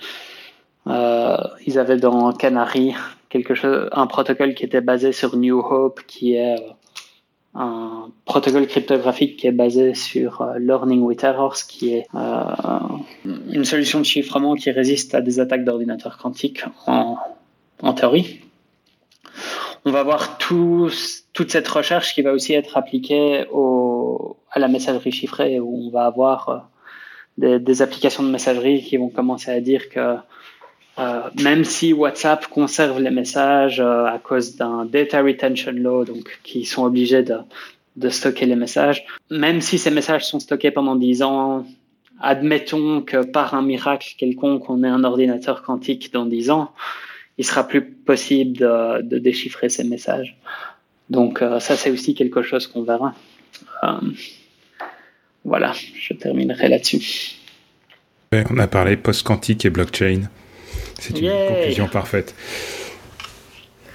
ils 0.87 1.79
avaient 1.79 1.97
dans 1.97 2.33
Canary 2.33 2.95
quelque 3.31 3.55
chose, 3.55 3.89
un 3.93 4.07
protocole 4.07 4.55
qui 4.55 4.65
était 4.65 4.83
basé 4.83 5.13
sur 5.13 5.37
New 5.37 5.59
Hope, 5.61 6.01
qui 6.07 6.35
est 6.35 6.61
euh, 6.61 6.73
un 7.55 8.11
protocole 8.27 8.67
cryptographique 8.67 9.39
qui 9.39 9.47
est 9.47 9.53
basé 9.53 9.95
sur 9.95 10.43
euh, 10.43 10.59
Learning 10.59 11.01
with 11.01 11.25
Errors, 11.25 11.57
qui 11.67 11.95
est 11.95 12.07
euh, 12.15 12.45
une 13.25 13.65
solution 13.65 14.01
de 14.01 14.05
chiffrement 14.05 14.55
qui 14.55 14.71
résiste 14.71 15.15
à 15.15 15.23
des 15.23 15.41
attaques 15.41 15.65
d'ordinateurs 15.65 16.19
quantiques 16.19 16.65
en, 16.87 17.17
en, 17.81 17.93
théorie. 17.95 18.41
On 19.87 19.93
va 19.93 20.03
voir 20.03 20.37
tout, 20.37 20.91
toute 21.33 21.51
cette 21.51 21.69
recherche 21.69 22.15
qui 22.15 22.23
va 22.23 22.33
aussi 22.33 22.53
être 22.53 22.77
appliquée 22.77 23.47
au, 23.51 24.37
à 24.51 24.59
la 24.59 24.69
messagerie 24.69 25.13
chiffrée, 25.13 25.59
où 25.59 25.87
on 25.87 25.91
va 25.91 26.05
avoir 26.05 26.69
des, 27.39 27.83
applications 27.83 28.23
de 28.23 28.31
messagerie 28.31 28.83
qui 28.83 28.97
vont 28.97 29.09
commencer 29.09 29.51
à 29.51 29.61
dire 29.61 29.89
que 29.89 30.17
même 31.41 31.65
si 31.65 31.93
WhatsApp 31.93 32.47
conserve 32.47 33.01
les 33.01 33.11
messages 33.11 33.81
euh, 33.81 34.07
à 34.07 34.19
cause 34.19 34.57
d'un 34.57 34.85
data 34.85 35.23
retention 35.23 35.73
law, 35.73 36.05
donc 36.05 36.41
qui 36.43 36.65
sont 36.65 36.85
obligés 36.85 37.23
de, 37.23 38.09
stocker 38.09 38.47
les 38.47 38.57
messages, 38.57 39.05
même 39.31 39.61
si 39.61 39.79
ces 39.79 39.91
messages 39.91 40.27
sont 40.27 40.41
stockés 40.41 40.71
pendant 40.71 40.97
10 40.97 41.23
ans, 41.23 41.67
admettons 42.21 43.03
que 43.03 43.25
par 43.25 43.55
un 43.55 43.63
miracle 43.63 44.15
quelconque, 44.19 44.69
on 44.71 44.83
ait 44.85 44.89
un 44.89 45.05
ordinateur 45.05 45.63
quantique 45.63 46.13
dans 46.13 46.27
10 46.27 46.51
ans, 46.51 46.73
il 47.39 47.45
sera 47.45 47.67
plus 47.67 47.83
possible 47.83 48.59
de, 48.59 49.19
déchiffrer 49.19 49.69
ces 49.69 49.85
messages. 49.85 50.37
Donc 51.09 51.43
euh, 51.43 51.61
ça, 51.61 51.77
c'est 51.77 51.91
aussi 51.91 52.15
quelque 52.15 52.43
chose 52.43 52.67
qu'on 52.67 52.83
verra. 52.83 53.15
Euh, 53.83 53.89
voilà, 55.45 55.73
je 55.73 56.15
terminerai 56.15 56.69
là-dessus. 56.69 57.37
On 58.33 58.59
a 58.59 58.67
parlé 58.67 58.97
post-quantique 58.97 59.65
et 59.65 59.71
blockchain. 59.71 60.29
C'est 61.01 61.19
une 61.19 61.25
yeah. 61.25 61.49
conclusion 61.49 61.89
parfaite. 61.89 62.35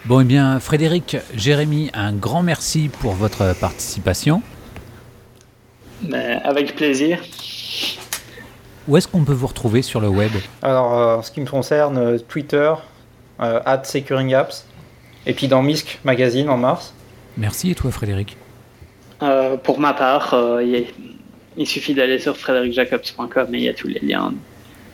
Bon, 0.05 0.21
eh 0.21 0.23
bien, 0.23 0.59
Frédéric, 0.59 1.17
Jérémy, 1.35 1.89
un 1.93 2.13
grand 2.13 2.43
merci 2.43 2.89
pour 2.89 3.13
votre 3.13 3.55
participation. 3.59 4.41
Mais 6.03 6.39
avec 6.43 6.75
plaisir. 6.75 7.19
Où 8.87 8.97
est-ce 8.97 9.07
qu'on 9.07 9.23
peut 9.23 9.33
vous 9.33 9.47
retrouver 9.47 9.81
sur 9.81 9.99
le 9.99 10.07
web? 10.07 10.31
Alors, 10.61 10.93
euh, 10.93 11.15
en 11.17 11.21
ce 11.21 11.31
qui 11.31 11.41
me 11.41 11.47
concerne, 11.47 11.97
euh, 11.97 12.19
Twitter, 12.19 12.71
euh, 13.39 13.59
Securing 13.83 14.33
Apps, 14.35 14.65
et 15.25 15.33
puis 15.33 15.47
dans 15.47 15.63
Misc 15.63 15.99
Magazine 16.03 16.49
en 16.49 16.57
mars. 16.57 16.93
Merci, 17.37 17.71
et 17.71 17.75
toi, 17.75 17.91
Frédéric? 17.91 18.37
Euh, 19.23 19.57
Pour 19.57 19.79
ma 19.79 19.93
part, 19.93 20.35
il, 20.61 20.85
il 21.57 21.67
suffit 21.67 21.93
d'aller 21.93 22.19
sur 22.19 22.37
frédéricjacobs.com 22.37 23.55
et 23.55 23.57
il 23.57 23.63
y 23.63 23.69
a 23.69 23.73
tous 23.73 23.87
les 23.87 23.99
liens 23.99 24.33